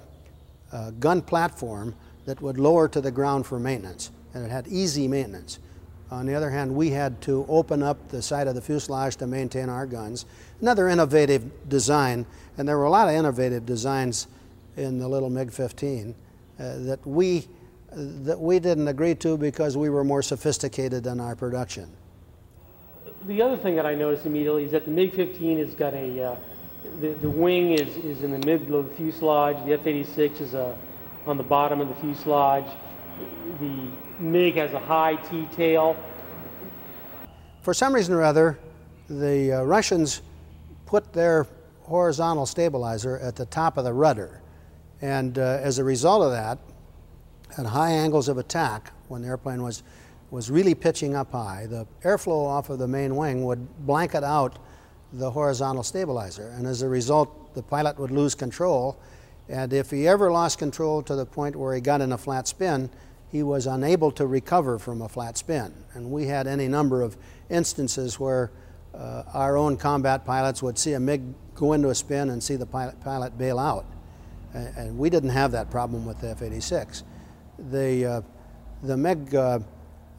a 0.70 0.92
gun 0.92 1.22
platform 1.22 1.94
that 2.26 2.42
would 2.42 2.58
lower 2.58 2.88
to 2.88 3.00
the 3.00 3.10
ground 3.10 3.46
for 3.46 3.58
maintenance, 3.58 4.10
and 4.34 4.44
it 4.44 4.50
had 4.50 4.68
easy 4.68 5.08
maintenance. 5.08 5.60
On 6.12 6.26
the 6.26 6.34
other 6.34 6.50
hand, 6.50 6.74
we 6.74 6.90
had 6.90 7.22
to 7.22 7.46
open 7.48 7.82
up 7.82 8.08
the 8.08 8.20
side 8.20 8.46
of 8.46 8.54
the 8.54 8.60
fuselage 8.60 9.16
to 9.16 9.26
maintain 9.26 9.70
our 9.70 9.86
guns. 9.86 10.26
Another 10.60 10.88
innovative 10.88 11.70
design, 11.70 12.26
and 12.58 12.68
there 12.68 12.76
were 12.76 12.84
a 12.84 12.90
lot 12.90 13.08
of 13.08 13.14
innovative 13.14 13.64
designs 13.64 14.26
in 14.76 14.98
the 14.98 15.08
little 15.08 15.30
MiG-15 15.30 16.10
uh, 16.10 16.14
that 16.58 17.06
we 17.06 17.48
that 17.94 18.40
we 18.40 18.58
didn't 18.58 18.88
agree 18.88 19.14
to 19.14 19.36
because 19.36 19.76
we 19.76 19.90
were 19.90 20.02
more 20.02 20.22
sophisticated 20.22 21.06
in 21.06 21.20
our 21.20 21.36
production. 21.36 21.90
The 23.26 23.42
other 23.42 23.56
thing 23.56 23.76
that 23.76 23.84
I 23.84 23.94
noticed 23.94 24.24
immediately 24.24 24.64
is 24.64 24.70
that 24.70 24.86
the 24.86 24.90
MiG-15 24.90 25.58
has 25.58 25.74
got 25.74 25.92
a 25.92 26.22
uh, 26.22 26.36
the, 27.00 27.08
the 27.20 27.30
wing 27.30 27.72
is, 27.72 27.96
is 27.98 28.22
in 28.22 28.32
the 28.32 28.46
middle 28.46 28.80
of 28.80 28.88
the 28.88 28.94
fuselage. 28.96 29.56
The 29.66 29.74
F-86 29.74 30.40
is 30.40 30.54
uh, 30.54 30.74
on 31.26 31.36
the 31.36 31.42
bottom 31.42 31.80
of 31.80 31.88
the 31.88 31.94
fuselage. 31.96 32.66
The 33.60 33.90
MiG 34.22 34.54
has 34.54 34.72
a 34.72 34.78
high 34.78 35.16
T-tail. 35.16 35.96
For 37.62 37.74
some 37.74 37.94
reason 37.94 38.14
or 38.14 38.22
other, 38.22 38.58
the 39.08 39.52
uh, 39.52 39.62
Russians 39.62 40.22
put 40.86 41.12
their 41.12 41.46
horizontal 41.82 42.46
stabilizer 42.46 43.18
at 43.18 43.36
the 43.36 43.46
top 43.46 43.76
of 43.76 43.84
the 43.84 43.92
rudder. 43.92 44.40
And 45.00 45.38
uh, 45.38 45.58
as 45.60 45.78
a 45.78 45.84
result 45.84 46.22
of 46.22 46.30
that, 46.30 46.58
at 47.58 47.66
high 47.66 47.90
angles 47.90 48.28
of 48.28 48.38
attack, 48.38 48.92
when 49.08 49.22
the 49.22 49.28
airplane 49.28 49.62
was, 49.62 49.82
was 50.30 50.50
really 50.50 50.74
pitching 50.74 51.14
up 51.14 51.32
high, 51.32 51.66
the 51.68 51.86
airflow 52.02 52.46
off 52.46 52.70
of 52.70 52.78
the 52.78 52.88
main 52.88 53.16
wing 53.16 53.44
would 53.44 53.86
blanket 53.86 54.24
out 54.24 54.58
the 55.12 55.30
horizontal 55.30 55.82
stabilizer. 55.82 56.48
And 56.56 56.66
as 56.66 56.82
a 56.82 56.88
result, 56.88 57.54
the 57.54 57.62
pilot 57.62 57.98
would 57.98 58.10
lose 58.10 58.34
control. 58.34 58.98
And 59.48 59.72
if 59.72 59.90
he 59.90 60.08
ever 60.08 60.30
lost 60.30 60.58
control 60.58 61.02
to 61.02 61.14
the 61.14 61.26
point 61.26 61.56
where 61.56 61.74
he 61.74 61.80
got 61.80 62.00
in 62.00 62.12
a 62.12 62.18
flat 62.18 62.48
spin, 62.48 62.88
he 63.32 63.42
was 63.42 63.66
unable 63.66 64.12
to 64.12 64.26
recover 64.26 64.78
from 64.78 65.00
a 65.00 65.08
flat 65.08 65.38
spin. 65.38 65.72
And 65.94 66.10
we 66.10 66.26
had 66.26 66.46
any 66.46 66.68
number 66.68 67.00
of 67.00 67.16
instances 67.48 68.20
where 68.20 68.52
uh, 68.94 69.22
our 69.32 69.56
own 69.56 69.78
combat 69.78 70.26
pilots 70.26 70.62
would 70.62 70.78
see 70.78 70.92
a 70.92 71.00
MiG 71.00 71.22
go 71.54 71.72
into 71.72 71.88
a 71.88 71.94
spin 71.94 72.28
and 72.28 72.42
see 72.42 72.56
the 72.56 72.66
pilot, 72.66 73.00
pilot 73.00 73.38
bail 73.38 73.58
out. 73.58 73.86
And, 74.52 74.76
and 74.76 74.98
we 74.98 75.08
didn't 75.08 75.30
have 75.30 75.50
that 75.52 75.70
problem 75.70 76.04
with 76.04 76.20
the 76.20 76.28
F 76.28 76.42
86. 76.42 77.04
The, 77.70 78.04
uh, 78.04 78.20
the 78.82 78.98
MiG 78.98 79.34
uh, 79.34 79.60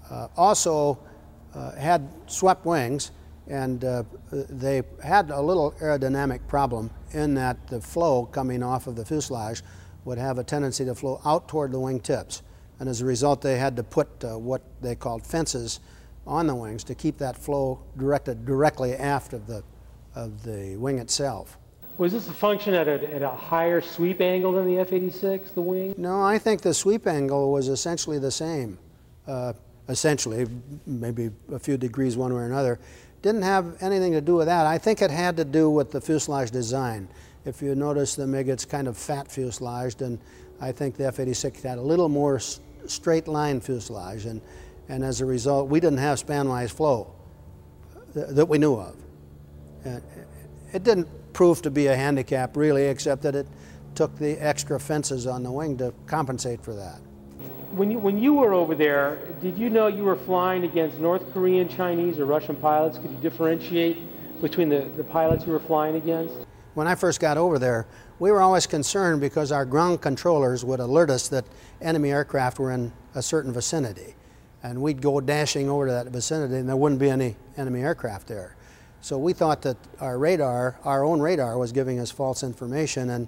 uh 0.10 0.28
also 0.36 0.98
uh, 1.54 1.72
had 1.74 2.10
swept 2.26 2.66
wings, 2.66 3.12
and 3.48 3.86
uh, 3.86 4.04
they 4.32 4.82
had 5.04 5.30
a 5.30 5.40
little 5.40 5.74
aerodynamic 5.74 6.48
problem 6.48 6.90
in 7.12 7.36
that 7.36 7.68
the 7.68 7.80
flow 7.80 8.26
coming 8.26 8.64
off 8.64 8.88
of 8.88 8.96
the 8.96 9.06
fuselage 9.06 9.62
would 10.04 10.18
have 10.18 10.40
a 10.40 10.44
tendency 10.44 10.84
to 10.84 10.96
flow 10.96 11.22
out 11.24 11.48
toward 11.48 11.72
the 11.72 11.80
wing 11.80 12.00
tips 12.00 12.42
and 12.80 12.90
as 12.90 13.02
a 13.02 13.06
result, 13.06 13.42
they 13.42 13.58
had 13.58 13.76
to 13.78 13.84
put 13.84 14.08
uh, 14.24 14.38
what 14.38 14.62
they 14.82 14.96
called 14.96 15.26
fences 15.26 15.80
on 16.26 16.48
the 16.48 16.56
wings 16.56 16.84
to 16.86 16.96
keep 16.96 17.18
that 17.18 17.38
flow 17.38 17.80
directed 17.98 18.46
directly 18.46 18.94
aft 18.96 19.34
of 19.34 19.48
the, 19.48 19.64
of 20.16 20.44
the 20.44 20.76
wing 20.78 21.00
itself. 21.00 21.58
Was 21.98 22.12
this 22.12 22.28
a 22.28 22.34
function 22.34 22.74
at 22.74 22.88
a, 22.88 23.14
at 23.14 23.22
a 23.22 23.30
higher 23.30 23.80
sweep 23.80 24.20
angle 24.20 24.52
than 24.54 24.66
the 24.66 24.80
F-86, 24.80 25.54
the 25.54 25.62
wing? 25.62 25.94
No, 25.98 26.24
I 26.24 26.40
think 26.40 26.62
the 26.62 26.74
sweep 26.74 27.06
angle 27.06 27.52
was 27.52 27.68
essentially 27.68 28.18
the 28.18 28.32
same. 28.32 28.80
Uh, 29.28 29.54
essentially, 29.90 30.48
maybe 30.88 31.30
a 31.52 31.60
few 31.60 31.78
degrees 31.78 32.18
one 32.18 32.34
way 32.34 32.42
or 32.42 32.46
another. 32.46 32.80
Didn't 33.22 33.44
have 33.44 33.78
anything 33.82 34.12
to 34.14 34.22
do 34.22 34.36
with 34.36 34.48
that. 34.48 34.66
I 34.66 34.78
think 34.78 35.02
it 35.02 35.12
had 35.12 35.38
to 35.38 35.46
do 35.46 35.70
with 35.70 35.92
the 35.92 36.02
fuselage 36.02 36.52
design. 36.52 37.08
If 37.46 37.62
you 37.62 37.76
notice 37.76 38.16
the 38.16 38.26
MiG, 38.26 38.50
it's 38.50 38.66
kind 38.66 38.88
of 38.88 38.98
fat 38.98 39.28
fuselaged, 39.28 40.02
and 40.02 40.20
I 40.62 40.72
think 40.72 40.96
the 40.96 41.08
F-86 41.08 41.62
had 41.62 41.78
a 41.78 41.82
little 41.82 42.10
more 42.10 42.40
straight 42.86 43.28
line 43.28 43.60
fuselage, 43.60 44.26
and, 44.26 44.42
and 44.90 45.04
as 45.04 45.22
a 45.22 45.26
result, 45.26 45.70
we 45.70 45.80
didn't 45.80 46.00
have 46.00 46.24
spanwise 46.24 46.72
flow 46.72 47.14
th 48.14 48.28
that 48.30 48.46
we 48.46 48.58
knew 48.58 48.76
of. 48.76 48.96
And 49.86 50.02
it 50.72 50.84
didn't 50.84 51.08
prove 51.34 51.62
to 51.64 51.72
be 51.72 51.88
a 51.88 51.96
handicap 51.96 52.56
really, 52.56 52.86
except 52.86 53.22
that 53.24 53.36
it 53.36 53.48
took 53.96 54.18
the 54.18 54.38
extra 54.38 54.80
fences 54.80 55.28
on 55.28 55.44
the 55.44 55.52
wing 55.52 55.78
to 55.78 55.94
compensate 56.06 56.64
for 56.64 56.74
that. 56.74 57.00
When 57.72 57.90
you, 57.90 58.00
when 58.00 58.18
you 58.20 58.36
were 58.36 58.54
over 58.54 58.76
there, 58.76 59.18
did 59.42 59.58
you 59.58 59.70
know 59.70 59.88
you 59.88 60.04
were 60.04 60.16
flying 60.16 60.64
against 60.64 61.00
North 61.00 61.34
Korean, 61.34 61.68
Chinese, 61.68 62.20
or 62.20 62.26
Russian 62.26 62.56
pilots? 62.56 63.00
Could 63.00 63.12
you 63.12 63.18
differentiate 63.18 63.98
between 64.42 64.70
the, 64.70 64.90
the 64.96 65.04
pilots 65.04 65.46
you 65.46 65.54
were 65.54 65.60
flying 65.60 65.96
against? 65.96 66.36
When 66.74 66.88
I 66.88 66.96
first 66.96 67.20
got 67.20 67.38
over 67.38 67.60
there, 67.60 67.86
we 68.20 68.32
were 68.32 68.42
always 68.42 68.66
concerned 68.66 69.22
because 69.22 69.52
our 69.52 69.66
ground 69.66 70.02
controllers 70.02 70.66
would 70.66 70.80
alert 70.80 71.10
us 71.10 71.28
that 71.28 71.46
enemy 71.82 72.12
aircraft 72.12 72.58
were 72.58 72.72
in 72.72 72.92
a 73.16 73.22
certain 73.22 73.54
vicinity. 73.54 74.16
And 74.64 74.82
we'd 74.82 75.02
go 75.02 75.20
dashing 75.22 75.70
over 75.70 75.88
to 75.88 75.92
that 75.92 76.08
vicinity 76.08 76.56
and 76.56 76.68
there 76.68 76.76
wouldn't 76.78 77.00
be 77.00 77.10
any 77.10 77.36
enemy 77.58 77.82
aircraft 77.82 78.28
there. 78.28 78.56
So 79.02 79.18
we 79.18 79.34
thought 79.34 79.62
that 79.64 79.78
our 80.00 80.18
radar, 80.18 80.80
our 80.86 81.04
own 81.04 81.20
radar, 81.20 81.58
was 81.58 81.74
giving 81.74 82.00
us 82.00 82.10
false 82.10 82.42
information. 82.42 83.10
And 83.10 83.28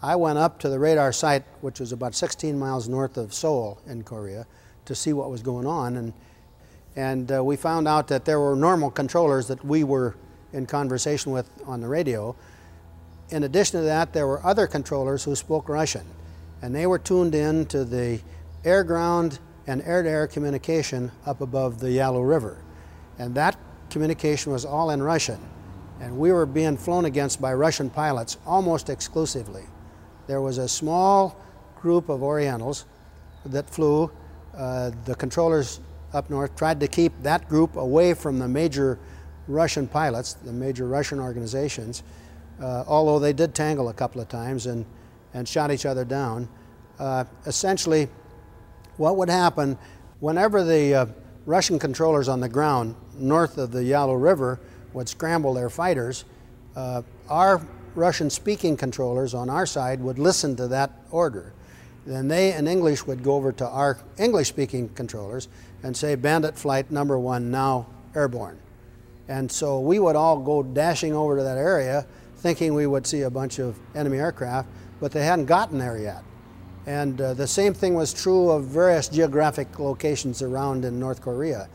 I 0.00 0.14
went 0.16 0.38
up 0.38 0.60
to 0.60 0.68
the 0.68 0.78
radar 0.78 1.12
site, 1.12 1.42
which 1.60 1.80
was 1.80 1.92
about 1.92 2.14
16 2.14 2.56
miles 2.56 2.88
north 2.88 3.16
of 3.16 3.34
Seoul 3.34 3.80
in 3.86 4.04
Korea, 4.04 4.46
to 4.84 4.94
see 4.94 5.12
what 5.12 5.28
was 5.28 5.42
going 5.42 5.66
on. 5.66 5.96
And, 5.96 6.12
and 6.94 7.32
uh, 7.32 7.44
we 7.44 7.56
found 7.56 7.88
out 7.88 8.06
that 8.08 8.24
there 8.24 8.38
were 8.38 8.54
normal 8.54 8.90
controllers 8.90 9.48
that 9.48 9.62
we 9.64 9.82
were 9.82 10.14
in 10.52 10.64
conversation 10.66 11.32
with 11.32 11.50
on 11.66 11.80
the 11.80 11.88
radio. 11.88 12.36
In 13.30 13.44
addition 13.44 13.80
to 13.80 13.86
that, 13.86 14.12
there 14.12 14.26
were 14.26 14.44
other 14.44 14.66
controllers 14.66 15.24
who 15.24 15.36
spoke 15.36 15.68
Russian, 15.68 16.04
and 16.62 16.74
they 16.74 16.86
were 16.86 16.98
tuned 16.98 17.34
in 17.34 17.66
to 17.66 17.84
the 17.84 18.20
air 18.64 18.82
ground 18.82 19.38
and 19.66 19.82
air 19.82 20.02
to 20.02 20.08
air 20.08 20.26
communication 20.26 21.12
up 21.26 21.40
above 21.40 21.78
the 21.78 21.92
Yalu 21.92 22.22
River. 22.22 22.62
And 23.18 23.34
that 23.36 23.56
communication 23.88 24.50
was 24.50 24.64
all 24.64 24.90
in 24.90 25.02
Russian. 25.02 25.38
And 26.00 26.18
we 26.18 26.32
were 26.32 26.46
being 26.46 26.76
flown 26.76 27.04
against 27.04 27.40
by 27.40 27.54
Russian 27.54 27.90
pilots 27.90 28.38
almost 28.46 28.88
exclusively. 28.88 29.64
There 30.26 30.40
was 30.40 30.58
a 30.58 30.68
small 30.68 31.36
group 31.80 32.08
of 32.08 32.22
Orientals 32.22 32.86
that 33.44 33.68
flew. 33.68 34.10
Uh, 34.56 34.90
the 35.04 35.14
controllers 35.14 35.80
up 36.12 36.30
north 36.30 36.56
tried 36.56 36.80
to 36.80 36.88
keep 36.88 37.12
that 37.22 37.48
group 37.48 37.76
away 37.76 38.14
from 38.14 38.38
the 38.38 38.48
major 38.48 38.98
Russian 39.46 39.86
pilots, 39.86 40.34
the 40.34 40.52
major 40.52 40.86
Russian 40.86 41.20
organizations, 41.20 42.02
uh, 42.60 42.84
although 42.86 43.18
they 43.18 43.32
did 43.32 43.54
tangle 43.54 43.88
a 43.88 43.94
couple 43.94 44.20
of 44.20 44.28
times 44.28 44.66
and, 44.66 44.84
and 45.34 45.48
shot 45.48 45.70
each 45.70 45.86
other 45.86 46.04
down. 46.04 46.48
Uh, 46.98 47.24
essentially, 47.46 48.08
what 48.96 49.16
would 49.16 49.30
happen 49.30 49.78
whenever 50.20 50.62
the 50.62 50.94
uh, 50.94 51.06
Russian 51.46 51.78
controllers 51.78 52.28
on 52.28 52.40
the 52.40 52.48
ground 52.48 52.94
north 53.14 53.58
of 53.58 53.72
the 53.72 53.82
Yalu 53.82 54.16
River 54.16 54.60
would 54.92 55.08
scramble 55.08 55.54
their 55.54 55.70
fighters, 55.70 56.24
uh, 56.76 57.02
our 57.28 57.66
Russian 57.94 58.30
speaking 58.30 58.76
controllers 58.76 59.34
on 59.34 59.50
our 59.50 59.66
side 59.66 60.00
would 60.00 60.18
listen 60.18 60.54
to 60.56 60.68
that 60.68 60.90
order. 61.10 61.52
Then 62.06 62.28
they 62.28 62.54
in 62.54 62.66
English 62.66 63.06
would 63.06 63.22
go 63.22 63.34
over 63.34 63.52
to 63.52 63.68
our 63.68 63.98
English 64.18 64.48
speaking 64.48 64.88
controllers 64.90 65.48
and 65.82 65.96
say, 65.96 66.14
Bandit 66.14 66.56
flight 66.56 66.90
number 66.90 67.18
one 67.18 67.50
now 67.50 67.86
airborne. 68.14 68.58
And 69.28 69.50
so 69.50 69.80
we 69.80 69.98
would 69.98 70.16
all 70.16 70.38
go 70.38 70.62
dashing 70.62 71.14
over 71.14 71.36
to 71.36 71.42
that 71.42 71.58
area 71.58 72.06
thinking 72.40 72.72
we 72.72 72.86
would 72.86 73.06
see 73.06 73.22
a 73.22 73.30
bunch 73.30 73.58
of 73.58 73.78
enemy 73.94 74.18
aircraft, 74.18 74.68
but 74.98 75.12
they 75.12 75.24
hadn't 75.24 75.44
gotten 75.44 75.78
there 75.78 75.98
yet. 75.98 76.24
And 76.86 77.20
uh, 77.20 77.34
the 77.34 77.46
same 77.46 77.74
thing 77.74 77.94
was 77.94 78.14
true 78.14 78.50
of 78.50 78.64
various 78.64 79.08
geographic 79.08 79.78
locations 79.78 80.40
around 80.40 80.84
in 80.84 80.98
North 80.98 81.20
Korea. 81.20 81.68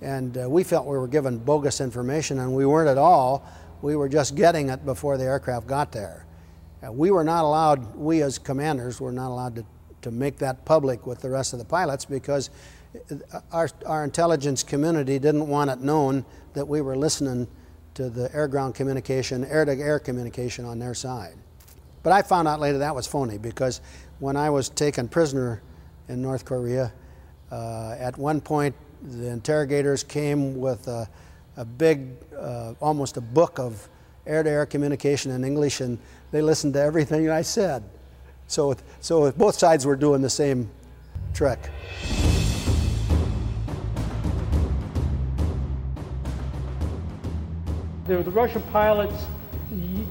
And 0.00 0.38
uh, 0.38 0.48
we 0.48 0.62
felt 0.62 0.86
we 0.86 0.96
were 0.96 1.08
given 1.08 1.38
bogus 1.38 1.80
information, 1.80 2.38
and 2.38 2.54
we 2.54 2.64
weren't 2.64 2.88
at 2.88 2.98
all. 2.98 3.44
We 3.82 3.96
were 3.96 4.08
just 4.08 4.36
getting 4.36 4.68
it 4.68 4.84
before 4.84 5.18
the 5.18 5.24
aircraft 5.24 5.66
got 5.66 5.90
there. 5.90 6.26
Uh, 6.84 6.92
we 6.92 7.10
were 7.10 7.24
not 7.24 7.44
allowed, 7.44 7.96
we 7.96 8.22
as 8.22 8.38
commanders 8.38 9.00
were 9.00 9.12
not 9.12 9.30
allowed 9.30 9.56
to, 9.56 9.64
to 10.02 10.10
make 10.12 10.38
that 10.38 10.64
public 10.64 11.06
with 11.06 11.20
the 11.20 11.30
rest 11.30 11.52
of 11.52 11.58
the 11.58 11.64
pilots 11.64 12.04
because 12.04 12.50
uh, 13.10 13.40
our, 13.50 13.68
our 13.86 14.04
intelligence 14.04 14.62
community 14.62 15.18
didn't 15.18 15.48
want 15.48 15.70
it 15.70 15.80
known 15.80 16.24
that 16.52 16.68
we 16.68 16.80
were 16.80 16.96
listening 16.96 17.48
to 17.94 18.10
the 18.10 18.34
air 18.34 18.48
ground 18.48 18.74
communication, 18.74 19.44
air 19.44 19.64
to 19.64 19.72
air 19.72 19.98
communication 19.98 20.64
on 20.64 20.78
their 20.78 20.94
side. 20.94 21.34
But 22.02 22.12
I 22.12 22.22
found 22.22 22.48
out 22.48 22.60
later 22.60 22.78
that 22.78 22.94
was 22.94 23.06
phony 23.06 23.38
because 23.38 23.80
when 24.18 24.36
I 24.36 24.50
was 24.50 24.68
taken 24.68 25.08
prisoner 25.08 25.62
in 26.08 26.20
North 26.20 26.44
Korea, 26.44 26.92
uh, 27.50 27.96
at 27.98 28.18
one 28.18 28.40
point 28.40 28.74
the 29.02 29.28
interrogators 29.28 30.02
came 30.02 30.58
with 30.58 30.86
a, 30.88 31.08
a 31.56 31.64
big, 31.64 32.08
uh, 32.38 32.74
almost 32.80 33.16
a 33.16 33.20
book 33.20 33.58
of 33.58 33.88
air 34.26 34.42
to 34.42 34.50
air 34.50 34.66
communication 34.66 35.30
in 35.30 35.44
English, 35.44 35.80
and 35.80 35.98
they 36.30 36.42
listened 36.42 36.74
to 36.74 36.80
everything 36.80 37.28
I 37.30 37.42
said. 37.42 37.82
So, 38.46 38.76
so 39.00 39.30
both 39.32 39.56
sides 39.56 39.86
were 39.86 39.96
doing 39.96 40.22
the 40.22 40.30
same 40.30 40.70
trick. 41.32 41.58
The, 48.06 48.22
the 48.22 48.30
Russian 48.30 48.60
pilots, 48.70 49.26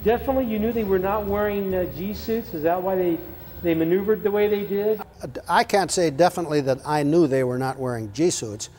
definitely 0.03 0.45
you 0.45 0.57
knew 0.57 0.71
they 0.71 0.83
were 0.83 0.99
not 0.99 1.25
wearing 1.25 1.73
uh, 1.75 1.85
G 1.95 2.13
suits. 2.13 2.53
Is 2.53 2.63
that 2.63 2.81
why 2.81 2.95
they, 2.95 3.19
they 3.61 3.75
maneuvered 3.75 4.23
the 4.23 4.31
way 4.31 4.47
they 4.47 4.65
did? 4.65 4.99
I 5.47 5.63
can't 5.63 5.91
say 5.91 6.09
definitely 6.09 6.61
that 6.61 6.79
I 6.85 7.03
knew 7.03 7.27
they 7.27 7.43
were 7.43 7.59
not 7.59 7.77
wearing 7.77 8.11
G 8.11 8.31
suits. 8.31 8.69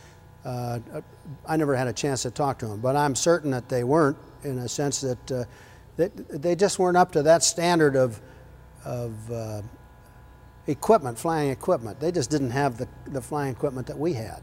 Uh, 0.44 0.80
I 1.46 1.56
never 1.56 1.76
had 1.76 1.86
a 1.86 1.92
chance 1.92 2.22
to 2.22 2.30
talk 2.30 2.58
to 2.58 2.66
them, 2.66 2.80
but 2.80 2.96
I'm 2.96 3.14
certain 3.14 3.52
that 3.52 3.68
they 3.68 3.84
weren't 3.84 4.18
in 4.42 4.58
a 4.58 4.68
sense 4.68 5.00
that 5.00 5.32
uh, 5.32 5.44
they, 5.96 6.08
they 6.28 6.56
just 6.56 6.78
weren't 6.78 6.96
up 6.96 7.12
to 7.12 7.22
that 7.22 7.44
standard 7.44 7.94
of, 7.94 8.20
of 8.84 9.30
uh, 9.30 9.62
equipment, 10.66 11.18
flying 11.18 11.50
equipment. 11.50 12.00
They 12.00 12.10
just 12.10 12.30
didn't 12.30 12.50
have 12.50 12.78
the, 12.78 12.88
the 13.06 13.22
flying 13.22 13.52
equipment 13.52 13.86
that 13.86 13.98
we 13.98 14.12
had. 14.12 14.42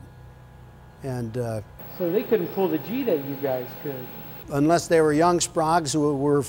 And 1.04 1.38
uh, 1.38 1.62
so 1.98 2.10
they 2.10 2.24
couldn't 2.24 2.48
pull 2.48 2.68
the 2.68 2.78
G 2.80 3.04
that 3.04 3.24
you 3.26 3.36
guys 3.36 3.68
could 3.84 4.08
unless 4.52 4.88
they 4.88 5.02
were 5.02 5.14
young 5.14 5.40
sprogs 5.40 5.94
who 5.94 6.16
were 6.16 6.44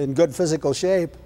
in 0.00 0.14
good 0.14 0.34
physical 0.34 0.72
shape. 0.72 1.16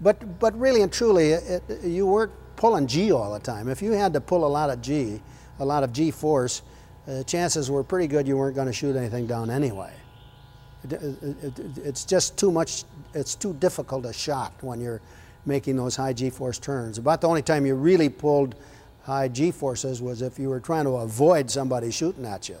But, 0.00 0.38
but 0.38 0.58
really 0.58 0.82
and 0.82 0.92
truly, 0.92 1.30
it, 1.30 1.62
you 1.82 2.06
weren't 2.06 2.32
pulling 2.56 2.86
G 2.86 3.12
all 3.12 3.32
the 3.32 3.40
time. 3.40 3.68
If 3.68 3.82
you 3.82 3.92
had 3.92 4.12
to 4.14 4.20
pull 4.20 4.44
a 4.44 4.48
lot 4.48 4.70
of 4.70 4.80
G, 4.80 5.20
a 5.58 5.64
lot 5.64 5.84
of 5.84 5.92
G 5.92 6.10
force, 6.10 6.62
uh, 7.06 7.22
chances 7.24 7.70
were 7.70 7.82
pretty 7.82 8.06
good 8.06 8.28
you 8.28 8.36
weren't 8.36 8.54
going 8.54 8.66
to 8.66 8.72
shoot 8.72 8.96
anything 8.96 9.26
down 9.26 9.50
anyway. 9.50 9.92
It, 10.84 10.92
it, 10.92 11.78
it's 11.78 12.04
just 12.04 12.38
too 12.38 12.52
much, 12.52 12.84
it's 13.14 13.34
too 13.34 13.54
difficult 13.54 14.06
a 14.06 14.12
shot 14.12 14.52
when 14.60 14.80
you're 14.80 15.00
making 15.46 15.76
those 15.76 15.96
high 15.96 16.12
G 16.12 16.30
force 16.30 16.58
turns. 16.58 16.98
About 16.98 17.20
the 17.20 17.28
only 17.28 17.42
time 17.42 17.66
you 17.66 17.74
really 17.74 18.08
pulled 18.08 18.54
high 19.02 19.28
G 19.28 19.50
forces 19.50 20.00
was 20.00 20.22
if 20.22 20.38
you 20.38 20.48
were 20.48 20.60
trying 20.60 20.84
to 20.84 20.96
avoid 20.96 21.50
somebody 21.50 21.90
shooting 21.90 22.26
at 22.26 22.48
you. 22.48 22.58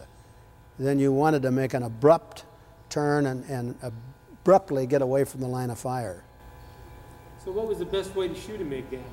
Then 0.78 0.98
you 0.98 1.12
wanted 1.12 1.42
to 1.42 1.50
make 1.50 1.74
an 1.74 1.82
abrupt 1.82 2.44
turn 2.88 3.26
and, 3.26 3.44
and 3.44 3.74
abruptly 3.82 4.86
get 4.86 5.02
away 5.02 5.24
from 5.24 5.40
the 5.40 5.46
line 5.46 5.70
of 5.70 5.78
fire. 5.78 6.24
So, 7.44 7.52
what 7.52 7.66
was 7.66 7.78
the 7.78 7.84
best 7.84 8.14
way 8.14 8.28
to 8.28 8.34
shoot 8.34 8.60
a 8.60 8.64
MiG 8.64 8.90
then? 8.90 9.04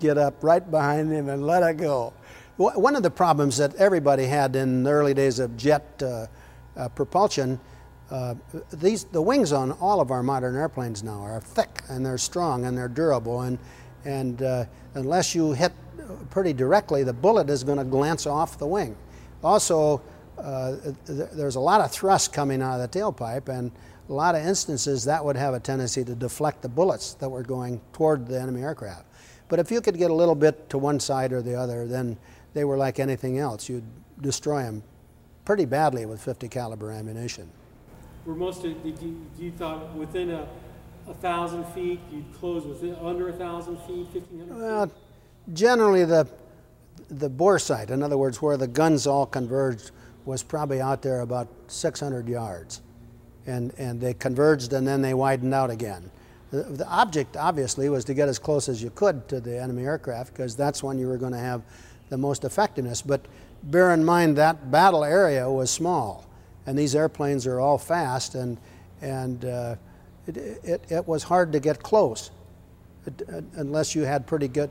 Get 0.00 0.18
up 0.18 0.42
right 0.42 0.68
behind 0.68 1.12
him 1.12 1.28
and 1.28 1.46
let 1.46 1.62
it 1.62 1.76
go. 1.76 2.12
One 2.56 2.96
of 2.96 3.02
the 3.02 3.10
problems 3.10 3.56
that 3.58 3.74
everybody 3.76 4.26
had 4.26 4.56
in 4.56 4.82
the 4.82 4.90
early 4.90 5.14
days 5.14 5.38
of 5.38 5.56
jet 5.56 6.02
uh, 6.02 6.26
uh, 6.76 6.88
propulsion, 6.90 7.58
uh, 8.10 8.34
these 8.72 9.04
the 9.04 9.22
wings 9.22 9.52
on 9.52 9.72
all 9.72 10.00
of 10.00 10.10
our 10.10 10.22
modern 10.22 10.54
airplanes 10.56 11.02
now 11.02 11.20
are 11.22 11.40
thick 11.40 11.82
and 11.88 12.04
they're 12.04 12.18
strong 12.18 12.66
and 12.66 12.76
they're 12.76 12.88
durable 12.88 13.42
and 13.42 13.58
and 14.04 14.42
uh, 14.42 14.64
unless 14.94 15.34
you 15.34 15.52
hit 15.52 15.72
pretty 16.30 16.52
directly, 16.52 17.04
the 17.04 17.12
bullet 17.12 17.48
is 17.48 17.64
going 17.64 17.78
to 17.78 17.84
glance 17.84 18.26
off 18.26 18.58
the 18.58 18.66
wing. 18.66 18.96
Also, 19.42 20.00
uh, 20.42 20.76
there's 21.06 21.56
a 21.56 21.60
lot 21.60 21.80
of 21.80 21.90
thrust 21.90 22.32
coming 22.32 22.62
out 22.62 22.80
of 22.80 22.90
the 22.90 22.98
tailpipe, 22.98 23.48
and 23.48 23.70
a 24.08 24.12
lot 24.12 24.34
of 24.34 24.44
instances 24.44 25.04
that 25.04 25.24
would 25.24 25.36
have 25.36 25.54
a 25.54 25.60
tendency 25.60 26.04
to 26.04 26.14
deflect 26.14 26.62
the 26.62 26.68
bullets 26.68 27.14
that 27.14 27.28
were 27.28 27.42
going 27.42 27.80
toward 27.92 28.26
the 28.26 28.40
enemy 28.40 28.62
aircraft. 28.62 29.06
But 29.48 29.58
if 29.58 29.70
you 29.70 29.80
could 29.80 29.98
get 29.98 30.10
a 30.10 30.14
little 30.14 30.34
bit 30.34 30.68
to 30.70 30.78
one 30.78 30.98
side 30.98 31.32
or 31.32 31.42
the 31.42 31.54
other, 31.54 31.86
then 31.86 32.18
they 32.54 32.64
were 32.64 32.76
like 32.76 32.98
anything 32.98 33.38
else. 33.38 33.68
You'd 33.68 33.84
destroy 34.20 34.62
them 34.62 34.82
pretty 35.44 35.64
badly 35.64 36.06
with 36.06 36.22
50 36.22 36.48
caliber 36.48 36.90
ammunition. 36.90 37.50
Were 38.24 38.34
most 38.34 38.64
of, 38.64 38.82
did 38.82 39.00
you, 39.00 39.26
you 39.38 39.50
thought 39.52 39.94
within 39.94 40.30
a, 40.30 40.48
a 41.08 41.14
thousand 41.14 41.66
feet, 41.68 42.00
you'd 42.10 42.32
close 42.34 42.64
within 42.64 42.94
under 42.96 43.28
a 43.28 43.32
thousand 43.32 43.76
feet, 43.78 44.06
1500 44.12 44.56
well, 44.56 44.92
generally 45.52 46.04
the 46.04 46.26
the 47.08 47.28
bore 47.28 47.58
sight, 47.58 47.90
in 47.90 48.02
other 48.02 48.16
words, 48.16 48.40
where 48.40 48.56
the 48.56 48.66
guns 48.66 49.06
all 49.06 49.26
converged, 49.26 49.90
was 50.24 50.42
probably 50.42 50.80
out 50.80 51.02
there 51.02 51.20
about 51.20 51.48
600 51.68 52.28
yards. 52.28 52.80
And, 53.46 53.72
and 53.78 54.00
they 54.00 54.14
converged 54.14 54.72
and 54.72 54.86
then 54.86 55.02
they 55.02 55.14
widened 55.14 55.52
out 55.52 55.70
again. 55.70 56.10
The, 56.50 56.62
the 56.62 56.86
object, 56.86 57.36
obviously, 57.36 57.88
was 57.88 58.04
to 58.04 58.14
get 58.14 58.28
as 58.28 58.38
close 58.38 58.68
as 58.68 58.82
you 58.82 58.90
could 58.90 59.26
to 59.28 59.40
the 59.40 59.60
enemy 59.60 59.84
aircraft 59.84 60.34
because 60.34 60.54
that's 60.54 60.82
when 60.82 60.98
you 60.98 61.08
were 61.08 61.16
going 61.16 61.32
to 61.32 61.38
have 61.38 61.62
the 62.10 62.18
most 62.18 62.44
effectiveness. 62.44 63.00
But 63.02 63.24
bear 63.64 63.92
in 63.94 64.04
mind 64.04 64.36
that 64.36 64.70
battle 64.70 65.02
area 65.02 65.50
was 65.50 65.70
small, 65.70 66.26
and 66.66 66.78
these 66.78 66.94
airplanes 66.94 67.46
are 67.46 67.58
all 67.58 67.78
fast, 67.78 68.34
and, 68.34 68.58
and 69.00 69.44
uh, 69.44 69.76
it, 70.26 70.36
it, 70.36 70.84
it, 70.90 71.08
was 71.08 71.22
hard 71.22 71.52
to 71.52 71.60
get 71.60 71.82
close 71.82 72.30
unless 73.56 73.94
you 73.94 74.02
had 74.02 74.26
pretty 74.26 74.46
good 74.46 74.70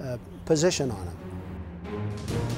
uh, 0.00 0.18
position 0.44 0.90
on 0.90 1.06
them. 1.06 2.53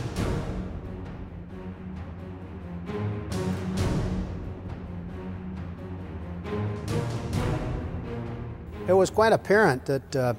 It 8.88 8.92
was 8.92 9.10
quite 9.10 9.32
apparent 9.32 9.84
that 9.86 10.16
uh, 10.16 10.34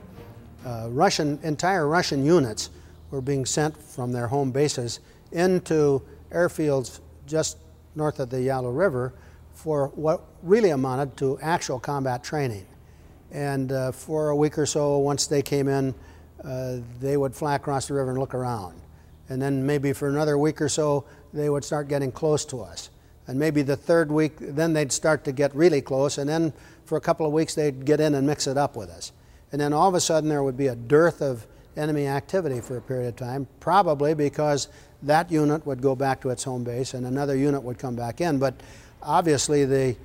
uh, 0.65 0.87
Russian, 0.89 1.37
entire 1.43 1.85
Russian 1.85 2.25
units 2.25 2.69
were 3.11 3.19
being 3.19 3.45
sent 3.45 3.77
from 3.77 4.13
their 4.13 4.27
home 4.27 4.51
bases 4.51 5.01
into 5.33 6.01
airfields 6.31 7.01
just 7.25 7.57
north 7.95 8.21
of 8.21 8.29
the 8.29 8.41
Yalu 8.41 8.71
River 8.71 9.13
for 9.53 9.89
what 9.95 10.21
really 10.43 10.69
amounted 10.69 11.17
to 11.17 11.37
actual 11.41 11.77
combat 11.77 12.23
training. 12.23 12.65
And 13.31 13.73
uh, 13.73 13.91
for 13.91 14.29
a 14.29 14.35
week 14.35 14.57
or 14.57 14.65
so, 14.65 14.97
once 14.97 15.27
they 15.27 15.41
came 15.41 15.67
in, 15.67 15.93
uh, 16.41 16.77
they 17.01 17.17
would 17.17 17.35
fly 17.35 17.55
across 17.55 17.87
the 17.87 17.95
river 17.95 18.11
and 18.11 18.19
look 18.19 18.33
around. 18.33 18.79
And 19.27 19.41
then 19.41 19.65
maybe 19.65 19.91
for 19.91 20.07
another 20.07 20.37
week 20.37 20.61
or 20.61 20.69
so, 20.69 21.03
they 21.33 21.49
would 21.49 21.65
start 21.65 21.89
getting 21.89 22.13
close 22.13 22.45
to 22.45 22.61
us. 22.61 22.91
And 23.27 23.37
maybe 23.37 23.61
the 23.61 23.75
third 23.75 24.11
week, 24.11 24.37
then 24.39 24.73
they'd 24.73 24.91
start 24.91 25.23
to 25.25 25.31
get 25.31 25.53
really 25.53 25.81
close. 25.81 26.17
And 26.17 26.29
then 26.29 26.53
for 26.85 26.97
a 26.97 27.01
couple 27.01 27.25
of 27.25 27.33
weeks, 27.33 27.55
they'd 27.55 27.85
get 27.85 27.99
in 27.99 28.15
and 28.15 28.25
mix 28.25 28.47
it 28.47 28.57
up 28.57 28.75
with 28.75 28.89
us. 28.89 29.11
And 29.51 29.59
then 29.59 29.73
all 29.73 29.89
of 29.89 29.95
a 29.95 29.99
sudden, 29.99 30.29
there 30.29 30.43
would 30.43 30.57
be 30.57 30.67
a 30.67 30.75
dearth 30.75 31.21
of 31.21 31.45
enemy 31.75 32.07
activity 32.07 32.59
for 32.61 32.77
a 32.77 32.81
period 32.81 33.09
of 33.09 33.15
time, 33.15 33.47
probably 33.59 34.13
because 34.13 34.67
that 35.03 35.31
unit 35.31 35.65
would 35.65 35.81
go 35.81 35.95
back 35.95 36.21
to 36.21 36.29
its 36.29 36.43
home 36.43 36.63
base 36.63 36.93
and 36.93 37.05
another 37.05 37.35
unit 37.35 37.61
would 37.61 37.77
come 37.77 37.95
back 37.95 38.19
in. 38.19 38.39
But 38.39 38.55
obviously, 39.03 39.65
the, 39.65 39.95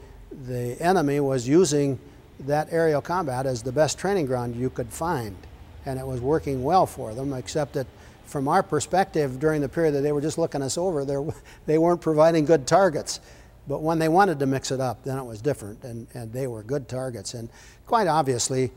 the 0.47 0.77
enemy 0.81 1.21
was 1.21 1.49
using 1.49 1.99
that 2.41 2.69
aerial 2.71 3.01
combat 3.01 3.47
as 3.47 3.63
the 3.63 3.73
best 3.73 3.99
training 3.99 4.27
ground 4.27 4.57
you 4.57 4.69
could 4.69 4.89
find. 4.89 5.37
And 5.87 5.99
it 5.99 6.07
was 6.07 6.21
working 6.21 6.63
well 6.63 6.87
for 6.87 7.15
them, 7.15 7.33
except 7.33 7.73
that 7.75 7.87
from 8.33 8.49
our 8.49 8.63
perspective, 8.63 9.39
during 9.39 9.61
the 9.61 9.69
period 9.69 9.93
that 9.93 10.01
they 10.01 10.11
were 10.11 10.23
just 10.23 10.39
looking 10.39 10.63
us 10.63 10.79
over, 10.79 11.05
they 11.67 11.79
weren't 11.79 12.01
providing 12.01 12.45
good 12.45 12.67
targets. 12.67 13.21
But 13.69 13.83
when 13.83 14.01
they 14.01 14.09
wanted 14.09 14.41
to 14.41 14.47
mix 14.47 14.73
it 14.73 14.81
up, 14.81 15.05
then 15.05 15.19
it 15.19 15.25
was 15.25 15.41
different, 15.41 15.85
and, 15.85 16.09
and 16.15 16.33
they 16.33 16.49
were 16.49 16.65
good 16.65 16.89
targets. 16.89 17.35
And 17.35 17.49
quite 17.87 18.09
obviously, 18.09 18.73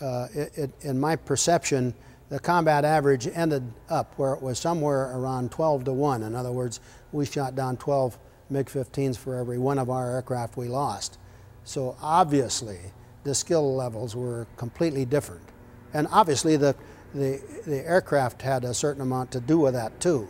uh, 0.00 0.28
it, 0.32 0.56
it, 0.56 0.70
in 0.80 0.98
my 0.98 1.16
perception, 1.16 1.92
the 2.30 2.38
combat 2.38 2.84
average 2.84 3.26
ended 3.26 3.64
up 3.90 4.14
where 4.16 4.32
it 4.32 4.40
was 4.40 4.58
somewhere 4.58 5.14
around 5.14 5.50
12 5.50 5.84
to 5.84 5.92
1. 5.92 6.22
In 6.22 6.34
other 6.34 6.52
words, 6.52 6.80
we 7.12 7.26
shot 7.26 7.54
down 7.54 7.76
12 7.76 8.16
MiG 8.48 8.66
15s 8.66 9.18
for 9.18 9.34
every 9.36 9.58
one 9.58 9.78
of 9.78 9.90
our 9.90 10.12
aircraft 10.12 10.56
we 10.56 10.68
lost. 10.68 11.18
So 11.64 11.96
obviously, 12.00 12.78
the 13.24 13.34
skill 13.34 13.74
levels 13.74 14.16
were 14.16 14.46
completely 14.56 15.04
different. 15.04 15.42
And 15.92 16.06
obviously, 16.10 16.56
the, 16.56 16.74
the, 17.14 17.40
the 17.66 17.86
aircraft 17.86 18.42
had 18.42 18.64
a 18.64 18.74
certain 18.74 19.02
amount 19.02 19.30
to 19.32 19.40
do 19.40 19.58
with 19.58 19.74
that 19.74 20.00
too. 20.00 20.28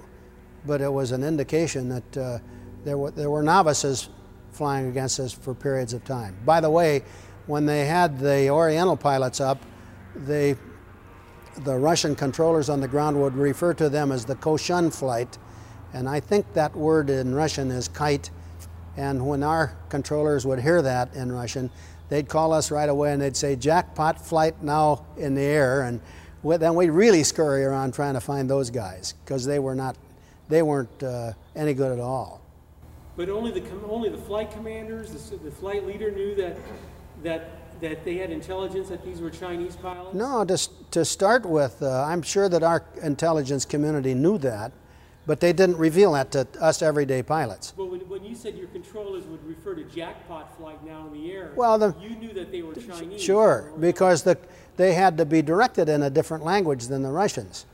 But 0.66 0.80
it 0.80 0.92
was 0.92 1.12
an 1.12 1.24
indication 1.24 1.88
that 1.88 2.16
uh, 2.16 2.38
there, 2.84 2.98
were, 2.98 3.10
there 3.10 3.30
were 3.30 3.42
novices 3.42 4.08
flying 4.52 4.88
against 4.88 5.20
us 5.20 5.32
for 5.32 5.54
periods 5.54 5.92
of 5.92 6.04
time. 6.04 6.36
By 6.44 6.60
the 6.60 6.70
way, 6.70 7.02
when 7.46 7.66
they 7.66 7.86
had 7.86 8.18
the 8.18 8.50
Oriental 8.50 8.96
pilots 8.96 9.40
up, 9.40 9.62
they 10.14 10.56
the 11.64 11.76
Russian 11.76 12.14
controllers 12.14 12.70
on 12.70 12.80
the 12.80 12.88
ground 12.88 13.20
would 13.20 13.34
refer 13.34 13.74
to 13.74 13.88
them 13.88 14.12
as 14.12 14.24
the 14.24 14.36
Koshun 14.36 14.94
flight, 14.94 15.36
and 15.92 16.08
I 16.08 16.20
think 16.20 16.52
that 16.54 16.74
word 16.74 17.10
in 17.10 17.34
Russian 17.34 17.70
is 17.70 17.88
kite. 17.88 18.30
And 18.96 19.26
when 19.26 19.42
our 19.42 19.76
controllers 19.88 20.46
would 20.46 20.60
hear 20.60 20.82
that 20.82 21.14
in 21.14 21.32
Russian, 21.32 21.70
they'd 22.08 22.28
call 22.28 22.52
us 22.52 22.70
right 22.70 22.88
away 22.88 23.12
and 23.12 23.22
they'd 23.22 23.36
say, 23.36 23.56
jackpot 23.56 24.24
flight 24.24 24.62
now 24.62 25.06
in 25.16 25.34
the 25.34 25.42
air. 25.42 25.82
And 25.82 26.00
then 26.42 26.74
we'd 26.74 26.90
really 26.90 27.22
scurry 27.22 27.64
around 27.64 27.94
trying 27.94 28.14
to 28.14 28.20
find 28.20 28.48
those 28.48 28.70
guys 28.70 29.14
because 29.24 29.44
they 29.44 29.58
were 29.58 29.74
not, 29.74 29.96
they 30.48 30.62
weren't 30.62 31.02
uh, 31.02 31.32
any 31.54 31.74
good 31.74 31.92
at 31.92 32.00
all. 32.00 32.40
But 33.16 33.28
only 33.28 33.50
the, 33.50 33.62
only 33.88 34.08
the 34.08 34.18
flight 34.18 34.50
commanders, 34.50 35.10
the, 35.12 35.36
the 35.36 35.50
flight 35.50 35.86
leader 35.86 36.10
knew 36.10 36.34
that, 36.36 36.56
that 37.22 37.60
that 37.80 38.04
they 38.04 38.16
had 38.16 38.30
intelligence 38.30 38.88
that 38.88 39.04
these 39.04 39.20
were 39.20 39.30
Chinese 39.30 39.76
pilots? 39.76 40.14
No, 40.14 40.44
to, 40.44 40.58
to 40.90 41.04
start 41.04 41.46
with, 41.46 41.82
uh, 41.82 42.04
I'm 42.04 42.22
sure 42.22 42.48
that 42.48 42.62
our 42.62 42.84
intelligence 43.02 43.64
community 43.64 44.14
knew 44.14 44.38
that, 44.38 44.72
but 45.26 45.40
they 45.40 45.52
didn't 45.52 45.76
reveal 45.76 46.12
that 46.12 46.30
to 46.32 46.46
us 46.60 46.82
everyday 46.82 47.22
pilots. 47.22 47.72
But 47.76 47.86
when, 47.86 48.00
when 48.00 48.24
you 48.24 48.34
said 48.34 48.56
your 48.56 48.68
controllers 48.68 49.24
would 49.26 49.42
refer 49.46 49.74
to 49.74 49.84
jackpot 49.84 50.56
flight 50.56 50.84
now 50.84 51.06
in 51.06 51.14
the 51.14 51.32
air, 51.32 51.52
well, 51.56 51.78
the, 51.78 51.94
you 52.00 52.10
knew 52.16 52.32
that 52.32 52.50
they 52.52 52.62
were 52.62 52.74
Chinese. 52.74 53.22
Sure, 53.22 53.72
because 53.80 54.22
the, 54.22 54.36
they 54.80 54.94
had 54.94 55.18
to 55.18 55.26
be 55.26 55.42
directed 55.42 55.90
in 55.90 56.02
a 56.02 56.08
different 56.08 56.42
language 56.42 56.86
than 56.86 57.02
the 57.02 57.10
Russians. 57.10 57.66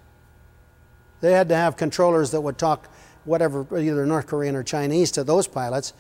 They 1.21 1.31
had 1.31 1.49
to 1.51 1.55
have 1.55 1.77
controllers 1.77 2.33
that 2.33 2.41
would 2.41 2.59
talk 2.59 2.89
whatever, 3.25 3.65
either 3.79 4.05
North 4.07 4.27
Korean 4.27 4.57
or 4.57 4.65
Chinese 4.65 5.13
to 5.13 5.23
those 5.23 5.47
pilots, 5.47 5.93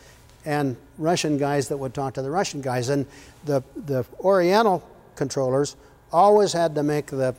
and 0.44 0.76
Russian 0.98 1.38
guys 1.38 1.68
that 1.68 1.76
would 1.76 1.94
talk 1.94 2.14
to 2.14 2.22
the 2.22 2.30
Russian 2.30 2.60
guys. 2.60 2.88
And 2.88 3.06
the, 3.44 3.62
the 3.76 4.04
Oriental 4.18 4.82
controllers 5.14 5.76
always 6.10 6.52
had 6.52 6.74
to 6.74 6.82
make 6.82 7.06
the, 7.06 7.36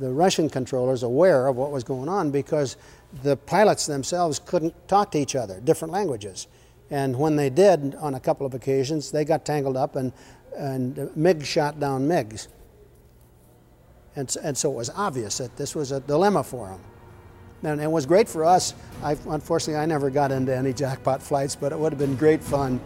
the 0.00 0.10
Russian 0.10 0.50
controllers 0.50 1.04
aware 1.04 1.46
of 1.46 1.54
what 1.54 1.70
was 1.70 1.84
going 1.84 2.08
on 2.08 2.32
because 2.32 2.76
the 3.22 3.36
pilots 3.36 3.86
themselves 3.86 4.40
couldn't 4.40 4.74
talk 4.88 5.12
to 5.12 5.18
each 5.18 5.36
other, 5.36 5.60
different 5.60 5.92
languages. 5.92 6.48
And 6.90 7.16
when 7.16 7.36
they 7.36 7.50
did, 7.50 7.94
on 7.94 8.16
a 8.16 8.20
couple 8.20 8.46
of 8.46 8.54
occasions, 8.54 9.12
they 9.12 9.24
got 9.24 9.44
tangled 9.44 9.76
up 9.76 9.94
and, 9.94 10.12
and 10.56 11.16
MiG 11.16 11.44
shot 11.44 11.78
down 11.78 12.08
MiGs. 12.08 12.48
And, 14.16 14.34
and 14.42 14.56
so 14.56 14.72
it 14.72 14.74
was 14.74 14.90
obvious 14.90 15.38
that 15.38 15.54
this 15.56 15.74
was 15.74 15.92
a 15.92 16.00
dilemma 16.00 16.42
for 16.42 16.68
him. 16.68 16.80
And 17.62 17.80
it 17.80 17.90
was 17.90 18.06
great 18.06 18.28
for 18.28 18.44
us. 18.44 18.74
I, 19.02 19.16
unfortunately, 19.28 19.76
I 19.76 19.86
never 19.86 20.10
got 20.10 20.32
into 20.32 20.54
any 20.56 20.72
jackpot 20.72 21.22
flights, 21.22 21.54
but 21.54 21.72
it 21.72 21.78
would 21.78 21.92
have 21.92 21.98
been 21.98 22.16
great 22.16 22.42
fun. 22.42 22.80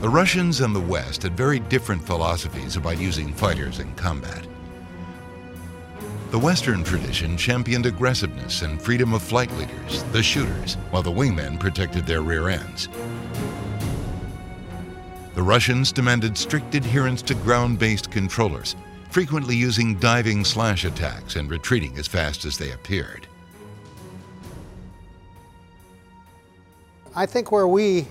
The 0.00 0.08
Russians 0.08 0.60
and 0.60 0.74
the 0.74 0.80
West 0.80 1.24
had 1.24 1.36
very 1.36 1.58
different 1.58 2.06
philosophies 2.06 2.76
about 2.76 2.98
using 2.98 3.32
fighters 3.32 3.80
in 3.80 3.92
combat. 3.94 4.46
The 6.30 6.38
Western 6.38 6.84
tradition 6.84 7.36
championed 7.36 7.86
aggressiveness 7.86 8.62
and 8.62 8.80
freedom 8.80 9.12
of 9.12 9.22
flight 9.22 9.50
leaders, 9.56 10.04
the 10.12 10.22
shooters, 10.22 10.74
while 10.90 11.02
the 11.02 11.10
wingmen 11.10 11.58
protected 11.58 12.06
their 12.06 12.20
rear 12.20 12.48
ends. 12.48 12.88
The 15.38 15.44
Russians 15.44 15.92
demanded 15.92 16.36
strict 16.36 16.74
adherence 16.74 17.22
to 17.22 17.34
ground-based 17.36 18.10
controllers 18.10 18.74
frequently 19.10 19.54
using 19.54 19.94
diving 20.00 20.44
slash 20.44 20.84
attacks 20.84 21.36
and 21.36 21.48
retreating 21.48 21.96
as 21.96 22.08
fast 22.08 22.44
as 22.44 22.58
they 22.58 22.72
appeared. 22.72 23.24
I 27.14 27.24
think 27.24 27.52
where 27.52 27.68
we, 27.68 28.08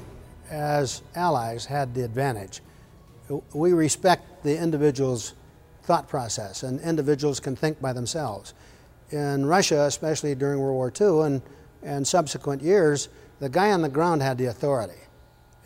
as 0.49 1.01
allies, 1.15 1.65
had 1.65 1.93
the 1.93 2.05
advantage, 2.05 2.61
we 3.53 3.73
respect 3.73 4.45
the 4.45 4.57
individual's 4.57 5.33
thought 5.83 6.07
process, 6.07 6.63
and 6.63 6.79
individuals 6.79 7.41
can 7.41 7.57
think 7.57 7.81
by 7.81 7.91
themselves. 7.91 8.53
In 9.11 9.45
Russia, 9.45 9.81
especially 9.81 10.33
during 10.33 10.61
World 10.61 10.75
War 10.75 10.93
II 10.97 11.25
and, 11.25 11.41
and 11.83 12.07
subsequent 12.07 12.61
years, 12.61 13.09
the 13.41 13.49
guy 13.49 13.73
on 13.73 13.81
the 13.81 13.89
ground 13.89 14.21
had 14.21 14.37
the 14.37 14.45
authority. 14.45 15.01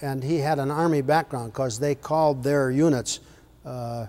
And 0.02 0.24
he 0.24 0.38
had 0.38 0.60
an 0.60 0.72
army 0.72 1.02
background 1.02 1.54
because 1.54 1.80
they 1.80 1.96
called 1.96 2.44
their 2.44 2.72
units 2.72 3.20
uh, 3.66 4.08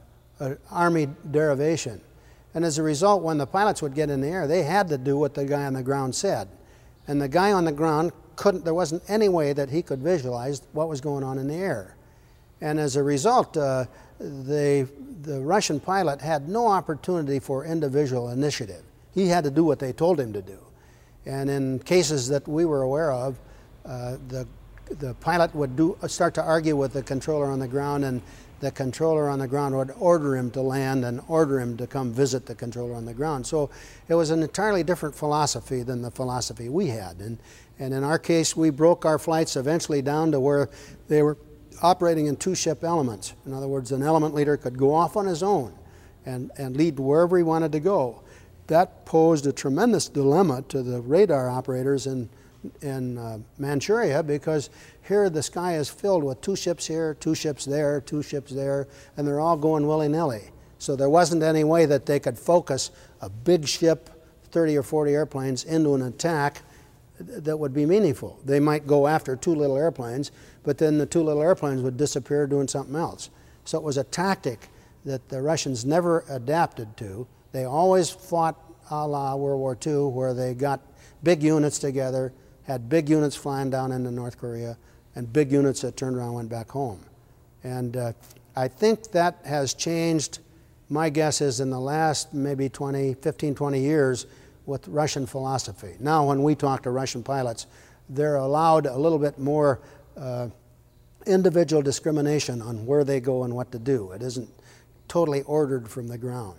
Army 0.70 1.08
derivation. 1.30 2.00
And 2.54 2.64
as 2.64 2.78
a 2.78 2.82
result, 2.82 3.22
when 3.22 3.38
the 3.38 3.46
pilots 3.46 3.82
would 3.82 3.94
get 3.94 4.10
in 4.10 4.20
the 4.20 4.28
air, 4.28 4.46
they 4.46 4.62
had 4.62 4.88
to 4.88 4.98
do 4.98 5.16
what 5.16 5.34
the 5.34 5.44
guy 5.44 5.64
on 5.64 5.74
the 5.74 5.82
ground 5.82 6.14
said. 6.14 6.48
And 7.06 7.20
the 7.20 7.28
guy 7.28 7.52
on 7.52 7.64
the 7.64 7.72
ground 7.72 8.12
couldn't, 8.36 8.64
there 8.64 8.74
wasn't 8.74 9.02
any 9.08 9.28
way 9.28 9.52
that 9.52 9.70
he 9.70 9.82
could 9.82 10.00
visualize 10.00 10.62
what 10.72 10.88
was 10.88 11.00
going 11.00 11.24
on 11.24 11.38
in 11.38 11.48
the 11.48 11.54
air. 11.54 11.96
And 12.60 12.78
as 12.78 12.96
a 12.96 13.02
result, 13.02 13.56
uh, 13.56 13.86
the, 14.18 14.88
the 15.22 15.40
Russian 15.40 15.80
pilot 15.80 16.20
had 16.20 16.48
no 16.48 16.66
opportunity 16.66 17.38
for 17.38 17.64
individual 17.64 18.30
initiative. 18.30 18.82
He 19.14 19.28
had 19.28 19.44
to 19.44 19.50
do 19.50 19.64
what 19.64 19.78
they 19.78 19.92
told 19.92 20.20
him 20.20 20.32
to 20.32 20.42
do. 20.42 20.58
And 21.26 21.50
in 21.50 21.78
cases 21.80 22.28
that 22.28 22.46
we 22.46 22.64
were 22.64 22.82
aware 22.82 23.12
of, 23.12 23.38
uh, 23.84 24.16
the, 24.28 24.46
the 24.90 25.14
pilot 25.14 25.54
would 25.54 25.76
do, 25.76 25.96
start 26.06 26.34
to 26.34 26.42
argue 26.42 26.76
with 26.76 26.92
the 26.92 27.02
controller 27.02 27.46
on 27.46 27.58
the 27.58 27.68
ground 27.68 28.04
and 28.04 28.22
the 28.60 28.70
controller 28.70 29.28
on 29.28 29.40
the 29.40 29.48
ground 29.48 29.76
would 29.76 29.92
order 29.98 30.36
him 30.36 30.50
to 30.52 30.60
land 30.60 31.04
and 31.04 31.20
order 31.26 31.60
him 31.60 31.76
to 31.76 31.86
come 31.86 32.12
visit 32.12 32.46
the 32.46 32.54
controller 32.54 32.94
on 32.94 33.04
the 33.04 33.12
ground. 33.12 33.44
So 33.44 33.70
it 34.08 34.14
was 34.14 34.30
an 34.30 34.42
entirely 34.42 34.84
different 34.84 35.16
philosophy 35.16 35.82
than 35.82 36.00
the 36.00 36.12
philosophy 36.12 36.68
we 36.68 36.86
had. 36.86 37.18
And, 37.18 37.38
and 37.80 37.92
in 37.92 38.04
our 38.04 38.20
case, 38.20 38.56
we 38.56 38.70
broke 38.70 39.04
our 39.04 39.18
flights 39.18 39.56
eventually 39.56 40.00
down 40.00 40.30
to 40.30 40.38
where 40.38 40.70
they 41.08 41.22
were 41.22 41.36
operating 41.82 42.26
in 42.26 42.36
two 42.36 42.54
ship 42.54 42.84
elements. 42.84 43.34
In 43.44 43.52
other 43.52 43.66
words, 43.66 43.90
an 43.90 44.02
element 44.02 44.32
leader 44.32 44.56
could 44.56 44.78
go 44.78 44.94
off 44.94 45.16
on 45.16 45.26
his 45.26 45.42
own 45.42 45.74
and, 46.24 46.52
and 46.56 46.76
lead 46.76 47.00
wherever 47.00 47.36
he 47.36 47.42
wanted 47.42 47.72
to 47.72 47.80
go. 47.80 48.22
That 48.68 49.04
posed 49.04 49.44
a 49.46 49.52
tremendous 49.52 50.08
dilemma 50.08 50.62
to 50.68 50.84
the 50.84 51.00
radar 51.00 51.50
operators 51.50 52.06
in 52.06 52.30
in 52.80 53.18
uh, 53.18 53.38
Manchuria 53.58 54.22
because 54.22 54.70
here 55.02 55.28
the 55.30 55.42
sky 55.42 55.76
is 55.76 55.88
filled 55.88 56.24
with 56.24 56.40
two 56.40 56.56
ships 56.56 56.86
here, 56.86 57.14
two 57.14 57.34
ships 57.34 57.64
there, 57.64 58.00
two 58.00 58.22
ships 58.22 58.52
there, 58.52 58.88
and 59.16 59.26
they're 59.26 59.40
all 59.40 59.56
going 59.56 59.86
willy 59.86 60.08
nilly. 60.08 60.50
So 60.78 60.96
there 60.96 61.10
wasn't 61.10 61.42
any 61.42 61.64
way 61.64 61.86
that 61.86 62.06
they 62.06 62.18
could 62.18 62.38
focus 62.38 62.90
a 63.20 63.28
big 63.30 63.68
ship, 63.68 64.10
30 64.50 64.76
or 64.76 64.82
40 64.82 65.12
airplanes, 65.12 65.64
into 65.64 65.94
an 65.94 66.02
attack 66.02 66.62
that 67.20 67.56
would 67.56 67.72
be 67.72 67.86
meaningful. 67.86 68.40
They 68.44 68.58
might 68.58 68.86
go 68.86 69.06
after 69.06 69.36
two 69.36 69.54
little 69.54 69.76
airplanes, 69.76 70.32
but 70.64 70.78
then 70.78 70.98
the 70.98 71.06
two 71.06 71.22
little 71.22 71.42
airplanes 71.42 71.82
would 71.82 71.96
disappear 71.96 72.46
doing 72.46 72.68
something 72.68 72.96
else. 72.96 73.30
So 73.64 73.78
it 73.78 73.84
was 73.84 73.96
a 73.96 74.04
tactic 74.04 74.68
that 75.04 75.28
the 75.28 75.40
Russians 75.40 75.84
never 75.84 76.24
adapted 76.28 76.96
to. 76.96 77.26
They 77.52 77.64
always 77.64 78.10
fought 78.10 78.58
a 78.90 79.06
la 79.06 79.34
World 79.36 79.60
War 79.60 79.78
II, 79.84 80.10
where 80.10 80.34
they 80.34 80.54
got 80.54 80.80
big 81.22 81.42
units 81.42 81.78
together, 81.78 82.32
had 82.64 82.88
big 82.88 83.08
units 83.08 83.36
flying 83.36 83.70
down 83.70 83.92
into 83.92 84.10
North 84.10 84.38
Korea, 84.38 84.76
and 85.14 85.32
big 85.32 85.52
units 85.52 85.82
that 85.82 85.96
turned 85.96 86.16
around 86.16 86.28
and 86.28 86.36
went 86.36 86.48
back 86.48 86.70
home. 86.70 87.00
And 87.64 87.96
uh, 87.96 88.12
I 88.56 88.68
think 88.68 89.10
that 89.12 89.38
has 89.44 89.74
changed. 89.74 90.38
My 90.88 91.08
guess 91.10 91.40
is 91.40 91.60
in 91.60 91.70
the 91.70 91.80
last 91.80 92.34
maybe 92.34 92.68
20, 92.68 93.14
15, 93.14 93.54
20 93.54 93.80
years 93.80 94.26
with 94.66 94.86
Russian 94.88 95.26
philosophy. 95.26 95.94
Now, 96.00 96.26
when 96.26 96.42
we 96.42 96.54
talk 96.54 96.82
to 96.84 96.90
Russian 96.90 97.22
pilots, 97.22 97.66
they're 98.08 98.36
allowed 98.36 98.86
a 98.86 98.96
little 98.96 99.18
bit 99.18 99.38
more 99.38 99.80
uh, 100.16 100.48
individual 101.26 101.82
discrimination 101.82 102.60
on 102.62 102.86
where 102.86 103.04
they 103.04 103.20
go 103.20 103.44
and 103.44 103.54
what 103.54 103.72
to 103.72 103.78
do. 103.78 104.12
It 104.12 104.22
isn't 104.22 104.48
totally 105.08 105.42
ordered 105.42 105.88
from 105.88 106.08
the 106.08 106.18
ground. 106.18 106.58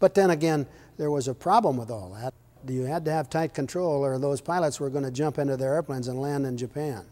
But 0.00 0.14
then 0.14 0.30
again, 0.30 0.66
there 0.98 1.10
was 1.10 1.28
a 1.28 1.34
problem 1.34 1.76
with 1.76 1.90
all 1.90 2.16
that. 2.20 2.34
You 2.66 2.82
had 2.84 3.04
to 3.06 3.10
have 3.10 3.28
tight 3.28 3.54
control, 3.54 4.04
or 4.04 4.18
those 4.18 4.40
pilots 4.40 4.78
were 4.78 4.90
going 4.90 5.04
to 5.04 5.10
jump 5.10 5.38
into 5.38 5.56
their 5.56 5.74
airplanes 5.74 6.08
and 6.08 6.20
land 6.20 6.46
in 6.46 6.56
Japan 6.56 7.04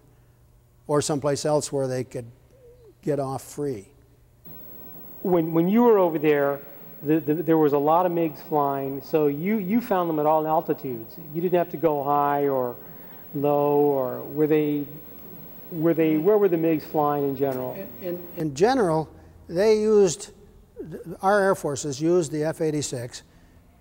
or 0.90 1.00
someplace 1.00 1.44
else 1.44 1.72
where 1.72 1.86
they 1.86 2.02
could 2.02 2.26
get 3.02 3.20
off 3.20 3.42
free. 3.42 3.86
When, 5.22 5.52
when 5.52 5.68
you 5.68 5.82
were 5.84 5.98
over 5.98 6.18
there, 6.18 6.58
the, 7.04 7.20
the, 7.20 7.34
there 7.34 7.58
was 7.58 7.74
a 7.74 7.78
lot 7.78 8.06
of 8.06 8.12
MiGs 8.12 8.42
flying, 8.48 9.00
so 9.00 9.28
you, 9.28 9.58
you 9.58 9.80
found 9.80 10.10
them 10.10 10.18
at 10.18 10.26
all 10.26 10.46
altitudes. 10.48 11.16
You 11.32 11.40
didn't 11.40 11.58
have 11.58 11.70
to 11.70 11.76
go 11.76 12.02
high 12.02 12.48
or 12.48 12.74
low, 13.36 13.78
or 13.78 14.22
were 14.22 14.48
they, 14.48 14.84
were 15.70 15.94
they, 15.94 16.16
where 16.16 16.38
were 16.38 16.48
the 16.48 16.56
MiGs 16.56 16.82
flying 16.82 17.28
in 17.28 17.36
general? 17.36 17.74
In, 17.74 18.08
in, 18.08 18.26
in 18.36 18.54
general, 18.56 19.08
they 19.48 19.80
used, 19.80 20.32
our 21.22 21.40
air 21.40 21.54
forces 21.54 22.00
used 22.00 22.32
the 22.32 22.42
F 22.42 22.60
86 22.60 23.22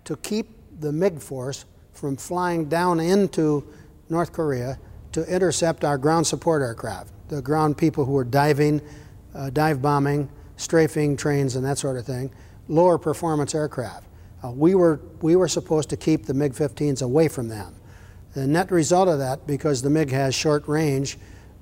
to 0.05 0.15
keep 0.17 0.58
the 0.79 0.91
MiG 0.91 1.19
force 1.19 1.65
from 1.93 2.15
flying 2.15 2.69
down 2.69 2.99
into 2.99 3.67
North 4.09 4.31
Korea 4.31 4.79
to 5.11 5.23
intercept 5.25 5.83
our 5.83 5.97
ground 5.97 6.25
support 6.25 6.61
aircraft, 6.61 7.11
the 7.29 7.41
ground 7.41 7.77
people 7.77 8.05
who 8.05 8.13
were 8.13 8.23
diving, 8.23 8.81
uh, 9.35 9.49
dive 9.49 9.81
bombing, 9.81 10.29
strafing 10.57 11.17
trains, 11.17 11.55
and 11.55 11.65
that 11.65 11.77
sort 11.77 11.97
of 11.97 12.05
thing, 12.05 12.31
lower 12.67 12.97
performance 12.97 13.53
aircraft. 13.53 14.05
Uh, 14.43 14.51
we, 14.51 14.75
were, 14.75 15.01
we 15.21 15.35
were 15.35 15.47
supposed 15.47 15.89
to 15.89 15.97
keep 15.97 16.25
the 16.25 16.33
MiG 16.33 16.53
15s 16.53 17.01
away 17.01 17.27
from 17.27 17.49
them. 17.49 17.75
The 18.33 18.47
net 18.47 18.71
result 18.71 19.09
of 19.09 19.19
that, 19.19 19.45
because 19.47 19.81
the 19.81 19.89
MiG 19.89 20.11
has 20.11 20.33
short 20.33 20.67
range, 20.67 21.17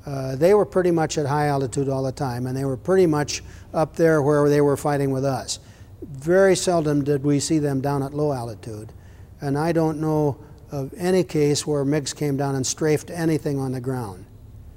uh, 0.06 0.36
they 0.36 0.53
were 0.53 0.65
pretty 0.65 0.91
much 0.91 1.17
at 1.17 1.25
high 1.25 1.47
altitude 1.47 1.89
all 1.89 2.03
the 2.03 2.12
time, 2.12 2.45
and 2.45 2.56
they 2.56 2.65
were 2.65 2.77
pretty 2.77 3.06
much 3.06 3.41
up 3.73 3.95
there 3.95 4.21
where 4.21 4.47
they 4.49 4.62
were 4.62 4.77
fighting 4.77 5.12
with 5.12 5.25
us. 5.25 5.60
Very 6.01 6.56
seldom 6.56 7.03
did 7.03 7.23
we 7.23 7.39
see 7.39 7.60
them 7.60 7.82
down 7.82 8.03
at 8.03 8.13
low 8.13 8.32
altitude 8.32 8.93
and 9.41 9.58
I 9.58 9.71
don't 9.71 10.00
know 10.00 10.38
of 10.71 10.93
any 10.97 11.23
case 11.23 11.65
where 11.65 11.86
MiGs 11.86 12.15
came 12.15 12.38
down 12.38 12.56
and 12.56 12.65
strafed 12.65 13.10
anything 13.10 13.60
on 13.60 13.71
the 13.71 13.82
ground. 13.82 14.26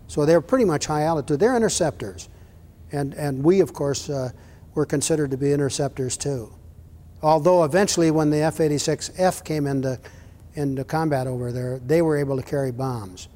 So 0.07 0.25
they're 0.25 0.41
pretty 0.41 0.65
much 0.65 0.87
high 0.87 1.03
altitude. 1.03 1.41
They're 1.41 1.57
interceptors. 1.57 2.29
And, 2.93 3.15
and 3.15 3.43
we, 3.43 3.61
of 3.61 3.73
course, 3.73 4.11
uh, 4.11 4.31
were 4.75 4.87
considered 4.87 5.31
to 5.31 5.37
be 5.37 5.53
interceptors 5.53 6.17
too. 6.17 6.53
Although 7.23 7.65
eventually, 7.65 8.11
when 8.11 8.31
the 8.31 8.39
F 8.39 8.59
86F 8.59 9.45
came 9.45 9.67
into, 9.67 10.01
into 10.55 10.85
combat 10.85 11.27
over 11.27 11.53
there, 11.53 11.79
they 11.81 12.03
were 12.03 12.17
able 12.17 12.37
to 12.37 12.43
carry 12.43 12.73
bombs. 12.73 13.29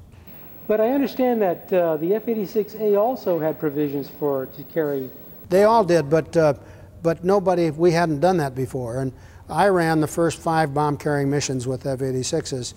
But 0.67 0.81
I 0.81 0.89
understand 0.89 1.41
that 1.43 1.71
uh, 1.71 1.97
the 1.97 2.15
F 2.15 2.25
86A 2.25 2.99
also 2.99 3.39
had 3.39 3.59
provisions 3.59 4.09
for 4.19 4.47
to 4.47 4.63
carry. 4.63 5.09
They 5.49 5.63
all 5.63 5.83
did, 5.83 6.09
but, 6.09 6.35
uh, 6.35 6.55
but 7.03 7.23
nobody, 7.23 7.69
we 7.69 7.91
hadn't 7.91 8.19
done 8.19 8.37
that 8.37 8.55
before. 8.55 8.99
And 9.01 9.13
I 9.49 9.67
ran 9.67 10.01
the 10.01 10.07
first 10.07 10.39
five 10.39 10.73
bomb 10.73 10.97
carrying 10.97 11.29
missions 11.29 11.67
with 11.67 11.85
F 11.85 11.99
86s 11.99 12.73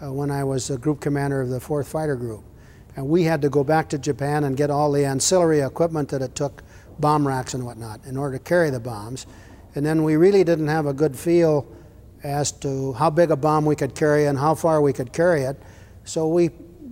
uh, 0.00 0.12
when 0.12 0.30
I 0.30 0.44
was 0.44 0.70
a 0.70 0.78
group 0.78 1.00
commander 1.00 1.40
of 1.40 1.48
the 1.48 1.58
4th 1.58 1.86
Fighter 1.86 2.14
Group. 2.14 2.44
And 2.94 3.08
we 3.08 3.24
had 3.24 3.42
to 3.42 3.48
go 3.48 3.64
back 3.64 3.88
to 3.88 3.98
Japan 3.98 4.44
and 4.44 4.56
get 4.56 4.70
all 4.70 4.92
the 4.92 5.04
ancillary 5.04 5.60
equipment 5.60 6.08
that 6.10 6.22
it 6.22 6.36
took, 6.36 6.62
bomb 7.00 7.26
racks 7.26 7.54
and 7.54 7.66
whatnot, 7.66 8.04
in 8.06 8.16
order 8.16 8.38
to 8.38 8.44
carry 8.44 8.70
the 8.70 8.78
bombs. 8.78 9.26
And 9.74 9.84
then 9.84 10.04
we 10.04 10.14
really 10.14 10.44
didn't 10.44 10.68
have 10.68 10.86
a 10.86 10.92
good 10.92 11.16
feel 11.16 11.66
as 12.22 12.52
to 12.52 12.92
how 12.92 13.10
big 13.10 13.32
a 13.32 13.36
bomb 13.36 13.64
we 13.64 13.74
could 13.74 13.96
carry 13.96 14.26
and 14.26 14.38
how 14.38 14.54
far 14.54 14.80
we 14.80 14.92
could 14.92 15.12
carry 15.12 15.42
it. 15.42 15.60
So 16.04 16.28
we 16.28 16.50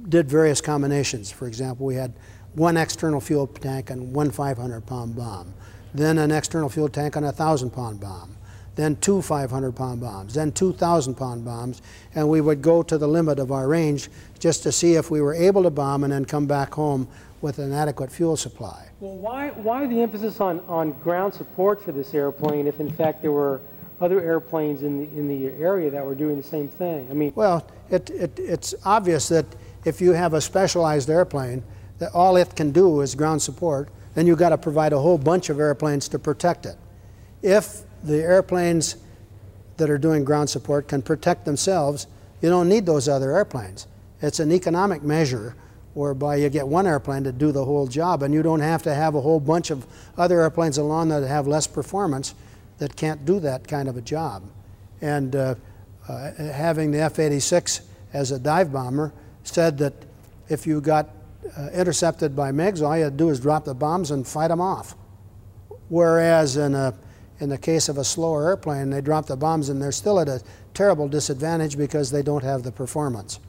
did 0.08 0.28
various 0.28 0.60
combinations. 0.60 1.30
For 1.30 1.46
example, 1.46 1.86
we 1.86 1.94
had 1.94 2.12
one 2.54 2.76
external 2.76 3.20
fuel 3.20 3.46
tank 3.46 3.90
and 3.90 4.12
one 4.12 4.32
500 4.32 4.84
pound 4.84 5.14
bomb, 5.14 5.54
then 5.94 6.18
an 6.18 6.32
external 6.32 6.68
fuel 6.68 6.88
tank 6.88 7.14
and 7.14 7.24
a 7.24 7.28
1,000 7.28 7.70
pound 7.70 8.00
bomb 8.00 8.36
then 8.74 8.96
two 8.96 9.20
500 9.20 9.72
pound 9.72 10.00
bombs, 10.00 10.34
then 10.34 10.52
2,000 10.52 11.14
pound 11.14 11.44
bombs, 11.44 11.82
and 12.14 12.28
we 12.28 12.40
would 12.40 12.62
go 12.62 12.82
to 12.82 12.96
the 12.96 13.06
limit 13.06 13.38
of 13.38 13.52
our 13.52 13.68
range 13.68 14.08
just 14.38 14.62
to 14.62 14.72
see 14.72 14.94
if 14.94 15.10
we 15.10 15.20
were 15.20 15.34
able 15.34 15.62
to 15.62 15.70
bomb 15.70 16.04
and 16.04 16.12
then 16.12 16.24
come 16.24 16.46
back 16.46 16.74
home 16.74 17.06
with 17.42 17.58
an 17.58 17.72
adequate 17.72 18.10
fuel 18.10 18.36
supply. 18.36 18.88
Well, 19.00 19.16
why, 19.16 19.50
why 19.50 19.86
the 19.86 20.00
emphasis 20.00 20.40
on, 20.40 20.60
on 20.68 20.92
ground 20.92 21.34
support 21.34 21.82
for 21.82 21.92
this 21.92 22.14
airplane 22.14 22.66
if 22.66 22.80
in 22.80 22.90
fact 22.90 23.20
there 23.20 23.32
were 23.32 23.60
other 24.00 24.20
airplanes 24.20 24.82
in 24.82 24.98
the, 24.98 25.18
in 25.18 25.28
the 25.28 25.48
area 25.62 25.90
that 25.90 26.04
were 26.04 26.14
doing 26.14 26.36
the 26.36 26.42
same 26.42 26.68
thing? 26.68 27.08
I 27.10 27.14
mean, 27.14 27.32
well, 27.34 27.66
it, 27.90 28.10
it, 28.10 28.38
it's 28.38 28.74
obvious 28.84 29.28
that 29.28 29.44
if 29.84 30.00
you 30.00 30.12
have 30.12 30.34
a 30.34 30.40
specialized 30.40 31.10
airplane, 31.10 31.62
that 31.98 32.12
all 32.14 32.36
it 32.36 32.54
can 32.56 32.70
do 32.70 33.00
is 33.00 33.14
ground 33.14 33.42
support, 33.42 33.88
then 34.14 34.26
you've 34.26 34.38
got 34.38 34.50
to 34.50 34.58
provide 34.58 34.92
a 34.92 34.98
whole 34.98 35.18
bunch 35.18 35.50
of 35.50 35.58
airplanes 35.58 36.08
to 36.08 36.18
protect 36.18 36.66
it. 36.66 36.76
If 37.42 37.82
the 38.02 38.22
airplanes 38.22 38.96
that 39.76 39.90
are 39.90 39.98
doing 39.98 40.24
ground 40.24 40.50
support 40.50 40.88
can 40.88 41.02
protect 41.02 41.44
themselves, 41.44 42.06
you 42.40 42.48
don't 42.48 42.68
need 42.68 42.86
those 42.86 43.08
other 43.08 43.36
airplanes. 43.36 43.86
It's 44.20 44.40
an 44.40 44.52
economic 44.52 45.02
measure 45.02 45.54
whereby 45.94 46.36
you 46.36 46.48
get 46.48 46.66
one 46.66 46.86
airplane 46.86 47.24
to 47.24 47.32
do 47.32 47.52
the 47.52 47.64
whole 47.64 47.86
job 47.86 48.22
and 48.22 48.32
you 48.32 48.42
don't 48.42 48.60
have 48.60 48.82
to 48.82 48.94
have 48.94 49.14
a 49.14 49.20
whole 49.20 49.40
bunch 49.40 49.70
of 49.70 49.86
other 50.16 50.40
airplanes 50.40 50.78
along 50.78 51.08
that 51.08 51.26
have 51.26 51.46
less 51.46 51.66
performance 51.66 52.34
that 52.78 52.96
can't 52.96 53.24
do 53.24 53.38
that 53.40 53.68
kind 53.68 53.88
of 53.88 53.96
a 53.96 54.00
job. 54.00 54.42
And 55.00 55.36
uh, 55.36 55.54
uh, 56.08 56.32
having 56.34 56.90
the 56.90 57.00
F 57.00 57.18
86 57.18 57.82
as 58.12 58.30
a 58.30 58.38
dive 58.38 58.72
bomber 58.72 59.12
said 59.44 59.78
that 59.78 59.94
if 60.48 60.66
you 60.66 60.80
got 60.80 61.10
uh, 61.56 61.68
intercepted 61.70 62.34
by 62.34 62.52
MiGs, 62.52 62.82
all 62.82 62.96
you 62.96 63.04
had 63.04 63.12
to 63.12 63.16
do 63.16 63.30
is 63.30 63.40
drop 63.40 63.64
the 63.64 63.74
bombs 63.74 64.10
and 64.10 64.26
fight 64.26 64.48
them 64.48 64.60
off. 64.60 64.94
Whereas 65.88 66.56
in 66.56 66.74
a 66.74 66.94
in 67.40 67.48
the 67.48 67.58
case 67.58 67.88
of 67.88 67.98
a 67.98 68.04
slower 68.04 68.48
airplane, 68.48 68.90
they 68.90 69.00
drop 69.00 69.26
the 69.26 69.36
bombs 69.36 69.68
and 69.68 69.80
they're 69.80 69.92
still 69.92 70.20
at 70.20 70.28
a 70.28 70.42
terrible 70.74 71.08
disadvantage 71.08 71.76
because 71.76 72.10
they 72.10 72.22
don't 72.22 72.44
have 72.44 72.62
the 72.62 72.72
performance. 72.72 73.40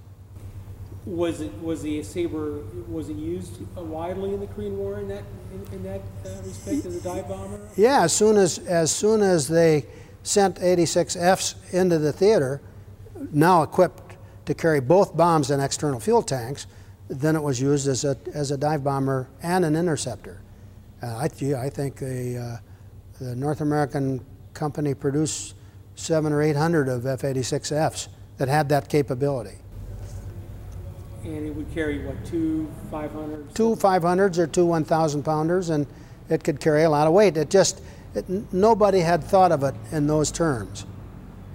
Was 1.05 1.41
it 1.41 1.53
was 1.61 1.81
the 1.81 2.01
Sabre 2.01 2.61
was 2.87 3.09
it 3.09 3.17
used 3.17 3.59
widely 3.75 4.33
in 4.33 4.39
the 4.39 4.47
Korean 4.47 4.77
War 4.77 4.99
in 4.99 5.09
that 5.09 5.23
in, 5.53 5.73
in 5.73 5.83
that 5.83 6.01
uh, 6.25 6.29
respect 6.45 6.85
as 6.85 6.95
a 6.95 7.01
dive 7.01 7.27
bomber? 7.27 7.59
Yeah, 7.75 8.03
as 8.03 8.13
soon 8.13 8.37
as 8.37 8.59
as 8.59 8.89
soon 8.89 9.21
as 9.21 9.49
they 9.49 9.85
sent 10.23 10.55
86Fs 10.55 11.73
into 11.73 11.99
the 11.99 12.13
theater, 12.13 12.61
now 13.33 13.63
equipped 13.63 14.15
to 14.45 14.53
carry 14.53 14.79
both 14.79 15.17
bombs 15.17 15.51
and 15.51 15.61
external 15.61 15.99
fuel 15.99 16.23
tanks, 16.23 16.67
then 17.09 17.35
it 17.35 17.43
was 17.43 17.59
used 17.59 17.87
as 17.89 18.05
a 18.05 18.17
as 18.33 18.51
a 18.51 18.57
dive 18.57 18.85
bomber 18.85 19.27
and 19.41 19.65
an 19.65 19.75
interceptor. 19.75 20.41
Uh, 21.01 21.07
I, 21.17 21.25
I 21.55 21.69
think 21.69 21.97
the 21.97 22.37
uh, 22.37 22.72
the 23.23 23.35
North 23.35 23.61
American 23.61 24.23
company 24.53 24.93
produced 24.93 25.55
seven 25.95 26.33
or 26.33 26.41
eight 26.41 26.55
hundred 26.55 26.89
of 26.89 27.05
F-86Fs 27.05 28.09
that 28.37 28.47
had 28.47 28.69
that 28.69 28.89
capability. 28.89 29.57
And 31.23 31.45
it 31.45 31.55
would 31.55 31.73
carry 31.73 32.05
what 32.05 32.23
two 32.25 32.69
500s? 32.91 33.53
Two 33.53 33.75
500s 33.75 34.37
or 34.37 34.47
two 34.47 34.65
1,000 34.65 35.23
pounders, 35.23 35.69
and 35.69 35.87
it 36.29 36.43
could 36.43 36.59
carry 36.59 36.83
a 36.83 36.89
lot 36.89 37.07
of 37.07 37.13
weight. 37.13 37.37
It 37.37 37.49
just 37.49 37.81
it, 38.13 38.27
nobody 38.53 38.99
had 38.99 39.23
thought 39.23 39.51
of 39.51 39.63
it 39.63 39.75
in 39.91 40.05
those 40.07 40.31
terms, 40.31 40.85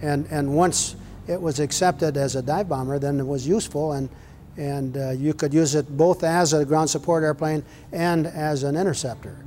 and 0.01 0.27
and 0.31 0.55
once 0.55 0.97
it 1.27 1.41
was 1.41 1.61
accepted 1.61 2.16
as 2.16 2.35
a 2.35 2.43
dive 2.43 2.69
bomber, 2.69 2.99
then 2.99 3.21
it 3.21 3.27
was 3.27 3.47
useful 3.47 3.93
and. 3.93 4.09
And 4.57 4.97
uh, 4.97 5.11
you 5.11 5.35
could 5.35 5.55
use 5.55 5.77
it 5.77 5.97
both 5.97 6.25
as 6.25 6.53
a 6.53 6.64
ground 6.64 6.91
support 6.91 7.23
airplane 7.23 7.62
and 7.93 8.27
as 8.27 8.64
an 8.64 8.75
interceptor. 8.77 9.39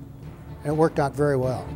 It 0.63 0.71
worked 0.71 0.99
out 0.99 1.13
very 1.13 1.35
well. 1.35 1.67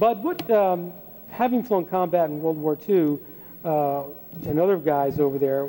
Bud, 0.00 0.24
what, 0.24 0.50
um, 0.50 0.94
having 1.28 1.62
flown 1.62 1.84
combat 1.84 2.30
in 2.30 2.40
World 2.40 2.56
War 2.56 2.76
II, 2.88 3.18
uh, 3.62 4.04
and 4.46 4.58
other 4.58 4.78
guys 4.78 5.20
over 5.20 5.38
there. 5.38 5.66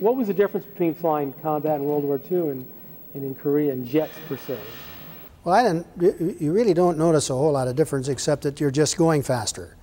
What 0.00 0.16
was 0.16 0.26
the 0.26 0.34
difference 0.34 0.66
between 0.66 0.96
flying 0.96 1.32
combat 1.34 1.76
in 1.76 1.84
World 1.84 2.02
War 2.02 2.20
II 2.30 2.50
and, 2.50 2.68
and 3.14 3.22
in 3.22 3.36
Korea 3.36 3.72
and 3.72 3.86
jets 3.86 4.18
per 4.28 4.36
se? 4.36 4.58
Well, 5.44 5.54
I 5.54 5.62
didn't. 5.62 6.40
You 6.40 6.52
really 6.52 6.74
don't 6.74 6.98
notice 6.98 7.30
a 7.30 7.34
whole 7.34 7.52
lot 7.52 7.68
of 7.68 7.76
difference, 7.76 8.08
except 8.08 8.42
that 8.42 8.60
you're 8.60 8.72
just 8.72 8.96
going 8.96 9.22
faster, 9.22 9.76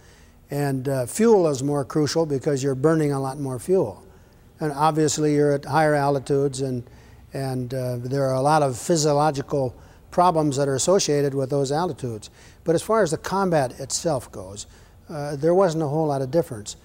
and 0.52 0.90
uh, 0.90 1.06
fuel 1.06 1.48
is 1.48 1.64
more 1.64 1.86
crucial 1.86 2.26
because 2.26 2.62
you're 2.62 2.76
burning 2.76 3.14
a 3.14 3.20
lot 3.20 3.40
more 3.40 3.58
fuel, 3.58 4.04
and 4.60 4.74
obviously 4.74 5.34
you're 5.34 5.54
at 5.54 5.64
higher 5.64 5.96
altitudes, 5.96 6.60
and 6.60 6.84
and 7.34 7.74
uh, 7.74 7.96
there 7.98 8.26
are 8.26 8.36
a 8.36 8.42
lot 8.42 8.62
of 8.62 8.78
physiological 8.78 9.74
problems 10.16 10.56
that 10.56 10.70
are 10.70 10.76
associated 10.76 11.34
with 11.34 11.50
those 11.50 11.74
altitudes. 11.74 12.30
But 12.64 12.74
as 12.74 12.82
far 12.82 13.04
as 13.04 13.12
the 13.12 13.18
combat 13.18 13.78
itself 13.82 14.32
goes, 14.32 14.66
uh, 15.10 15.36
there 15.36 15.54
wasn't 15.54 15.84
a 15.84 15.88
whole 15.90 16.08
lot 16.08 16.22
of 16.22 16.32
difference. 16.32 16.78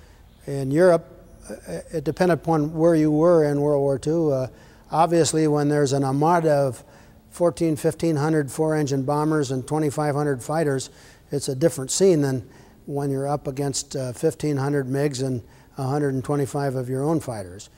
In 0.49 0.73
Europe, 0.73 1.07
uh, 1.49 1.79
it 1.93 2.03
depended 2.03 2.41
upon 2.41 2.75
where 2.75 2.97
you 2.97 3.13
were 3.13 3.45
in 3.45 3.61
World 3.61 3.83
War 3.83 4.01
II. 4.05 4.33
Uh, 4.33 4.47
obviously, 4.91 5.47
when 5.47 5.69
there's 5.69 5.93
an 5.93 6.03
armada 6.03 6.51
of 6.51 6.83
14, 7.31 7.77
1500 7.77 8.51
four 8.51 8.75
engine 8.75 9.05
bombers 9.05 9.53
and 9.53 9.63
2,500 9.63 10.43
fighters, 10.43 10.91
it's 11.31 11.47
a 11.47 11.55
different 11.55 11.93
scene 11.93 12.23
than 12.23 12.51
when 12.87 13.11
you're 13.13 13.29
up 13.29 13.47
against 13.47 13.95
uh, 13.95 14.13
1,500 14.13 14.89
MiGs 14.89 15.23
and 15.23 15.41
125 15.77 16.75
of 16.75 16.89
your 16.89 17.05
own 17.05 17.21
fighters. 17.21 17.71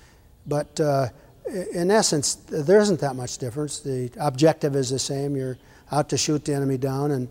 But 0.47 0.81
uh, 0.81 1.09
in 1.47 1.91
essence, 1.91 2.35
there 2.35 2.81
isn't 2.81 3.01
that 3.01 3.17
much 3.17 3.39
difference. 3.39 3.81
The 3.81 4.11
objective 4.19 4.77
is 4.77 4.91
the 4.91 4.99
same. 4.99 5.37
You're 5.37 5.59
out 5.91 6.09
to 6.11 6.17
shoot 6.17 6.45
the 6.45 6.55
enemy 6.55 6.79
down, 6.79 7.11
and, 7.11 7.29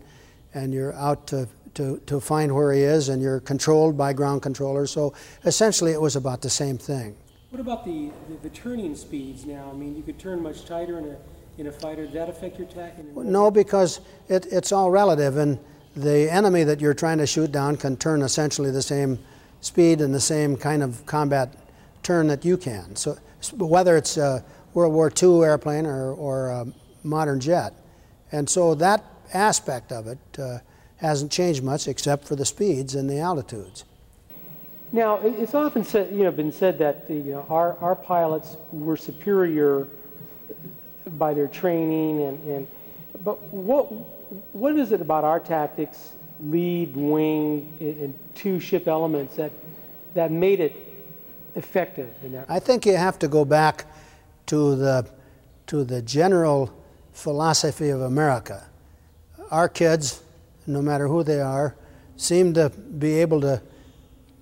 and 0.54 0.72
you're 0.72 0.94
out 0.94 1.26
to, 1.28 1.48
to, 1.74 2.00
to 2.06 2.20
find 2.20 2.54
where 2.54 2.72
he 2.72 2.82
is, 2.82 3.08
and 3.08 3.22
you're 3.22 3.40
controlled 3.40 3.96
by 3.96 4.12
ground 4.12 4.42
controllers. 4.42 4.90
So 4.90 5.14
essentially, 5.44 5.92
it 5.92 6.00
was 6.00 6.16
about 6.16 6.42
the 6.42 6.50
same 6.50 6.78
thing. 6.78 7.16
What 7.50 7.60
about 7.60 7.84
the, 7.84 8.10
the, 8.28 8.48
the 8.48 8.50
turning 8.50 8.94
speeds 8.94 9.44
now? 9.44 9.70
I 9.70 9.76
mean, 9.76 9.96
you 9.96 10.02
could 10.02 10.18
turn 10.18 10.42
much 10.42 10.64
tighter 10.64 10.98
in 10.98 11.06
a 11.06 11.16
in 11.58 11.66
a 11.66 11.72
fighter, 11.72 12.04
does 12.04 12.14
that 12.14 12.28
affect 12.28 12.58
your 12.58 12.66
attack? 12.66 12.94
No, 13.14 13.50
because 13.50 14.00
it, 14.28 14.46
it's 14.50 14.72
all 14.72 14.90
relative, 14.90 15.36
and 15.36 15.58
the 15.94 16.32
enemy 16.32 16.64
that 16.64 16.80
you're 16.80 16.94
trying 16.94 17.18
to 17.18 17.26
shoot 17.26 17.52
down 17.52 17.76
can 17.76 17.96
turn 17.96 18.22
essentially 18.22 18.70
the 18.70 18.82
same 18.82 19.18
speed 19.60 20.00
and 20.00 20.14
the 20.14 20.20
same 20.20 20.56
kind 20.56 20.82
of 20.82 21.04
combat 21.04 21.54
turn 22.02 22.26
that 22.28 22.44
you 22.44 22.56
can. 22.56 22.96
So 22.96 23.18
whether 23.50 23.96
it's 23.96 24.16
a 24.16 24.44
World 24.74 24.94
War 24.94 25.12
II 25.22 25.42
airplane 25.42 25.86
or, 25.86 26.12
or 26.12 26.48
a 26.48 26.66
modern 27.02 27.40
jet. 27.40 27.74
And 28.30 28.48
so 28.48 28.74
that 28.76 29.04
aspect 29.34 29.92
of 29.92 30.06
it 30.06 30.18
uh, 30.38 30.58
hasn't 30.96 31.32
changed 31.32 31.62
much 31.62 31.88
except 31.88 32.26
for 32.26 32.36
the 32.36 32.44
speeds 32.44 32.94
and 32.94 33.08
the 33.08 33.18
altitudes. 33.18 33.84
Now, 34.92 35.16
it's 35.22 35.54
often 35.54 35.84
said, 35.84 36.12
you 36.12 36.24
know, 36.24 36.30
been 36.30 36.52
said 36.52 36.78
that 36.78 37.06
you 37.08 37.22
know, 37.24 37.46
our, 37.48 37.78
our 37.78 37.96
pilots 37.96 38.56
were 38.72 38.96
superior 38.96 39.88
by 41.18 41.34
their 41.34 41.48
training 41.48 42.22
and, 42.22 42.48
and 42.48 42.68
but 43.24 43.40
what 43.52 43.84
what 44.54 44.76
is 44.76 44.92
it 44.92 45.00
about 45.00 45.24
our 45.24 45.40
tactics, 45.40 46.12
lead, 46.40 46.96
wing, 46.96 47.76
and 47.80 48.14
two 48.34 48.58
ship 48.60 48.88
elements 48.88 49.36
that 49.36 49.52
that 50.14 50.30
made 50.30 50.60
it 50.60 50.74
effective 51.54 52.10
in 52.22 52.32
that? 52.32 52.46
I 52.48 52.58
think 52.58 52.86
you 52.86 52.96
have 52.96 53.18
to 53.20 53.28
go 53.28 53.44
back 53.44 53.86
to 54.46 54.76
the 54.76 55.06
to 55.66 55.84
the 55.84 56.02
general 56.02 56.70
philosophy 57.12 57.90
of 57.90 58.00
America. 58.00 58.68
Our 59.50 59.68
kids, 59.68 60.22
no 60.66 60.82
matter 60.82 61.08
who 61.08 61.22
they 61.22 61.40
are, 61.40 61.76
seem 62.16 62.54
to 62.54 62.68
be 62.68 63.20
able 63.20 63.40
to 63.42 63.62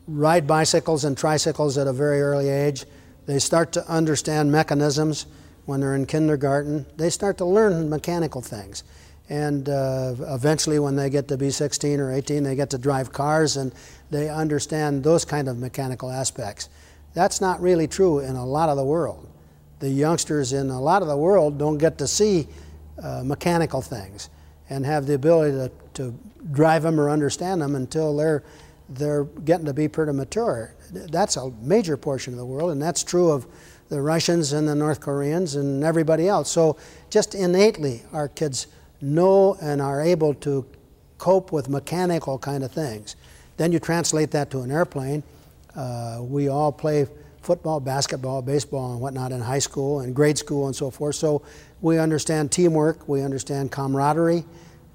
ride 0.07 0.47
bicycles 0.47 1.05
and 1.05 1.17
tricycles 1.17 1.79
at 1.79 1.87
a 1.87 1.93
very 1.93 2.21
early 2.21 2.49
age. 2.49 2.85
They 3.27 3.39
start 3.39 3.73
to 3.73 3.89
understand 3.89 4.51
mechanisms 4.51 5.27
when 5.67 5.81
they're 5.81 5.95
in 5.95 6.07
kindergarten. 6.07 6.87
They 6.97 7.11
start 7.11 7.39
to 7.39 7.45
learn 7.45 7.89
mechanical 7.89 8.41
things. 8.41 8.83
And 9.29 9.69
uh, 9.69 10.15
eventually, 10.19 10.81
when 10.81 10.97
they 10.97 11.09
get 11.09 11.29
to 11.29 11.37
be 11.37 11.51
16 11.51 12.01
or 12.01 12.13
18, 12.13 12.43
they 12.43 12.57
get 12.57 12.71
to 12.71 12.79
drive 12.79 13.13
cars 13.13 13.57
and 13.57 13.73
they 14.11 14.29
understand 14.29 15.05
those 15.05 15.25
kind 15.25 15.47
of 15.47 15.59
mechanical 15.59 16.11
aspects. 16.11 16.69
That's 17.15 17.41
not 17.41 17.61
really 17.61 17.89
true 17.89 18.21
in 18.21 18.37
a 18.37 18.45
lot 18.45 18.69
of 18.69 18.77
the 18.77 18.85
world. 18.85 19.27
The 19.81 19.89
youngsters 19.89 20.53
in 20.53 20.71
a 20.71 20.81
lot 20.81 21.03
of 21.03 21.09
the 21.09 21.17
world 21.17 21.59
don't 21.59 21.79
get 21.79 21.99
to 21.99 22.07
see 22.07 22.47
uh, 23.03 23.23
mechanical 23.25 23.81
things 23.81 24.31
and 24.69 24.87
have 24.87 25.07
the 25.07 25.15
ability 25.15 25.53
to, 25.53 25.71
to 25.95 26.15
drive 26.53 26.83
them 26.83 27.01
or 27.01 27.11
understand 27.11 27.63
them 27.63 27.75
until 27.75 28.17
they're, 28.17 28.45
they're 28.89 29.25
getting 29.25 29.67
to 29.67 29.73
be 29.73 29.89
pretty 29.89 30.13
mature. 30.13 30.75
That's 30.93 31.37
a 31.37 31.51
major 31.63 31.97
portion 31.97 32.35
of 32.35 32.39
the 32.39 32.45
world, 32.45 32.71
and 32.71 32.81
that's 32.81 33.03
true 33.03 33.31
of 33.31 33.47
the 33.89 34.01
Russians 34.01 34.53
and 34.53 34.69
the 34.69 34.75
North 34.75 35.01
Koreans 35.01 35.57
and 35.57 35.83
everybody 35.83 36.29
else. 36.29 36.51
So 36.51 36.77
just 37.11 37.35
innately, 37.35 38.03
our 38.13 38.29
kids 38.29 38.69
know 39.01 39.57
and 39.61 39.83
are 39.83 40.01
able 40.01 40.35
to 40.35 40.65
cope 41.19 41.53
with 41.53 41.69
mechanical 41.69 42.39
kind 42.39 42.63
of 42.63 42.71
things. 42.71 43.17
Then 43.57 43.73
you 43.73 43.79
translate 43.79 44.31
that 44.31 44.51
to 44.53 44.61
an 44.61 44.71
airplane. 44.71 45.23
Uh, 45.77 46.19
we 46.23 46.49
all 46.49 46.73
play 46.73 47.07
football, 47.43 47.81
basketball, 47.81 48.43
baseball, 48.43 48.93
and 48.93 49.01
whatnot 49.01 49.33
in 49.33 49.41
high 49.41 49.59
school 49.59 50.01
and 50.01 50.15
grade 50.15 50.39
school 50.39 50.67
and 50.67 50.77
so 50.77 50.91
forth. 50.91 51.15
So 51.15 51.43
we 51.81 51.99
understand 51.99 52.53
teamwork, 52.53 53.09
we 53.09 53.23
understand 53.23 53.73
camaraderie, 53.73 54.45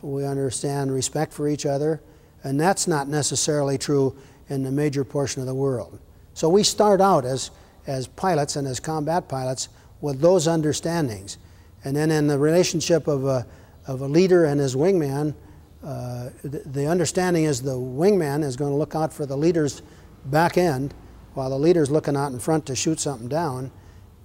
we 0.01 0.25
understand 0.25 0.93
respect 0.93 1.33
for 1.33 1.47
each 1.47 1.65
other, 1.65 2.01
and 2.43 2.59
that's 2.59 2.87
not 2.87 3.07
necessarily 3.07 3.77
true 3.77 4.15
in 4.49 4.63
the 4.63 4.71
major 4.71 5.03
portion 5.03 5.41
of 5.41 5.47
the 5.47 5.55
world. 5.55 5.99
So 6.33 6.49
we 6.49 6.63
start 6.63 7.01
out 7.01 7.25
as 7.25 7.49
as 7.87 8.07
pilots 8.07 8.55
and 8.55 8.67
as 8.67 8.79
combat 8.79 9.27
pilots 9.27 9.69
with 10.01 10.21
those 10.21 10.47
understandings. 10.47 11.37
And 11.83 11.95
then 11.95 12.11
in 12.11 12.27
the 12.27 12.37
relationship 12.37 13.07
of 13.07 13.25
a, 13.25 13.45
of 13.87 14.01
a 14.01 14.07
leader 14.07 14.45
and 14.45 14.59
his 14.59 14.75
wingman, 14.75 15.35
uh, 15.83 16.29
the, 16.43 16.59
the, 16.65 16.87
understanding 16.87 17.43
is 17.43 17.61
the 17.61 17.77
wingman 17.77 18.43
is 18.43 18.55
going 18.55 18.71
to 18.71 18.77
look 18.77 18.95
out 18.95 19.13
for 19.13 19.27
the 19.27 19.37
leader's 19.37 19.83
back 20.25 20.57
end 20.57 20.93
while 21.33 21.49
the 21.49 21.57
leader's 21.57 21.91
looking 21.91 22.15
out 22.15 22.31
in 22.31 22.39
front 22.39 22.65
to 22.65 22.75
shoot 22.75 22.99
something 22.99 23.27
down, 23.27 23.71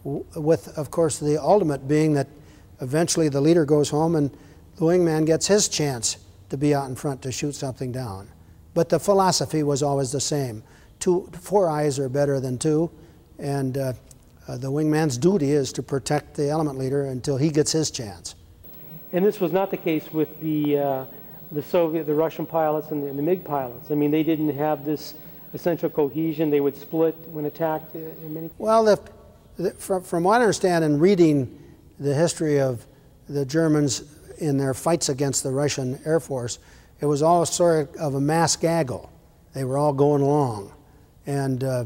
with, 0.05 0.69
of 0.79 0.91
course, 0.91 1.19
the 1.19 1.41
ultimate 1.41 1.87
being 1.87 2.15
that 2.15 2.29
eventually 2.81 3.29
the 3.29 3.41
leader 3.41 3.65
goes 3.65 3.91
home 3.91 4.15
and 4.15 4.31
the 4.77 4.85
wingman 4.85 5.27
gets 5.27 5.47
his 5.47 5.69
chance 5.69 6.17
to 6.49 6.57
be 6.57 6.75
out 6.75 6.89
in 6.89 6.97
front 6.97 7.21
to 7.23 7.33
shoot 7.33 7.55
something 7.55 7.93
down. 7.93 8.29
But 8.75 8.89
the 8.89 8.99
philosophy 8.99 9.63
was 9.63 9.83
always 9.83 10.13
the 10.13 10.21
same. 10.21 10.63
Two, 11.01 11.29
four 11.41 11.69
eyes 11.69 11.99
are 11.99 12.09
better 12.09 12.41
than 12.41 12.59
two, 12.59 12.91
and 13.39 13.77
uh, 13.77 13.93
uh, 14.47 14.57
the 14.57 14.71
wingman's 14.71 15.19
duty 15.19 15.51
is 15.53 15.73
to 15.73 15.83
protect 15.83 16.35
the 16.35 16.49
element 16.49 16.79
leader 16.79 17.07
until 17.07 17.37
he 17.37 17.51
gets 17.51 17.73
his 17.73 17.91
chance. 17.91 18.35
And 19.13 19.25
this 19.25 19.41
was 19.41 19.53
not 19.53 19.71
the 19.71 19.77
case 19.77 20.13
with 20.13 20.41
the, 20.41 20.79
uh, 20.79 21.05
the 21.53 21.63
Soviet, 21.63 22.05
the 22.05 22.15
Russian 22.15 22.47
pilots 22.47 22.91
and 22.91 23.03
the, 23.03 23.09
and 23.09 23.19
the, 23.19 23.23
MiG 23.23 23.45
pilots. 23.45 23.91
I 23.91 23.95
mean, 23.95 24.11
they 24.11 24.23
didn't 24.23 24.57
have 24.57 24.85
this 24.85 25.15
essential 25.55 25.91
cohesion. 25.91 26.51
They 26.51 26.61
would 26.61 26.77
split 26.77 27.17
when 27.29 27.47
attacked 27.47 27.95
uh, 27.97 27.99
in 27.99 28.35
many 28.35 28.49
cases. 28.49 28.59
Well, 28.59 28.97
from, 29.79 30.03
from 30.03 30.25
what 30.25 30.41
I 30.41 30.45
understand 30.45 30.85
in 30.85 30.99
reading 30.99 31.59
the 31.99 32.15
history 32.15 32.61
of 32.61 32.87
the 33.29 33.45
Germans 33.45 34.05
in 34.39 34.57
their 34.57 34.75
fights 34.75 35.09
against 35.09 35.43
the 35.43 35.51
Russian 35.51 36.01
Air 36.05 36.21
Force, 36.21 36.59
it 37.01 37.07
was 37.07 37.23
all 37.23 37.45
sort 37.47 37.95
of 37.97 38.15
a 38.15 38.21
mass 38.21 38.57
gaggle. 38.57 39.11
They 39.55 39.65
were 39.65 39.79
all 39.79 39.93
going 39.93 40.23
along. 40.23 40.73
And 41.27 41.63
uh, 41.65 41.85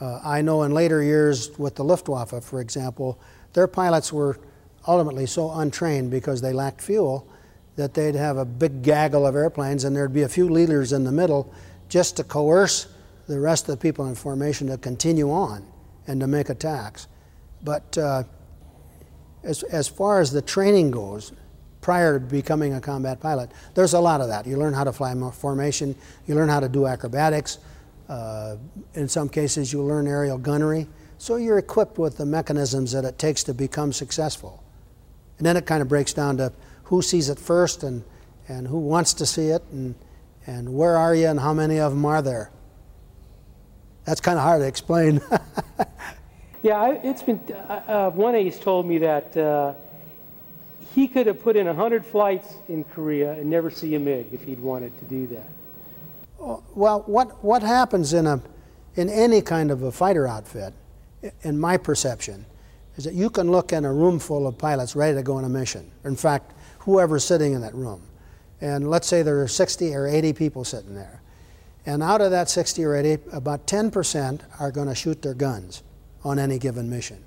uh, 0.00 0.20
I 0.24 0.42
know 0.42 0.62
in 0.62 0.72
later 0.72 1.02
years 1.02 1.56
with 1.58 1.74
the 1.76 1.84
Luftwaffe, 1.84 2.42
for 2.42 2.60
example, 2.60 3.18
their 3.52 3.66
pilots 3.66 4.12
were 4.12 4.38
ultimately 4.86 5.26
so 5.26 5.50
untrained 5.50 6.10
because 6.10 6.40
they 6.40 6.52
lacked 6.52 6.80
fuel 6.80 7.28
that 7.76 7.94
they'd 7.94 8.14
have 8.14 8.36
a 8.36 8.44
big 8.44 8.82
gaggle 8.82 9.26
of 9.26 9.34
airplanes 9.34 9.84
and 9.84 9.94
there'd 9.94 10.12
be 10.12 10.22
a 10.22 10.28
few 10.28 10.48
leaders 10.48 10.92
in 10.92 11.04
the 11.04 11.12
middle 11.12 11.52
just 11.88 12.16
to 12.16 12.24
coerce 12.24 12.88
the 13.26 13.38
rest 13.40 13.68
of 13.68 13.78
the 13.78 13.82
people 13.82 14.06
in 14.06 14.14
formation 14.14 14.68
to 14.68 14.78
continue 14.78 15.30
on 15.30 15.66
and 16.06 16.20
to 16.20 16.26
make 16.26 16.48
attacks. 16.48 17.08
But 17.62 17.96
uh, 17.98 18.24
as, 19.42 19.62
as 19.64 19.88
far 19.88 20.20
as 20.20 20.30
the 20.30 20.42
training 20.42 20.90
goes, 20.90 21.32
prior 21.80 22.18
to 22.18 22.24
becoming 22.24 22.74
a 22.74 22.80
combat 22.80 23.20
pilot, 23.20 23.50
there's 23.74 23.94
a 23.94 24.00
lot 24.00 24.20
of 24.20 24.28
that. 24.28 24.46
You 24.46 24.56
learn 24.56 24.74
how 24.74 24.84
to 24.84 24.92
fly 24.92 25.14
formation, 25.30 25.94
you 26.26 26.34
learn 26.34 26.48
how 26.48 26.60
to 26.60 26.68
do 26.68 26.86
acrobatics, 26.86 27.58
uh, 28.08 28.56
in 28.94 29.08
some 29.08 29.28
cases, 29.28 29.72
you 29.72 29.82
learn 29.82 30.06
aerial 30.06 30.38
gunnery. 30.38 30.86
So 31.18 31.36
you're 31.36 31.58
equipped 31.58 31.98
with 31.98 32.16
the 32.16 32.26
mechanisms 32.26 32.92
that 32.92 33.04
it 33.04 33.18
takes 33.18 33.42
to 33.44 33.54
become 33.54 33.92
successful. 33.92 34.62
And 35.38 35.46
then 35.46 35.56
it 35.56 35.66
kind 35.66 35.82
of 35.82 35.88
breaks 35.88 36.12
down 36.12 36.36
to 36.38 36.52
who 36.84 37.02
sees 37.02 37.28
it 37.28 37.38
first 37.38 37.82
and, 37.82 38.04
and 38.48 38.66
who 38.66 38.78
wants 38.78 39.14
to 39.14 39.26
see 39.26 39.48
it 39.48 39.62
and, 39.72 39.94
and 40.46 40.72
where 40.72 40.96
are 40.96 41.14
you 41.14 41.26
and 41.26 41.40
how 41.40 41.52
many 41.52 41.78
of 41.78 41.92
them 41.92 42.04
are 42.04 42.22
there. 42.22 42.50
That's 44.04 44.20
kind 44.20 44.38
of 44.38 44.44
hard 44.44 44.60
to 44.60 44.66
explain. 44.66 45.20
yeah, 46.62 46.80
I, 46.80 46.90
it's 47.02 47.22
been, 47.22 47.40
uh, 47.50 47.52
uh, 47.52 48.10
one 48.10 48.34
ace 48.36 48.58
told 48.58 48.86
me 48.86 48.98
that 48.98 49.36
uh, 49.36 49.74
he 50.94 51.08
could 51.08 51.26
have 51.26 51.42
put 51.42 51.56
in 51.56 51.66
100 51.66 52.06
flights 52.06 52.54
in 52.68 52.84
Korea 52.84 53.32
and 53.32 53.50
never 53.50 53.70
see 53.70 53.94
a 53.96 53.98
MiG 53.98 54.28
if 54.32 54.44
he'd 54.44 54.60
wanted 54.60 54.96
to 54.98 55.04
do 55.06 55.26
that. 55.28 55.48
Well, 56.38 57.02
what, 57.06 57.42
what 57.42 57.62
happens 57.62 58.12
in 58.12 58.26
a, 58.26 58.40
in 58.94 59.08
any 59.08 59.42
kind 59.42 59.70
of 59.70 59.82
a 59.82 59.90
fighter 59.90 60.28
outfit, 60.28 60.72
in 61.42 61.58
my 61.58 61.76
perception, 61.76 62.46
is 62.96 63.04
that 63.04 63.14
you 63.14 63.30
can 63.30 63.50
look 63.50 63.72
in 63.72 63.84
a 63.84 63.92
room 63.92 64.18
full 64.18 64.46
of 64.46 64.56
pilots 64.56 64.94
ready 64.94 65.16
to 65.16 65.22
go 65.22 65.34
on 65.34 65.44
a 65.44 65.48
mission. 65.48 65.90
In 66.04 66.14
fact, 66.14 66.52
whoever's 66.80 67.24
sitting 67.24 67.52
in 67.52 67.60
that 67.62 67.74
room. 67.74 68.00
And 68.60 68.88
let's 68.88 69.06
say 69.06 69.22
there 69.22 69.42
are 69.42 69.48
60 69.48 69.94
or 69.94 70.06
80 70.06 70.32
people 70.32 70.64
sitting 70.64 70.94
there. 70.94 71.22
And 71.84 72.02
out 72.02 72.20
of 72.20 72.30
that 72.32 72.50
60 72.50 72.84
or 72.84 72.96
80, 72.96 73.18
about 73.32 73.66
10% 73.66 74.40
are 74.58 74.72
going 74.72 74.88
to 74.88 74.94
shoot 74.94 75.22
their 75.22 75.34
guns 75.34 75.82
on 76.24 76.38
any 76.38 76.58
given 76.58 76.90
mission. 76.90 77.22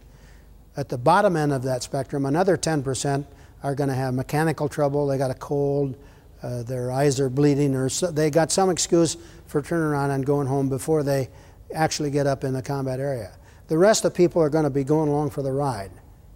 At 0.76 0.90
the 0.90 0.98
bottom 0.98 1.36
end 1.36 1.54
of 1.54 1.64
that 1.64 1.84
spectrum, 1.84 2.26
another 2.26 2.58
10% 2.58 3.26
are 3.64 3.76
going 3.76 3.90
to 3.90 3.96
have 3.96 4.14
mechanical 4.14 4.68
trouble, 4.70 5.08
they 5.08 5.18
got 5.18 5.32
a 5.32 5.36
cold, 5.36 5.96
uh, 6.42 6.64
their 6.64 6.92
eyes 6.92 7.20
are 7.20 7.30
bleeding, 7.30 7.76
or 7.76 7.90
so, 7.90 8.12
they 8.12 8.30
got 8.30 8.52
some 8.52 8.70
excuse 8.70 9.18
for 9.48 9.62
turning 9.62 9.86
around 9.86 10.12
and 10.12 10.26
going 10.26 10.48
home 10.48 10.70
before 10.70 11.04
they 11.04 11.30
actually 11.74 12.12
get 12.12 12.28
up 12.28 12.44
in 12.44 12.54
the 12.54 12.62
combat 12.62 13.00
area. 13.00 13.32
The 13.68 13.78
rest 13.78 14.06
of 14.06 14.14
the 14.14 14.18
people 14.18 14.42
are 14.42 14.50
going 14.50 14.64
to 14.64 14.70
be 14.70 14.84
going 14.84 15.10
along 15.10 15.32
for 15.32 15.42
the 15.42 15.52
ride. 15.52 15.92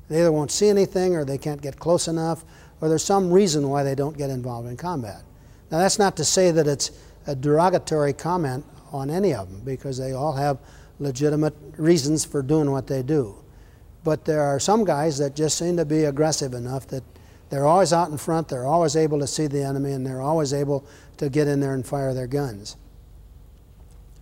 They 0.09 0.19
either 0.19 0.31
won't 0.31 0.51
see 0.51 0.69
anything 0.69 1.15
or 1.15 1.25
they 1.25 1.37
can't 1.37 1.61
get 1.61 1.79
close 1.79 2.07
enough 2.07 2.43
or 2.83 2.89
there's 2.89 3.01
some 3.01 3.31
reason 3.31 3.69
why 3.69 3.81
they 3.81 3.95
don't 3.95 4.17
get 4.17 4.29
involved 4.29 4.67
in 4.67 4.75
combat. 4.75 5.21
Now, 5.71 5.77
that's 5.77 5.97
not 5.97 6.17
to 6.17 6.25
say 6.25 6.51
that 6.51 6.67
it's 6.67 6.91
a 7.25 7.33
derogatory 7.33 8.11
comment 8.11 8.65
on 8.91 9.09
any 9.09 9.33
of 9.33 9.49
them 9.49 9.61
because 9.63 9.97
they 9.97 10.11
all 10.11 10.33
have 10.33 10.57
legitimate 10.99 11.55
reasons 11.77 12.25
for 12.25 12.41
doing 12.41 12.71
what 12.71 12.87
they 12.87 13.01
do. 13.01 13.37
But 14.03 14.25
there 14.25 14.41
are 14.41 14.59
some 14.59 14.83
guys 14.83 15.17
that 15.19 15.33
just 15.33 15.57
seem 15.57 15.77
to 15.77 15.85
be 15.85 16.03
aggressive 16.03 16.53
enough 16.53 16.85
that 16.87 17.05
they're 17.49 17.65
always 17.65 17.93
out 17.93 18.09
in 18.09 18.17
front, 18.17 18.49
they're 18.49 18.65
always 18.65 18.97
able 18.97 19.17
to 19.19 19.27
see 19.27 19.47
the 19.47 19.63
enemy, 19.63 19.93
and 19.93 20.05
they're 20.05 20.19
always 20.19 20.53
able 20.53 20.85
to 21.19 21.29
get 21.29 21.47
in 21.47 21.61
there 21.61 21.75
and 21.75 21.85
fire 21.85 22.13
their 22.13 22.27
guns. 22.27 22.75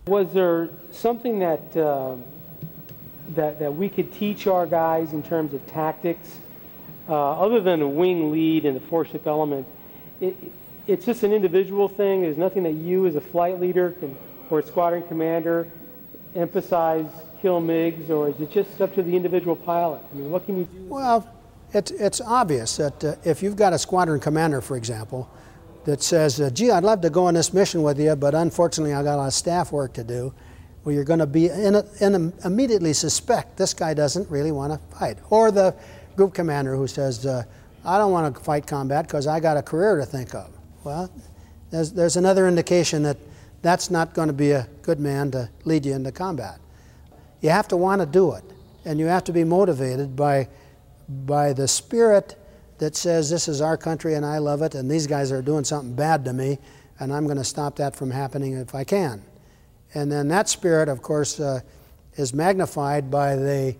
Was 0.06 0.32
there 0.32 0.68
something 0.92 1.40
that, 1.40 1.76
uh, 1.76 2.14
that, 3.30 3.58
that 3.58 3.74
we 3.74 3.88
could 3.88 4.12
teach 4.12 4.46
our 4.46 4.66
guys 4.66 5.14
in 5.14 5.24
terms 5.24 5.52
of 5.52 5.66
tactics, 5.66 6.36
uh, 7.08 7.40
other 7.40 7.60
than 7.60 7.80
the 7.80 7.88
wing 7.88 8.30
lead 8.32 8.64
and 8.64 8.76
the 8.76 8.80
four-ship 8.80 9.26
element? 9.26 9.66
It, 10.20 10.36
it's 10.86 11.06
just 11.06 11.22
an 11.22 11.32
individual 11.32 11.88
thing. 11.88 12.22
There's 12.22 12.36
nothing 12.36 12.62
that 12.64 12.72
you, 12.72 13.06
as 13.06 13.16
a 13.16 13.20
flight 13.20 13.60
leader 13.60 13.92
can, 13.92 14.16
or 14.50 14.58
a 14.58 14.62
squadron 14.62 15.02
commander, 15.08 15.68
emphasize 16.34 17.06
kill 17.40 17.60
MiGs, 17.60 18.08
or 18.10 18.28
is 18.28 18.40
it 18.40 18.50
just 18.50 18.80
up 18.80 18.94
to 18.94 19.02
the 19.02 19.14
individual 19.16 19.56
pilot? 19.56 20.00
I 20.12 20.16
mean, 20.16 20.30
what 20.30 20.46
can 20.46 20.58
you 20.58 20.64
do? 20.64 20.86
Well, 20.88 21.28
it's, 21.72 21.90
it's 21.90 22.20
obvious 22.20 22.76
that 22.76 23.04
uh, 23.04 23.14
if 23.24 23.42
you've 23.42 23.56
got 23.56 23.72
a 23.72 23.78
squadron 23.78 24.20
commander, 24.20 24.60
for 24.60 24.76
example, 24.76 25.28
that 25.84 26.02
says, 26.02 26.40
uh, 26.40 26.50
gee, 26.50 26.70
I'd 26.70 26.84
love 26.84 27.00
to 27.00 27.10
go 27.10 27.26
on 27.26 27.34
this 27.34 27.52
mission 27.52 27.82
with 27.82 27.98
you, 27.98 28.14
but 28.14 28.34
unfortunately 28.34 28.94
I 28.94 29.02
got 29.02 29.16
a 29.16 29.16
lot 29.16 29.26
of 29.26 29.34
staff 29.34 29.72
work 29.72 29.94
to 29.94 30.04
do. 30.04 30.32
Well, 30.84 30.94
you're 30.94 31.04
going 31.04 31.20
to 31.20 31.26
be 31.26 31.48
in, 31.48 31.74
a, 31.74 31.84
in 32.00 32.14
a, 32.14 32.46
immediately 32.46 32.92
suspect 32.92 33.56
this 33.56 33.72
guy 33.74 33.94
doesn't 33.94 34.28
really 34.30 34.52
want 34.52 34.72
to 34.72 34.96
fight. 34.96 35.18
Or 35.30 35.50
the 35.50 35.74
group 36.16 36.34
commander 36.34 36.76
who 36.76 36.86
says, 36.86 37.26
uh, 37.26 37.44
I 37.84 37.98
don't 37.98 38.12
want 38.12 38.34
to 38.34 38.40
fight 38.40 38.66
combat 38.66 39.06
because 39.06 39.26
I 39.26 39.40
got 39.40 39.56
a 39.56 39.62
career 39.62 39.96
to 39.96 40.06
think 40.06 40.34
of. 40.34 40.50
Well, 40.84 41.10
there's, 41.70 41.92
there's 41.92 42.16
another 42.16 42.46
indication 42.46 43.02
that 43.04 43.16
that's 43.62 43.90
not 43.90 44.14
going 44.14 44.28
to 44.28 44.34
be 44.34 44.50
a 44.50 44.68
good 44.82 45.00
man 45.00 45.30
to 45.30 45.48
lead 45.64 45.86
you 45.86 45.94
into 45.94 46.12
combat. 46.12 46.60
You 47.40 47.50
have 47.50 47.68
to 47.68 47.76
want 47.76 48.00
to 48.00 48.06
do 48.06 48.32
it, 48.32 48.44
and 48.84 48.98
you 48.98 49.06
have 49.06 49.24
to 49.24 49.32
be 49.32 49.44
motivated 49.44 50.14
by, 50.14 50.48
by 51.08 51.52
the 51.52 51.66
spirit 51.68 52.36
that 52.78 52.96
says 52.96 53.30
this 53.30 53.46
is 53.48 53.60
our 53.60 53.76
country 53.76 54.14
and 54.14 54.26
I 54.26 54.38
love 54.38 54.62
it, 54.62 54.74
and 54.74 54.90
these 54.90 55.06
guys 55.06 55.30
are 55.30 55.42
doing 55.42 55.64
something 55.64 55.94
bad 55.94 56.24
to 56.24 56.32
me, 56.32 56.58
and 56.98 57.12
I'm 57.12 57.24
going 57.24 57.36
to 57.36 57.44
stop 57.44 57.76
that 57.76 57.94
from 57.94 58.10
happening 58.10 58.54
if 58.54 58.74
I 58.74 58.84
can. 58.84 59.22
And 59.94 60.10
then 60.10 60.28
that 60.28 60.48
spirit, 60.48 60.88
of 60.88 61.02
course, 61.02 61.38
uh, 61.38 61.60
is 62.14 62.34
magnified 62.34 63.10
by 63.10 63.36
the, 63.36 63.76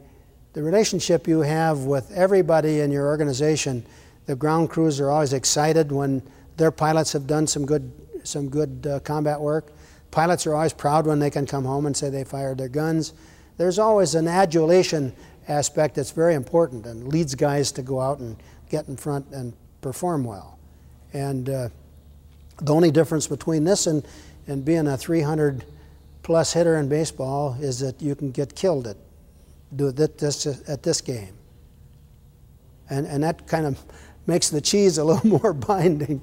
the 0.53 0.63
relationship 0.63 1.27
you 1.27 1.41
have 1.41 1.81
with 1.81 2.11
everybody 2.13 2.81
in 2.81 2.91
your 2.91 3.07
organization. 3.07 3.85
The 4.27 4.37
ground 4.37 4.71
crews 4.71 5.01
are 5.01 5.11
always 5.11 5.33
excited 5.33 5.91
when 5.91 6.23
their 6.57 6.71
pilots 6.71 7.13
have 7.13 7.27
done 7.27 7.47
some 7.47 7.65
good, 7.65 7.91
some 8.25 8.49
good 8.49 8.87
uh, 8.87 9.01
combat 9.01 9.41
work. 9.41 9.73
Pilots 10.11 10.47
are 10.47 10.55
always 10.55 10.73
proud 10.73 11.07
when 11.07 11.19
they 11.19 11.31
can 11.31 11.47
come 11.47 11.65
home 11.65 11.87
and 11.87 11.97
say 11.97 12.11
they 12.11 12.25
fired 12.25 12.59
their 12.59 12.69
guns. 12.69 13.15
There's 13.57 13.79
always 13.79 14.15
an 14.15 14.29
adulation 14.29 15.15
aspect 15.49 15.95
that's 15.95 16.11
very 16.11 16.35
important 16.35 16.87
and 16.87 17.09
leads 17.09 17.35
guys 17.35 17.73
to 17.73 17.83
go 17.83 18.01
out 18.01 18.19
and 18.19 18.37
get 18.69 18.89
in 18.89 18.97
front 18.97 19.27
and 19.33 19.55
perform 19.81 20.25
well. 20.25 20.59
And 21.13 21.49
uh, 21.49 21.69
the 22.61 22.75
only 22.75 22.91
difference 22.91 23.27
between 23.27 23.65
this 23.65 23.87
and, 23.87 24.07
and 24.47 24.65
being 24.65 24.87
a 24.87 24.97
300 24.97 25.65
plus 26.23 26.53
hitter 26.53 26.77
in 26.77 26.89
baseball 26.89 27.57
is 27.61 27.81
that 27.81 28.01
you 28.01 28.15
can 28.15 28.31
get 28.31 28.55
killed 28.55 28.87
at, 28.87 28.97
do 29.75 29.91
this, 29.91 30.47
at 30.69 30.83
this 30.83 31.01
game. 31.01 31.35
And, 32.91 33.07
and 33.07 33.23
that 33.23 33.47
kind 33.47 33.67
of 33.67 33.79
makes 34.27 34.51
the 34.51 34.61
cheese 34.61 34.99
a 34.99 35.05
little 35.05 35.27
more 35.41 35.53
binding. 35.53 36.21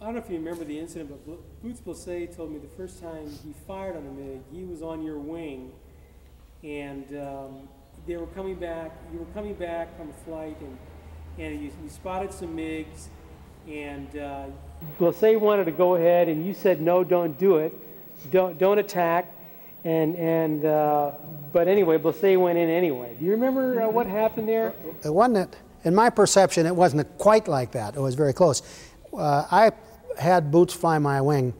I 0.00 0.04
don't 0.04 0.14
know 0.14 0.20
if 0.20 0.30
you 0.30 0.36
remember 0.36 0.64
the 0.64 0.78
incident, 0.78 1.10
but 1.10 1.62
Boots 1.62 1.80
Blesse 1.80 2.34
told 2.34 2.52
me 2.52 2.58
the 2.58 2.76
first 2.76 3.00
time 3.00 3.28
he 3.44 3.52
fired 3.66 3.96
on 3.96 4.06
a 4.06 4.10
MiG, 4.10 4.40
he 4.52 4.64
was 4.64 4.80
on 4.80 5.02
your 5.02 5.18
wing, 5.18 5.70
and 6.62 7.04
um, 7.18 7.68
they 8.06 8.16
were 8.16 8.26
coming 8.28 8.54
back, 8.54 8.92
you 9.12 9.18
were 9.18 9.26
coming 9.34 9.54
back 9.54 9.96
from 9.98 10.08
a 10.08 10.24
flight 10.24 10.56
and, 10.60 10.78
and 11.38 11.62
you, 11.62 11.70
you 11.82 11.90
spotted 11.90 12.32
some 12.32 12.56
MiGs 12.56 13.08
and 13.68 14.16
uh, 14.16 14.46
Blesse 14.98 15.38
wanted 15.38 15.64
to 15.64 15.72
go 15.72 15.96
ahead 15.96 16.28
and 16.28 16.46
you 16.46 16.54
said, 16.54 16.80
no, 16.80 17.04
don't 17.04 17.38
do 17.38 17.58
it. 17.58 17.72
Don't, 18.30 18.58
don't 18.58 18.78
attack. 18.78 19.32
And, 19.88 20.16
and 20.16 20.64
uh, 20.66 21.12
but 21.50 21.66
anyway, 21.66 21.96
Blesse 21.96 22.36
went 22.36 22.58
in 22.58 22.68
anyway. 22.68 23.16
Do 23.18 23.24
you 23.24 23.30
remember 23.30 23.80
uh, 23.80 23.88
what 23.88 24.06
happened 24.06 24.46
there? 24.46 24.74
It 25.02 25.08
wasn't, 25.08 25.56
in 25.84 25.94
my 25.94 26.10
perception, 26.10 26.66
it 26.66 26.76
wasn't 26.76 27.06
quite 27.16 27.48
like 27.48 27.72
that. 27.72 27.96
It 27.96 28.00
was 28.00 28.14
very 28.14 28.34
close. 28.34 28.60
Uh, 29.16 29.46
I 29.50 29.70
had 30.18 30.50
Boots 30.50 30.74
fly 30.74 30.98
my 30.98 31.22
wing, 31.22 31.54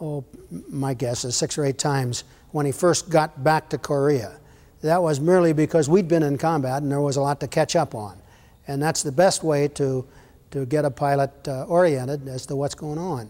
oh, 0.00 0.24
my 0.68 0.94
guess 0.94 1.24
is 1.24 1.36
six 1.36 1.56
or 1.58 1.64
eight 1.64 1.78
times 1.78 2.24
when 2.50 2.66
he 2.66 2.72
first 2.72 3.08
got 3.08 3.44
back 3.44 3.68
to 3.68 3.78
Korea. 3.78 4.40
That 4.80 5.00
was 5.00 5.20
merely 5.20 5.52
because 5.52 5.88
we'd 5.88 6.08
been 6.08 6.24
in 6.24 6.38
combat 6.38 6.82
and 6.82 6.90
there 6.90 7.00
was 7.00 7.18
a 7.18 7.20
lot 7.20 7.38
to 7.38 7.46
catch 7.46 7.76
up 7.76 7.94
on. 7.94 8.18
And 8.66 8.82
that's 8.82 9.04
the 9.04 9.12
best 9.12 9.44
way 9.44 9.68
to, 9.68 10.04
to 10.50 10.66
get 10.66 10.84
a 10.84 10.90
pilot 10.90 11.30
uh, 11.46 11.66
oriented 11.66 12.26
as 12.26 12.46
to 12.46 12.56
what's 12.56 12.74
going 12.74 12.98
on. 12.98 13.28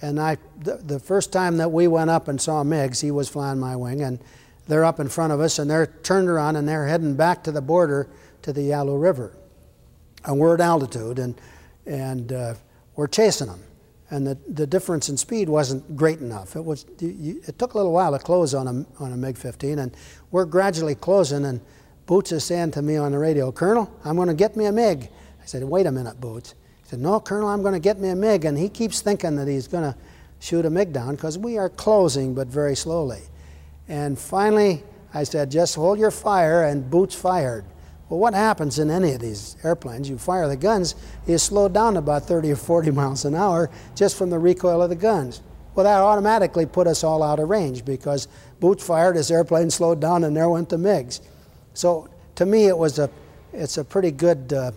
And 0.00 0.20
I, 0.20 0.38
the, 0.60 0.76
the, 0.76 1.00
first 1.00 1.32
time 1.32 1.56
that 1.56 1.72
we 1.72 1.88
went 1.88 2.08
up 2.08 2.28
and 2.28 2.40
saw 2.40 2.62
MiGs, 2.62 3.00
he 3.02 3.10
was 3.10 3.28
flying 3.28 3.58
my 3.58 3.74
wing, 3.74 4.02
and 4.02 4.20
they're 4.68 4.84
up 4.84 5.00
in 5.00 5.08
front 5.08 5.32
of 5.32 5.40
us, 5.40 5.58
and 5.58 5.68
they're 5.68 5.86
turned 5.86 6.28
around 6.28 6.56
and 6.56 6.68
they're 6.68 6.86
heading 6.86 7.16
back 7.16 7.42
to 7.44 7.52
the 7.52 7.60
border 7.60 8.08
to 8.42 8.52
the 8.52 8.62
Yalu 8.62 8.96
River. 8.96 9.36
And 10.24 10.38
we're 10.38 10.54
at 10.54 10.60
altitude, 10.60 11.18
and, 11.18 11.34
and 11.86 12.32
uh, 12.32 12.54
we're 12.94 13.08
chasing 13.08 13.48
them 13.48 13.62
and 14.10 14.26
the, 14.26 14.38
the 14.48 14.66
difference 14.66 15.08
in 15.08 15.16
speed 15.16 15.48
wasn't 15.48 15.96
great 15.96 16.20
enough. 16.20 16.56
It, 16.56 16.64
was, 16.64 16.86
it 17.00 17.58
took 17.58 17.74
a 17.74 17.76
little 17.76 17.92
while 17.92 18.12
to 18.12 18.18
close 18.18 18.54
on 18.54 18.66
a, 18.66 19.02
on 19.02 19.12
a 19.12 19.16
MiG-15, 19.16 19.78
and 19.78 19.96
we're 20.30 20.46
gradually 20.46 20.94
closing, 20.94 21.44
and 21.44 21.60
Boots 22.06 22.32
is 22.32 22.42
saying 22.42 22.70
to 22.72 22.82
me 22.82 22.96
on 22.96 23.12
the 23.12 23.18
radio, 23.18 23.52
Colonel, 23.52 23.92
I'm 24.04 24.16
going 24.16 24.28
to 24.28 24.34
get 24.34 24.56
me 24.56 24.64
a 24.64 24.72
MiG. 24.72 25.10
I 25.42 25.44
said, 25.44 25.62
wait 25.62 25.84
a 25.84 25.92
minute, 25.92 26.20
Boots. 26.20 26.54
Said, 26.88 27.00
no, 27.00 27.20
Colonel, 27.20 27.50
I'm 27.50 27.60
going 27.60 27.74
to 27.74 27.80
get 27.80 27.98
me 27.98 28.08
a 28.08 28.16
MiG, 28.16 28.46
and 28.46 28.56
he 28.56 28.70
keeps 28.70 29.02
thinking 29.02 29.36
that 29.36 29.46
he's 29.46 29.68
going 29.68 29.84
to 29.84 29.94
shoot 30.40 30.64
a 30.64 30.70
MiG 30.70 30.90
down 30.90 31.16
because 31.16 31.36
we 31.36 31.58
are 31.58 31.68
closing, 31.68 32.34
but 32.34 32.48
very 32.48 32.74
slowly. 32.74 33.20
And 33.88 34.18
finally, 34.18 34.82
I 35.12 35.24
said, 35.24 35.50
just 35.50 35.74
hold 35.74 35.98
your 35.98 36.10
fire, 36.10 36.64
and 36.64 36.88
Boots 36.88 37.14
fired. 37.14 37.66
Well, 38.08 38.18
what 38.18 38.32
happens 38.32 38.78
in 38.78 38.90
any 38.90 39.12
of 39.12 39.20
these 39.20 39.56
airplanes? 39.62 40.08
You 40.08 40.16
fire 40.16 40.48
the 40.48 40.56
guns, 40.56 40.94
you 41.26 41.36
slow 41.36 41.68
down 41.68 41.98
about 41.98 42.22
30 42.22 42.52
or 42.52 42.56
40 42.56 42.90
miles 42.92 43.26
an 43.26 43.34
hour 43.34 43.68
just 43.94 44.16
from 44.16 44.30
the 44.30 44.38
recoil 44.38 44.80
of 44.80 44.88
the 44.88 44.96
guns. 44.96 45.42
Well, 45.74 45.84
that 45.84 46.00
automatically 46.00 46.64
put 46.64 46.86
us 46.86 47.04
all 47.04 47.22
out 47.22 47.38
of 47.38 47.50
range 47.50 47.84
because 47.84 48.28
Boots 48.60 48.82
fired, 48.82 49.16
his 49.16 49.30
airplane 49.30 49.68
slowed 49.68 50.00
down, 50.00 50.24
and 50.24 50.34
there 50.34 50.48
went 50.48 50.70
the 50.70 50.78
MiGs. 50.78 51.20
So 51.74 52.08
to 52.36 52.46
me, 52.46 52.66
it 52.66 52.78
was 52.78 52.98
a, 52.98 53.10
it's 53.52 53.76
a 53.76 53.84
pretty 53.84 54.10
good 54.10 54.54
uh, 54.54 54.72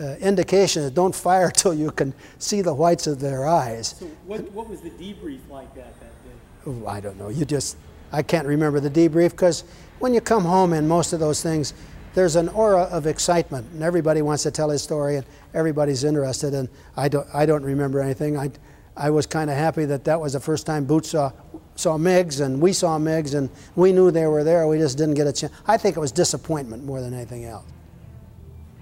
uh, 0.00 0.16
indication 0.16 0.82
that 0.82 0.94
don't 0.94 1.14
fire 1.14 1.50
till 1.54 1.74
you 1.74 1.90
can 1.90 2.14
see 2.38 2.62
the 2.62 2.74
whites 2.74 3.06
of 3.06 3.20
their 3.20 3.46
eyes. 3.46 3.96
So 3.98 4.06
what, 4.26 4.40
what 4.52 4.68
was 4.68 4.80
the 4.80 4.90
debrief 4.90 5.40
like 5.50 5.74
that 5.74 5.98
that 6.00 6.24
day? 6.24 6.30
Oh, 6.66 6.86
I 6.86 7.00
don't 7.00 7.18
know. 7.18 7.28
You 7.28 7.44
just, 7.44 7.76
I 8.12 8.22
can't 8.22 8.46
remember 8.46 8.80
the 8.80 8.90
debrief 8.90 9.30
because 9.30 9.64
when 9.98 10.14
you 10.14 10.20
come 10.20 10.44
home 10.44 10.72
in 10.72 10.86
most 10.86 11.12
of 11.12 11.20
those 11.20 11.42
things, 11.42 11.74
there's 12.14 12.36
an 12.36 12.48
aura 12.48 12.84
of 12.84 13.06
excitement, 13.06 13.66
and 13.72 13.82
everybody 13.82 14.22
wants 14.22 14.42
to 14.44 14.50
tell 14.50 14.70
his 14.70 14.82
story, 14.82 15.16
and 15.16 15.26
everybody's 15.52 16.02
interested. 16.02 16.54
And 16.54 16.66
I 16.96 17.08
don't, 17.08 17.26
I 17.34 17.44
don't 17.44 17.62
remember 17.62 18.00
anything. 18.00 18.38
I, 18.38 18.50
I 18.96 19.10
was 19.10 19.26
kind 19.26 19.50
of 19.50 19.56
happy 19.56 19.84
that 19.84 20.04
that 20.04 20.18
was 20.18 20.32
the 20.32 20.40
first 20.40 20.64
time 20.64 20.86
Boots 20.86 21.10
saw, 21.10 21.30
saw 21.74 21.98
MiGs, 21.98 22.40
and 22.40 22.58
we 22.58 22.72
saw 22.72 22.98
MiGs, 22.98 23.34
and 23.34 23.50
we 23.74 23.92
knew 23.92 24.10
they 24.10 24.26
were 24.26 24.44
there. 24.44 24.66
We 24.66 24.78
just 24.78 24.96
didn't 24.96 25.14
get 25.14 25.26
a 25.26 25.32
chance. 25.32 25.52
I 25.66 25.76
think 25.76 25.98
it 25.98 26.00
was 26.00 26.10
disappointment 26.10 26.84
more 26.84 27.02
than 27.02 27.12
anything 27.12 27.44
else. 27.44 27.66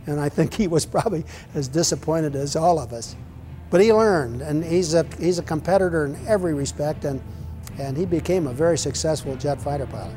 And 0.06 0.20
I 0.20 0.28
think 0.28 0.54
he 0.54 0.68
was 0.68 0.86
probably 0.86 1.24
as 1.54 1.68
disappointed 1.68 2.36
as 2.36 2.56
all 2.56 2.78
of 2.78 2.92
us. 2.92 3.16
But 3.70 3.80
he 3.80 3.92
learned, 3.92 4.42
and 4.42 4.64
he's 4.64 4.94
a, 4.94 5.06
he's 5.18 5.38
a 5.38 5.42
competitor 5.42 6.04
in 6.04 6.26
every 6.26 6.54
respect, 6.54 7.04
and 7.04 7.20
and 7.78 7.96
he 7.96 8.06
became 8.06 8.46
a 8.46 8.52
very 8.52 8.78
successful 8.78 9.36
jet 9.36 9.60
fighter 9.60 9.86
pilot. 9.86 10.16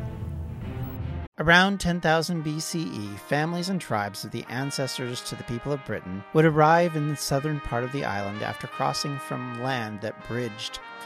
Around 1.40 1.80
10,000 1.80 2.44
BCE, 2.44 3.20
families 3.20 3.70
and 3.70 3.80
tribes 3.80 4.26
of 4.26 4.32
the 4.32 4.44
ancestors 4.50 5.22
to 5.22 5.36
the 5.36 5.44
people 5.44 5.72
of 5.72 5.86
Britain 5.86 6.24
would 6.34 6.46
arrive 6.46 6.96
in 6.96 7.10
the 7.10 7.16
southern 7.16 7.60
part 7.60 7.84
of 7.84 7.92
the 7.92 8.04
island 8.06 8.42
after 8.42 8.66
crossing 8.66 9.20
from 9.20 9.62
land 9.62 10.02
that 10.02 10.28
bridged 10.28 10.80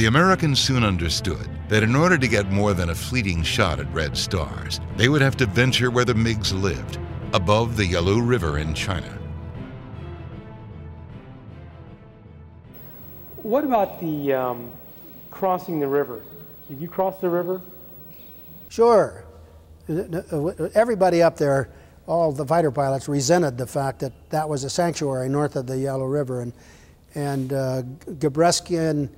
The 0.00 0.06
Americans 0.06 0.58
soon 0.58 0.82
understood 0.82 1.46
that 1.68 1.82
in 1.82 1.94
order 1.94 2.16
to 2.16 2.26
get 2.26 2.50
more 2.50 2.72
than 2.72 2.88
a 2.88 2.94
fleeting 2.94 3.42
shot 3.42 3.78
at 3.80 3.92
red 3.92 4.16
stars, 4.16 4.80
they 4.96 5.10
would 5.10 5.20
have 5.20 5.36
to 5.36 5.44
venture 5.44 5.90
where 5.90 6.06
the 6.06 6.14
MiGs 6.14 6.58
lived, 6.58 6.98
above 7.34 7.76
the 7.76 7.84
Yalu 7.84 8.22
River 8.22 8.56
in 8.56 8.72
China. 8.72 9.18
What 13.42 13.62
about 13.62 14.00
the 14.00 14.32
um, 14.32 14.70
crossing 15.30 15.80
the 15.80 15.88
river? 15.88 16.22
Did 16.70 16.80
you 16.80 16.88
cross 16.88 17.20
the 17.20 17.28
river? 17.28 17.60
Sure. 18.70 19.26
Everybody 19.86 21.20
up 21.20 21.36
there, 21.36 21.68
all 22.06 22.32
the 22.32 22.46
fighter 22.46 22.70
pilots, 22.70 23.06
resented 23.06 23.58
the 23.58 23.66
fact 23.66 23.98
that 23.98 24.14
that 24.30 24.48
was 24.48 24.64
a 24.64 24.70
sanctuary 24.70 25.28
north 25.28 25.56
of 25.56 25.66
the 25.66 25.76
Yalu 25.76 26.06
River. 26.06 26.40
And, 26.40 26.54
and 27.14 27.52
uh, 27.52 27.82
Gabreski 28.12 29.10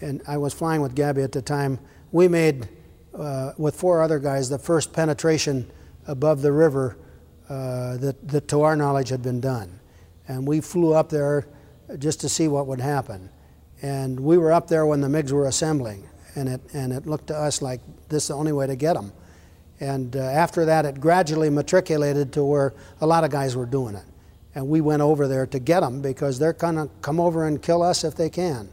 and, 0.00 0.22
I 0.26 0.36
was 0.36 0.52
flying 0.52 0.80
with 0.80 0.94
Gabby 0.94 1.22
at 1.22 1.32
the 1.32 1.42
time. 1.42 1.78
We 2.12 2.28
made, 2.28 2.68
uh, 3.16 3.52
with 3.56 3.74
four 3.74 4.02
other 4.02 4.18
guys, 4.18 4.48
the 4.48 4.58
first 4.58 4.92
penetration 4.92 5.70
above 6.06 6.42
the 6.42 6.52
river 6.52 6.96
uh, 7.48 7.96
that, 7.98 8.28
that, 8.28 8.48
to 8.48 8.62
our 8.62 8.76
knowledge, 8.76 9.08
had 9.08 9.22
been 9.22 9.40
done. 9.40 9.78
And 10.28 10.46
we 10.46 10.60
flew 10.60 10.94
up 10.94 11.10
there 11.10 11.46
just 11.98 12.20
to 12.20 12.28
see 12.28 12.48
what 12.48 12.66
would 12.66 12.80
happen. 12.80 13.28
And 13.82 14.18
we 14.18 14.38
were 14.38 14.52
up 14.52 14.68
there 14.68 14.86
when 14.86 15.00
the 15.00 15.08
MiGs 15.08 15.32
were 15.32 15.46
assembling, 15.46 16.08
and 16.34 16.48
it, 16.48 16.60
and 16.72 16.92
it 16.92 17.06
looked 17.06 17.26
to 17.28 17.36
us 17.36 17.60
like 17.60 17.80
this 18.08 18.24
is 18.24 18.28
the 18.28 18.34
only 18.34 18.52
way 18.52 18.66
to 18.66 18.76
get 18.76 18.94
them. 18.94 19.12
And 19.80 20.16
uh, 20.16 20.20
after 20.20 20.64
that, 20.66 20.86
it 20.86 21.00
gradually 21.00 21.50
matriculated 21.50 22.32
to 22.34 22.44
where 22.44 22.74
a 23.00 23.06
lot 23.06 23.24
of 23.24 23.30
guys 23.30 23.56
were 23.56 23.66
doing 23.66 23.94
it. 23.94 24.04
And 24.54 24.68
we 24.68 24.80
went 24.80 25.02
over 25.02 25.26
there 25.26 25.46
to 25.46 25.58
get 25.58 25.80
them 25.80 26.00
because 26.00 26.38
they're 26.38 26.52
going 26.52 26.76
to 26.76 26.88
come 27.02 27.18
over 27.18 27.46
and 27.46 27.60
kill 27.60 27.82
us 27.82 28.04
if 28.04 28.14
they 28.14 28.30
can. 28.30 28.68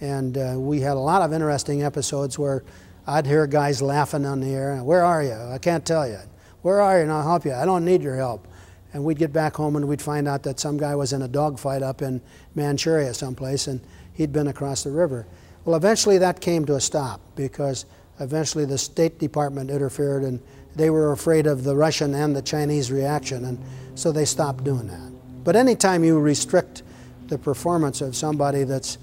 And 0.00 0.38
uh, 0.38 0.54
we 0.56 0.80
had 0.80 0.96
a 0.96 1.00
lot 1.00 1.22
of 1.22 1.32
interesting 1.32 1.82
episodes 1.82 2.38
where 2.38 2.62
I'd 3.06 3.26
hear 3.26 3.46
guys 3.46 3.82
laughing 3.82 4.24
on 4.24 4.40
the 4.40 4.48
air. 4.48 4.76
Where 4.82 5.04
are 5.04 5.22
you? 5.22 5.34
I 5.34 5.58
can't 5.58 5.84
tell 5.84 6.06
you. 6.08 6.18
Where 6.62 6.80
are 6.80 6.98
you? 6.98 7.02
And 7.04 7.12
I'll 7.12 7.22
help 7.22 7.44
you. 7.44 7.52
I 7.52 7.64
don't 7.64 7.84
need 7.84 8.02
your 8.02 8.16
help. 8.16 8.46
And 8.92 9.04
we'd 9.04 9.18
get 9.18 9.32
back 9.32 9.54
home 9.56 9.76
and 9.76 9.86
we'd 9.88 10.02
find 10.02 10.28
out 10.28 10.42
that 10.44 10.60
some 10.60 10.76
guy 10.76 10.94
was 10.94 11.12
in 11.12 11.22
a 11.22 11.28
dogfight 11.28 11.82
up 11.82 12.02
in 12.02 12.20
Manchuria 12.54 13.12
someplace. 13.14 13.66
And 13.66 13.80
he'd 14.14 14.32
been 14.32 14.48
across 14.48 14.84
the 14.84 14.90
river. 14.90 15.26
Well, 15.64 15.76
eventually 15.76 16.18
that 16.18 16.40
came 16.40 16.64
to 16.66 16.76
a 16.76 16.80
stop 16.80 17.20
because 17.36 17.84
eventually 18.20 18.64
the 18.64 18.78
State 18.78 19.18
Department 19.18 19.70
interfered 19.70 20.22
and 20.22 20.40
they 20.78 20.90
were 20.90 21.12
afraid 21.12 21.46
of 21.46 21.64
the 21.64 21.74
Russian 21.74 22.14
and 22.14 22.34
the 22.34 22.42
Chinese 22.42 22.92
reaction, 22.92 23.44
and 23.44 23.58
so 23.96 24.12
they 24.12 24.24
stopped 24.24 24.62
doing 24.62 24.86
that. 24.86 25.12
But 25.42 25.56
anytime 25.56 26.04
you 26.04 26.20
restrict 26.20 26.84
the 27.26 27.36
performance 27.36 28.00
of 28.00 28.14
somebody 28.14 28.62
that's, 28.62 28.96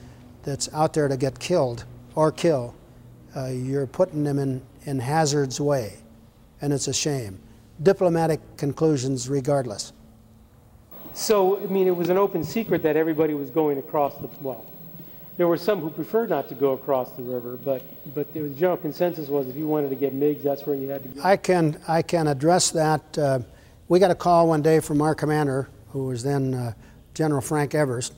that's 0.45 0.71
out 0.73 0.93
there 0.93 1.09
to 1.09 1.17
get 1.17 1.37
killed 1.39 1.83
or 2.13 2.31
kill, 2.31 2.73
uh, 3.35 3.47
you're 3.47 3.87
putting 3.87 4.23
them 4.23 4.39
in, 4.39 4.61
in 4.85 4.99
hazard's 4.99 5.59
way, 5.59 5.97
and 6.61 6.71
it's 6.71 6.87
a 6.87 6.93
shame. 6.93 7.37
Diplomatic 7.83 8.39
conclusions 8.55 9.27
regardless. 9.27 9.91
So, 11.13 11.59
I 11.59 11.65
mean, 11.65 11.87
it 11.87 11.95
was 11.95 12.09
an 12.09 12.17
open 12.17 12.43
secret 12.43 12.83
that 12.83 12.95
everybody 12.95 13.33
was 13.33 13.49
going 13.49 13.77
across 13.79 14.15
the, 14.17 14.29
well, 14.39 14.65
there 15.37 15.47
were 15.47 15.57
some 15.57 15.81
who 15.81 15.89
preferred 15.89 16.29
not 16.29 16.47
to 16.49 16.55
go 16.55 16.71
across 16.71 17.11
the 17.13 17.23
river, 17.23 17.57
but, 17.57 17.81
but 18.13 18.33
the 18.33 18.47
general 18.49 18.77
consensus 18.77 19.27
was 19.27 19.49
if 19.49 19.55
you 19.55 19.67
wanted 19.67 19.89
to 19.89 19.95
get 19.95 20.17
MiGs, 20.17 20.43
that's 20.43 20.65
where 20.65 20.75
you 20.75 20.87
had 20.87 21.03
to 21.03 21.09
go. 21.09 21.21
I 21.23 21.35
can, 21.35 21.77
I 21.87 22.01
can 22.01 22.27
address 22.27 22.71
that. 22.71 23.17
Uh, 23.17 23.39
we 23.89 23.99
got 23.99 24.11
a 24.11 24.15
call 24.15 24.47
one 24.47 24.61
day 24.61 24.79
from 24.79 25.01
our 25.01 25.15
commander, 25.15 25.67
who 25.89 26.07
was 26.07 26.23
then 26.23 26.53
uh, 26.53 26.73
General 27.13 27.41
Frank 27.41 27.75
Everest, 27.75 28.13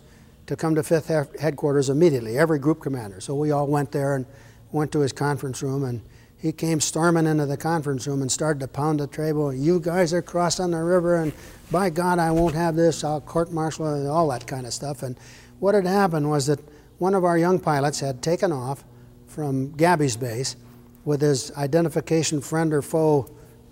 to 0.48 0.56
come 0.56 0.76
to 0.76 0.82
5th 0.82 1.40
headquarters 1.40 1.90
immediately, 1.90 2.38
every 2.38 2.58
group 2.58 2.82
commander. 2.82 3.22
So 3.22 3.36
we 3.36 3.52
all 3.52 3.68
went 3.68 3.92
there 3.92 4.16
and 4.16 4.26
went 4.72 4.92
to 4.94 5.00
his 5.00 5.12
conference 5.12 5.62
room, 5.62 5.84
and 5.84 6.02
he 6.38 6.52
came 6.52 6.80
storming 6.80 7.28
into 7.28 7.46
the 7.46 7.58
conference 7.58 8.08
room 8.08 8.22
and 8.22 8.32
started 8.32 8.60
to 8.62 8.68
pound 8.68 9.00
the 9.00 9.08
table. 9.08 9.54
You 9.54 9.80
guys 9.80 10.14
are 10.14 10.22
crossing 10.22 10.72
the 10.72 10.82
river, 10.82 11.16
and 11.16 11.34
by 11.70 11.90
God, 11.90 12.18
I 12.20 12.32
won't 12.32 12.56
have 12.56 12.76
this. 12.76 13.04
I'll 13.04 13.22
court 13.22 13.52
martial, 13.52 13.94
and 13.94 14.08
all 14.08 14.30
that 14.30 14.48
kind 14.48 14.66
of 14.66 14.74
stuff. 14.74 15.04
And 15.04 15.18
what 15.60 15.76
had 15.76 15.86
happened 15.86 16.30
was 16.30 16.48
that 16.48 16.60
one 16.98 17.14
of 17.14 17.24
our 17.24 17.38
young 17.38 17.60
pilots 17.60 18.00
had 18.00 18.22
taken 18.22 18.52
off 18.52 18.84
from 19.28 19.72
Gabby's 19.74 20.16
base 20.16 20.56
with 21.04 21.22
his 21.22 21.52
identification 21.58 22.42
friend 22.42 22.74
or 22.74 22.82
foe 22.82 23.30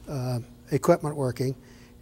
uh, 0.10 0.40
equipment 0.72 1.16
working, 1.16 1.56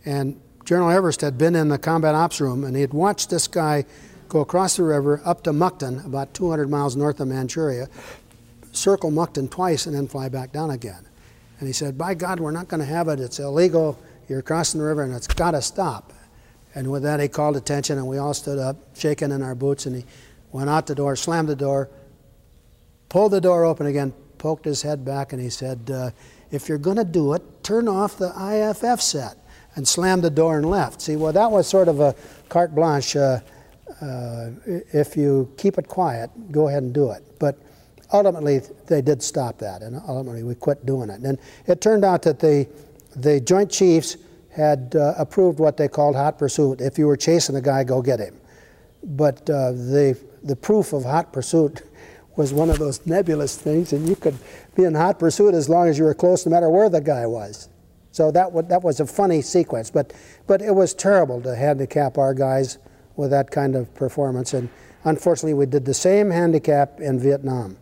and 0.06 0.40
General 0.66 0.90
Everest 0.92 1.22
had 1.22 1.38
been 1.38 1.56
in 1.56 1.68
the 1.68 1.78
combat 1.78 2.16
ops 2.16 2.40
room 2.40 2.64
and 2.64 2.76
he 2.76 2.82
had 2.82 2.94
watched 2.94 3.30
this 3.30 3.48
guy 3.48 3.86
go 4.34 4.40
across 4.40 4.78
the 4.78 4.84
river 4.84 5.22
up 5.24 5.44
to 5.44 5.52
Mukden, 5.52 6.04
about 6.04 6.34
200 6.34 6.68
miles 6.68 6.96
north 6.96 7.20
of 7.20 7.28
Manchuria, 7.28 7.88
circle 8.72 9.12
Mukden 9.12 9.48
twice, 9.50 9.86
and 9.86 9.96
then 9.96 10.08
fly 10.08 10.28
back 10.28 10.52
down 10.52 10.72
again. 10.72 11.06
And 11.60 11.68
he 11.68 11.74
said, 11.74 12.00
By 12.00 12.16
God, 12.16 12.40
we're 12.40 12.50
not 12.50 12.68
going 12.68 12.80
to 12.80 12.86
have 12.86 13.08
it. 13.10 13.20
It's 13.20 13.38
illegal. 13.38 13.98
You're 14.28 14.42
crossing 14.42 14.80
the 14.80 14.88
river 14.88 15.04
and 15.04 15.14
it's 15.14 15.28
got 15.28 15.52
to 15.52 15.62
stop. 15.62 16.12
And 16.74 16.90
with 16.90 17.04
that, 17.04 17.20
he 17.20 17.28
called 17.28 17.56
attention, 17.56 18.00
and 18.00 18.08
we 18.08 18.18
all 18.18 18.34
stood 18.34 18.58
up, 18.58 18.78
shaking 18.98 19.30
in 19.30 19.44
our 19.44 19.54
boots, 19.54 19.86
and 19.86 19.98
he 19.98 20.06
went 20.52 20.68
out 20.68 20.88
the 20.88 20.96
door, 20.96 21.16
slammed 21.16 21.48
the 21.48 21.56
door, 21.56 21.88
pulled 23.10 23.34
the 23.34 23.42
door 23.42 23.64
open 23.64 23.86
again, 23.86 24.12
poked 24.40 24.66
his 24.66 24.82
head 24.82 25.06
back, 25.06 25.32
and 25.34 25.40
he 25.40 25.52
said, 25.52 25.92
uh, 25.92 26.10
If 26.50 26.68
you're 26.68 26.80
going 26.80 26.98
to 26.98 27.04
do 27.04 27.34
it, 27.34 27.64
turn 27.64 27.88
off 27.88 28.18
the 28.18 28.34
IFF 28.34 29.00
set. 29.00 29.38
And 29.76 29.88
slammed 29.88 30.24
the 30.24 30.30
door 30.30 30.58
and 30.58 30.70
left. 30.70 31.02
See, 31.02 31.16
well, 31.16 31.34
that 31.34 31.50
was 31.50 31.68
sort 31.68 31.88
of 31.88 32.00
a 32.00 32.14
carte 32.48 32.76
blanche. 32.76 33.16
Uh, 33.16 33.40
uh, 34.02 34.52
if 34.66 35.16
you 35.16 35.52
keep 35.58 35.78
it 35.78 35.88
quiet, 35.88 36.30
go 36.52 36.68
ahead 36.68 36.84
and 36.84 36.94
do 36.94 37.12
it. 37.12 37.24
But 37.40 37.58
ultimately, 38.12 38.62
they 38.88 39.02
did 39.02 39.22
stop 39.22 39.58
that, 39.60 39.82
and 39.82 40.02
ultimately, 40.08 40.44
we 40.44 40.56
quit 40.56 40.86
doing 40.86 41.10
it. 41.10 41.22
And 41.22 41.38
it 41.68 41.82
turned 41.82 42.06
out 42.06 42.22
that 42.24 42.40
the, 42.40 42.68
the 43.16 43.40
Joint 43.40 43.72
Chiefs 43.72 44.18
had 44.52 44.96
uh, 44.96 45.16
approved 45.18 45.60
what 45.60 45.78
they 45.78 45.88
called 45.88 46.16
hot 46.16 46.38
pursuit. 46.38 46.82
If 46.82 46.98
you 46.98 47.08
were 47.08 47.18
chasing 47.18 47.56
a 47.56 47.62
guy, 47.62 47.84
go 47.84 48.02
get 48.02 48.20
him. 48.20 48.40
But 49.04 49.50
uh, 49.50 49.72
the 49.72 50.18
the 50.44 50.56
proof 50.56 50.94
of 50.94 51.04
hot 51.04 51.34
pursuit 51.34 51.82
was 52.36 52.54
one 52.54 52.70
of 52.70 52.80
those 52.80 53.06
nebulous 53.06 53.58
things, 53.58 53.94
and 53.94 54.08
you 54.08 54.16
could 54.16 54.38
be 54.76 54.84
in 54.84 54.96
hot 54.96 55.20
pursuit 55.20 55.54
as 55.54 55.70
long 55.70 55.88
as 55.88 55.98
you 55.98 56.04
were 56.04 56.16
close, 56.16 56.46
no 56.46 56.52
matter 56.52 56.70
where 56.70 56.90
the 56.90 57.02
guy 57.02 57.26
was. 57.26 57.70
So 58.12 58.32
that, 58.32 58.70
that 58.70 58.84
was 58.84 59.00
a 59.00 59.08
funny 59.08 59.42
sequence, 59.42 59.90
but, 59.90 60.14
but 60.46 60.62
it 60.62 60.74
was 60.74 60.94
terrible 60.94 61.42
to 61.42 61.56
handicap 61.56 62.18
our 62.18 62.34
guys 62.34 62.78
with 63.16 63.32
that 63.32 63.52
kind 63.52 63.76
of 63.76 63.94
performance. 63.94 64.54
And 64.54 64.70
unfortunately, 65.04 65.54
we 65.54 65.66
did 65.66 65.86
the 65.86 65.94
same 65.94 66.30
handicap 66.30 67.00
in 67.00 67.20
Vietnam. 67.20 67.78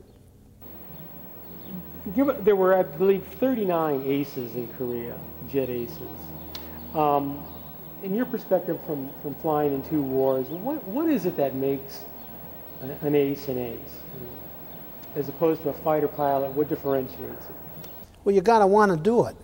There 2.15 2.55
were, 2.55 2.73
I 2.73 2.83
believe, 2.83 3.25
39 3.39 4.03
aces 4.05 4.55
in 4.55 4.67
Korea, 4.73 5.17
jet 5.49 5.69
aces. 5.69 6.01
Um, 6.93 7.43
in 8.03 8.15
your 8.15 8.25
perspective 8.25 8.79
from, 8.85 9.09
from 9.21 9.35
flying 9.35 9.73
in 9.73 9.83
two 9.83 10.01
wars, 10.01 10.47
what, 10.47 10.83
what 10.85 11.07
is 11.07 11.25
it 11.25 11.37
that 11.37 11.55
makes 11.55 12.03
an 12.81 13.13
ace 13.13 13.47
an 13.47 13.59
ace, 13.59 13.99
as 15.15 15.29
opposed 15.29 15.61
to 15.63 15.69
a 15.69 15.73
fighter 15.73 16.07
pilot? 16.07 16.51
What 16.51 16.67
differentiates 16.67 17.45
it? 17.45 17.89
Well, 18.23 18.33
you 18.33 18.41
got 18.41 18.59
to 18.59 18.67
want 18.67 18.91
to 18.91 18.97
do 18.97 19.25
it 19.25 19.35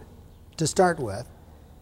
to 0.58 0.66
start 0.66 1.00
with, 1.00 1.28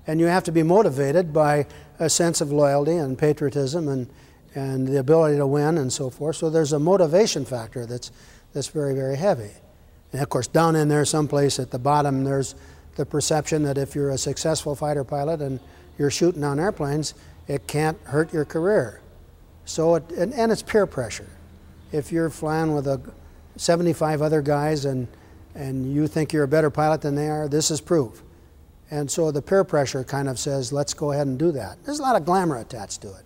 and 0.05 0.19
you 0.19 0.25
have 0.25 0.43
to 0.43 0.51
be 0.51 0.63
motivated 0.63 1.31
by 1.31 1.65
a 1.99 2.09
sense 2.09 2.41
of 2.41 2.51
loyalty 2.51 2.93
and 2.93 3.17
patriotism 3.17 3.87
and 3.87 4.09
and 4.57 4.87
the 4.87 4.99
ability 4.99 5.35
to 5.35 5.45
win 5.45 5.77
and 5.77 5.91
so 5.91 6.09
forth. 6.09 6.37
So 6.37 6.49
there's 6.49 6.71
a 6.71 6.79
motivation 6.79 7.43
factor 7.43 7.85
that's 7.85 8.11
that's 8.53 8.67
very 8.67 8.93
very 8.93 9.17
heavy. 9.17 9.51
And 10.13 10.21
of 10.21 10.29
course, 10.29 10.47
down 10.47 10.75
in 10.75 10.87
there, 10.87 11.03
someplace 11.03 11.59
at 11.59 11.71
the 11.71 11.79
bottom, 11.79 12.23
there's 12.23 12.55
the 12.95 13.05
perception 13.05 13.63
that 13.63 13.77
if 13.77 13.95
you're 13.95 14.11
a 14.11 14.17
successful 14.17 14.75
fighter 14.75 15.03
pilot 15.03 15.41
and 15.41 15.59
you're 15.97 16.11
shooting 16.11 16.43
on 16.43 16.59
airplanes, 16.59 17.13
it 17.47 17.67
can't 17.67 17.97
hurt 18.03 18.31
your 18.31 18.45
career. 18.45 19.01
So 19.65 19.95
it, 19.95 20.09
and, 20.11 20.33
and 20.33 20.51
it's 20.51 20.61
peer 20.61 20.85
pressure 20.85 21.27
if 21.95 22.11
you're 22.11 22.29
flying 22.29 22.73
with 22.73 22.87
a 22.87 23.01
75 23.55 24.21
other 24.21 24.41
guys 24.41 24.85
and, 24.85 25.07
and 25.53 25.93
you 25.93 26.07
think 26.07 26.33
you're 26.33 26.43
a 26.43 26.47
better 26.47 26.69
pilot 26.69 27.01
than 27.01 27.15
they 27.15 27.29
are, 27.29 27.47
this 27.47 27.71
is 27.71 27.79
proof. 27.79 28.21
And 28.91 29.09
so 29.09 29.31
the 29.31 29.41
peer 29.41 29.63
pressure 29.63 30.03
kind 30.03 30.29
of 30.29 30.37
says, 30.37 30.71
let's 30.71 30.93
go 30.93 31.11
ahead 31.11 31.27
and 31.27 31.39
do 31.39 31.51
that. 31.53 31.83
There's 31.83 31.99
a 31.99 32.03
lot 32.03 32.15
of 32.15 32.25
glamour 32.25 32.57
attached 32.57 33.01
to 33.01 33.09
it. 33.09 33.23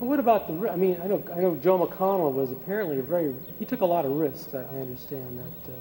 Well, 0.00 0.10
what 0.10 0.18
about 0.18 0.48
the? 0.48 0.68
I 0.68 0.74
mean, 0.74 1.00
I 1.00 1.06
know 1.06 1.22
I 1.32 1.38
know 1.38 1.54
Joe 1.54 1.78
McConnell 1.78 2.32
was 2.32 2.50
apparently 2.50 2.98
a 2.98 3.02
very. 3.02 3.36
He 3.60 3.64
took 3.64 3.82
a 3.82 3.86
lot 3.86 4.04
of 4.04 4.10
risks. 4.10 4.52
I, 4.52 4.58
I 4.58 4.80
understand 4.80 5.38
that. 5.38 5.72
Uh, 5.72 5.76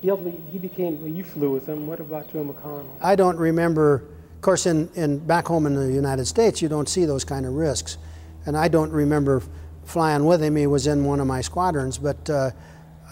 he 0.00 0.08
ultimately 0.08 0.40
he 0.52 0.58
became. 0.58 1.00
Well, 1.00 1.10
you 1.10 1.24
flew 1.24 1.50
with 1.50 1.68
him. 1.68 1.88
What 1.88 1.98
about 1.98 2.32
Joe 2.32 2.44
McConnell? 2.44 2.86
I 3.00 3.16
don't 3.16 3.36
remember. 3.36 4.04
Of 4.36 4.42
course, 4.42 4.66
in, 4.66 4.88
in 4.94 5.18
back 5.18 5.48
home 5.48 5.66
in 5.66 5.74
the 5.74 5.92
United 5.92 6.26
States, 6.26 6.62
you 6.62 6.68
don't 6.68 6.88
see 6.88 7.06
those 7.06 7.24
kind 7.24 7.44
of 7.44 7.54
risks, 7.54 7.98
and 8.46 8.56
I 8.56 8.68
don't 8.68 8.92
remember 8.92 9.42
flying 9.84 10.24
with 10.24 10.40
him. 10.40 10.54
He 10.54 10.68
was 10.68 10.86
in 10.86 11.04
one 11.04 11.18
of 11.18 11.26
my 11.26 11.40
squadrons, 11.40 11.98
but 11.98 12.30
uh, 12.30 12.52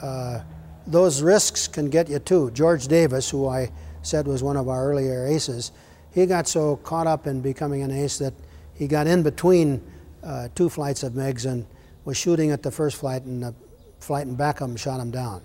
uh, 0.00 0.40
those 0.86 1.20
risks 1.20 1.66
can 1.66 1.90
get 1.90 2.08
you 2.08 2.20
too. 2.20 2.52
George 2.52 2.86
Davis, 2.86 3.28
who 3.28 3.48
I 3.48 3.72
said 4.02 4.26
was 4.26 4.42
one 4.42 4.56
of 4.56 4.68
our 4.68 4.90
earlier 4.90 5.26
aces, 5.26 5.72
he 6.12 6.26
got 6.26 6.48
so 6.48 6.76
caught 6.76 7.06
up 7.06 7.26
in 7.26 7.40
becoming 7.40 7.82
an 7.82 7.90
ace 7.90 8.18
that 8.18 8.34
he 8.74 8.86
got 8.86 9.06
in 9.06 9.22
between 9.22 9.82
uh, 10.22 10.48
two 10.54 10.68
flights 10.68 11.02
of 11.02 11.12
MiGs 11.12 11.46
and 11.46 11.66
was 12.04 12.16
shooting 12.16 12.50
at 12.50 12.62
the 12.62 12.70
first 12.70 12.96
flight, 12.96 13.22
and 13.22 13.42
the 13.42 13.54
flight 14.00 14.26
in 14.26 14.34
back 14.34 14.60
of 14.60 14.70
him 14.70 14.76
shot 14.76 15.00
him 15.00 15.10
down, 15.10 15.42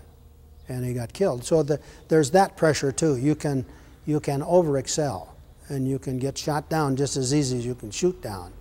and 0.67 0.85
he 0.85 0.93
got 0.93 1.11
killed. 1.13 1.43
So 1.43 1.63
the, 1.63 1.79
there's 2.07 2.31
that 2.31 2.55
pressure 2.55 2.91
too. 2.91 3.17
You 3.17 3.35
can 3.35 3.65
you 4.05 4.19
can 4.19 4.41
over 4.43 4.77
excel, 4.77 5.35
and 5.69 5.87
you 5.87 5.99
can 5.99 6.19
get 6.19 6.37
shot 6.37 6.69
down 6.69 6.95
just 6.95 7.17
as 7.17 7.33
easy 7.33 7.57
as 7.57 7.65
you 7.65 7.75
can 7.75 7.91
shoot 7.91 8.21
down, 8.21 8.53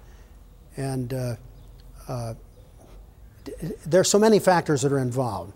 and 0.77 1.15
uh, 1.15 1.37
uh, 2.09 2.35
there's 3.87 4.09
so 4.09 4.19
many 4.19 4.39
factors 4.39 4.83
that 4.83 4.93
are 4.93 4.99
involved. 4.99 5.53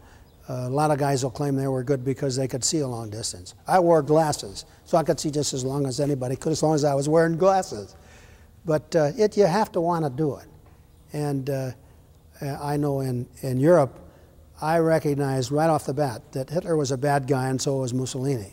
A 0.49 0.69
lot 0.69 0.93
of 0.93 0.99
guys 0.99 1.25
will 1.25 1.31
claim 1.31 1.57
they 1.57 1.67
were 1.67 1.83
good 1.83 2.05
because 2.05 2.37
they 2.37 2.47
could 2.47 2.63
see 2.63 2.79
a 2.79 2.87
long 2.87 3.11
distance. 3.11 3.55
I 3.67 3.81
wore 3.81 4.01
glasses, 4.01 4.65
so 4.85 4.97
I 4.97 5.03
could 5.03 5.19
see 5.19 5.31
just 5.31 5.53
as 5.53 5.65
long 5.65 5.87
as 5.87 5.99
anybody 5.99 6.37
could, 6.37 6.53
as 6.53 6.63
long 6.63 6.75
as 6.75 6.85
I 6.85 6.95
was 6.95 7.09
wearing 7.09 7.37
glasses. 7.37 7.97
But 8.65 8.95
uh, 8.95 9.11
it, 9.17 9.37
you 9.37 9.47
have 9.47 9.73
to 9.73 9.81
want 9.81 10.05
to 10.05 10.11
do 10.11 10.37
it. 10.37 10.47
And 11.13 11.51
uh, 11.51 11.71
I 12.41 12.77
know 12.77 13.01
in, 13.01 13.27
in 13.43 13.59
Europe, 13.59 13.99
I 14.61 14.79
recognized 14.79 15.51
right 15.51 15.69
off 15.69 15.87
the 15.87 15.95
bat 15.95 16.33
that 16.33 16.51
Hitler 16.51 16.77
was 16.77 16.91
a 16.91 16.97
bad 16.97 17.27
guy 17.27 17.49
and 17.49 17.61
so 17.61 17.79
was 17.79 17.93
Mussolini. 17.93 18.53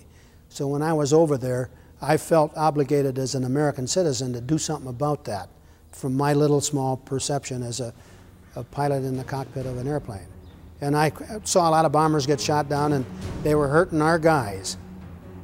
So 0.50 0.68
when 0.68 0.82
I 0.82 0.94
was 0.94 1.14
over 1.14 1.38
there, 1.38 1.70
I 2.02 2.18
felt 2.18 2.52
obligated 2.58 3.18
as 3.18 3.36
an 3.36 3.44
American 3.44 3.88
citizen 3.88 4.34
to 4.34 4.42
do 4.42 4.58
something 4.58 4.90
about 4.90 5.26
that 5.26 5.50
from 5.92 6.16
my 6.16 6.34
little 6.34 6.60
small 6.60 6.98
perception 6.98 7.64
as 7.64 7.80
a, 7.80 7.94
a 8.56 8.64
pilot 8.64 9.04
in 9.04 9.16
the 9.16 9.24
cockpit 9.24 9.66
of 9.66 9.78
an 9.78 9.88
airplane. 9.88 10.28
And 10.84 10.98
I 10.98 11.14
saw 11.46 11.70
a 11.70 11.72
lot 11.72 11.86
of 11.86 11.94
bombers 11.94 12.26
get 12.28 12.42
shot 12.42 12.68
down 12.68 12.92
and 12.92 13.06
they 13.42 13.56
were 13.56 13.70
hurting 13.70 14.02
our 14.02 14.20
guys. 14.20 14.78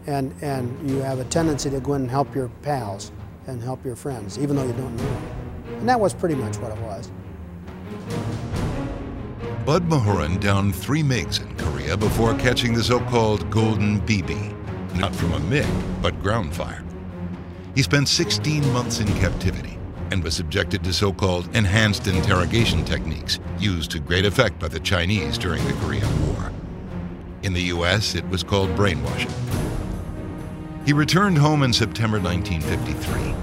And, 0.05 0.35
and 0.41 0.89
you 0.89 0.97
have 0.97 1.19
a 1.19 1.23
tendency 1.25 1.69
to 1.69 1.79
go 1.79 1.93
in 1.93 2.01
and 2.01 2.11
help 2.11 2.35
your 2.35 2.49
pals 2.61 3.13
and 3.47 3.63
help 3.63 3.85
your 3.85 3.95
friends, 3.95 4.37
even 4.37 4.57
though 4.57 4.65
you 4.65 4.73
don't 4.73 4.93
know 4.97 5.03
them. 5.03 5.23
And 5.79 5.87
that 5.87 5.97
was 5.97 6.13
pretty 6.13 6.35
much 6.35 6.57
what 6.57 6.77
it 6.77 6.81
was. 6.81 7.09
Bud 9.65 9.83
Mahurin 9.83 10.41
downed 10.41 10.75
three 10.75 11.03
MiGs 11.03 11.41
in 11.41 11.55
Korea 11.55 11.95
before 11.95 12.33
catching 12.33 12.73
the 12.73 12.83
so-called 12.83 13.49
Golden 13.49 14.01
BB, 14.01 14.53
not 14.97 15.15
from 15.15 15.31
a 15.31 15.39
MiG, 15.39 15.69
but 16.01 16.21
ground 16.21 16.53
fire. 16.53 16.83
He 17.75 17.81
spent 17.81 18.09
16 18.09 18.73
months 18.73 18.99
in 18.99 19.07
captivity 19.19 19.78
and 20.11 20.23
was 20.23 20.35
subjected 20.35 20.83
to 20.83 20.93
so-called 20.93 21.55
enhanced 21.55 22.07
interrogation 22.07 22.83
techniques 22.85 23.39
used 23.59 23.91
to 23.91 23.99
great 23.99 24.25
effect 24.25 24.59
by 24.59 24.67
the 24.67 24.79
Chinese 24.79 25.37
during 25.37 25.63
the 25.65 25.73
Korean 25.73 26.27
War. 26.27 26.51
In 27.43 27.53
the 27.53 27.61
U.S., 27.63 28.15
it 28.15 28.27
was 28.29 28.43
called 28.43 28.75
brainwashing. 28.75 29.31
He 30.85 30.93
returned 30.93 31.37
home 31.37 31.63
in 31.63 31.71
September 31.71 32.19
1953. 32.19 33.35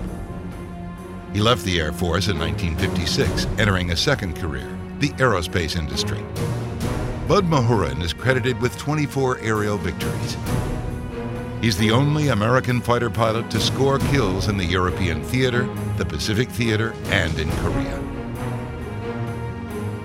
He 1.32 1.40
left 1.40 1.64
the 1.64 1.78
Air 1.80 1.92
Force 1.92 2.28
in 2.28 2.38
1956, 2.38 3.46
entering 3.58 3.90
a 3.90 3.96
second 3.96 4.36
career, 4.36 4.68
the 4.98 5.10
aerospace 5.10 5.76
industry. 5.76 6.24
Bud 7.28 7.44
Mahurin 7.44 8.02
is 8.02 8.12
credited 8.12 8.60
with 8.60 8.76
24 8.78 9.38
aerial 9.40 9.76
victories. 9.76 10.36
He's 11.66 11.76
the 11.76 11.90
only 11.90 12.28
American 12.28 12.80
fighter 12.80 13.10
pilot 13.10 13.50
to 13.50 13.58
score 13.58 13.98
kills 13.98 14.46
in 14.46 14.56
the 14.56 14.64
European 14.64 15.20
theater, 15.24 15.68
the 15.96 16.04
Pacific 16.04 16.48
theater, 16.48 16.94
and 17.06 17.36
in 17.40 17.50
Korea. 17.56 18.00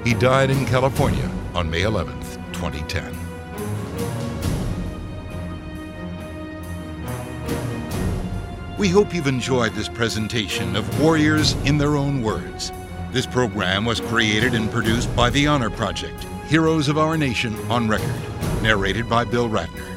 He 0.03 0.15
died 0.15 0.49
in 0.49 0.65
California 0.65 1.29
on 1.53 1.69
May 1.69 1.83
11, 1.83 2.19
2010. 2.53 3.15
We 8.79 8.89
hope 8.89 9.13
you've 9.13 9.27
enjoyed 9.27 9.73
this 9.73 9.87
presentation 9.87 10.75
of 10.75 10.99
Warriors 10.99 11.53
in 11.65 11.77
Their 11.77 11.95
Own 11.95 12.23
Words. 12.23 12.71
This 13.11 13.27
program 13.27 13.85
was 13.85 13.99
created 13.99 14.55
and 14.55 14.71
produced 14.71 15.15
by 15.15 15.29
The 15.29 15.45
Honor 15.45 15.69
Project, 15.69 16.23
Heroes 16.47 16.87
of 16.87 16.97
Our 16.97 17.17
Nation 17.17 17.55
on 17.69 17.87
Record, 17.87 18.19
narrated 18.63 19.07
by 19.07 19.25
Bill 19.25 19.47
Ratner. 19.47 19.90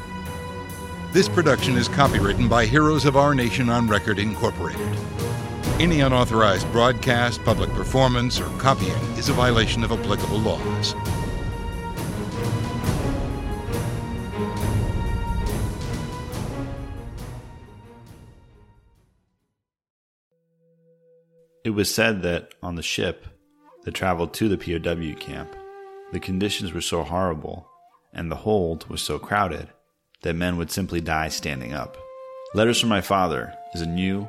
This 1.15 1.29
production 1.29 1.77
is 1.77 1.87
copywritten 1.87 2.49
by 2.49 2.65
Heroes 2.65 3.05
of 3.05 3.15
Our 3.15 3.33
Nation 3.33 3.69
on 3.69 3.87
Record, 3.87 4.19
Incorporated. 4.19 4.85
Any 5.79 6.01
unauthorized 6.01 6.69
broadcast, 6.73 7.41
public 7.45 7.69
performance, 7.69 8.41
or 8.41 8.49
copying 8.57 8.91
is 9.17 9.29
a 9.29 9.31
violation 9.31 9.85
of 9.85 9.93
applicable 9.93 10.39
laws. 10.39 10.93
It 21.63 21.69
was 21.69 21.95
said 21.95 22.23
that 22.23 22.53
on 22.61 22.75
the 22.75 22.83
ship 22.83 23.25
that 23.85 23.93
traveled 23.93 24.33
to 24.33 24.49
the 24.49 24.57
POW 24.57 25.17
camp, 25.17 25.55
the 26.11 26.19
conditions 26.19 26.73
were 26.73 26.81
so 26.81 27.03
horrible 27.03 27.69
and 28.11 28.29
the 28.29 28.35
hold 28.35 28.89
was 28.89 29.01
so 29.01 29.17
crowded 29.17 29.69
that 30.25 30.35
men 30.35 30.57
would 30.57 30.71
simply 30.71 30.99
die 30.99 31.29
standing 31.29 31.73
up. 31.73 31.97
Letters 32.55 32.79
from 32.79 32.89
My 32.89 32.99
Father 32.99 33.53
is 33.75 33.81
a 33.81 33.85
new 33.85 34.27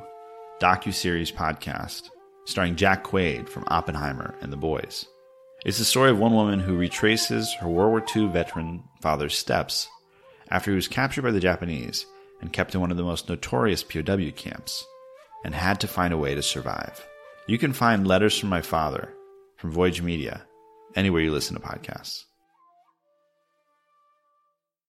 docu-series 0.61 1.31
podcast 1.31 2.11
starring 2.45 2.75
Jack 2.75 3.03
Quaid 3.03 3.49
from 3.49 3.65
Oppenheimer 3.67 4.35
and 4.39 4.53
The 4.53 4.57
Boys. 4.57 5.07
It's 5.65 5.79
the 5.79 5.85
story 5.85 6.11
of 6.11 6.19
one 6.19 6.33
woman 6.33 6.59
who 6.59 6.77
retraces 6.77 7.51
her 7.55 7.67
World 7.67 7.89
War 7.89 8.05
II 8.15 8.31
veteran 8.31 8.83
father's 9.01 9.35
steps 9.35 9.89
after 10.51 10.69
he 10.69 10.75
was 10.75 10.87
captured 10.87 11.23
by 11.23 11.31
the 11.31 11.39
Japanese 11.39 12.05
and 12.41 12.53
kept 12.53 12.75
in 12.75 12.79
one 12.79 12.91
of 12.91 12.97
the 12.97 13.03
most 13.03 13.27
notorious 13.27 13.83
POW 13.83 14.29
camps 14.35 14.85
and 15.43 15.55
had 15.55 15.79
to 15.79 15.87
find 15.87 16.13
a 16.13 16.17
way 16.17 16.35
to 16.35 16.43
survive. 16.43 17.07
You 17.47 17.57
can 17.57 17.73
find 17.73 18.07
Letters 18.07 18.37
from 18.37 18.49
My 18.49 18.61
Father 18.61 19.11
from 19.55 19.71
Voyage 19.71 20.03
Media 20.03 20.43
anywhere 20.95 21.23
you 21.23 21.31
listen 21.31 21.59
to 21.59 21.67
podcasts. 21.67 22.26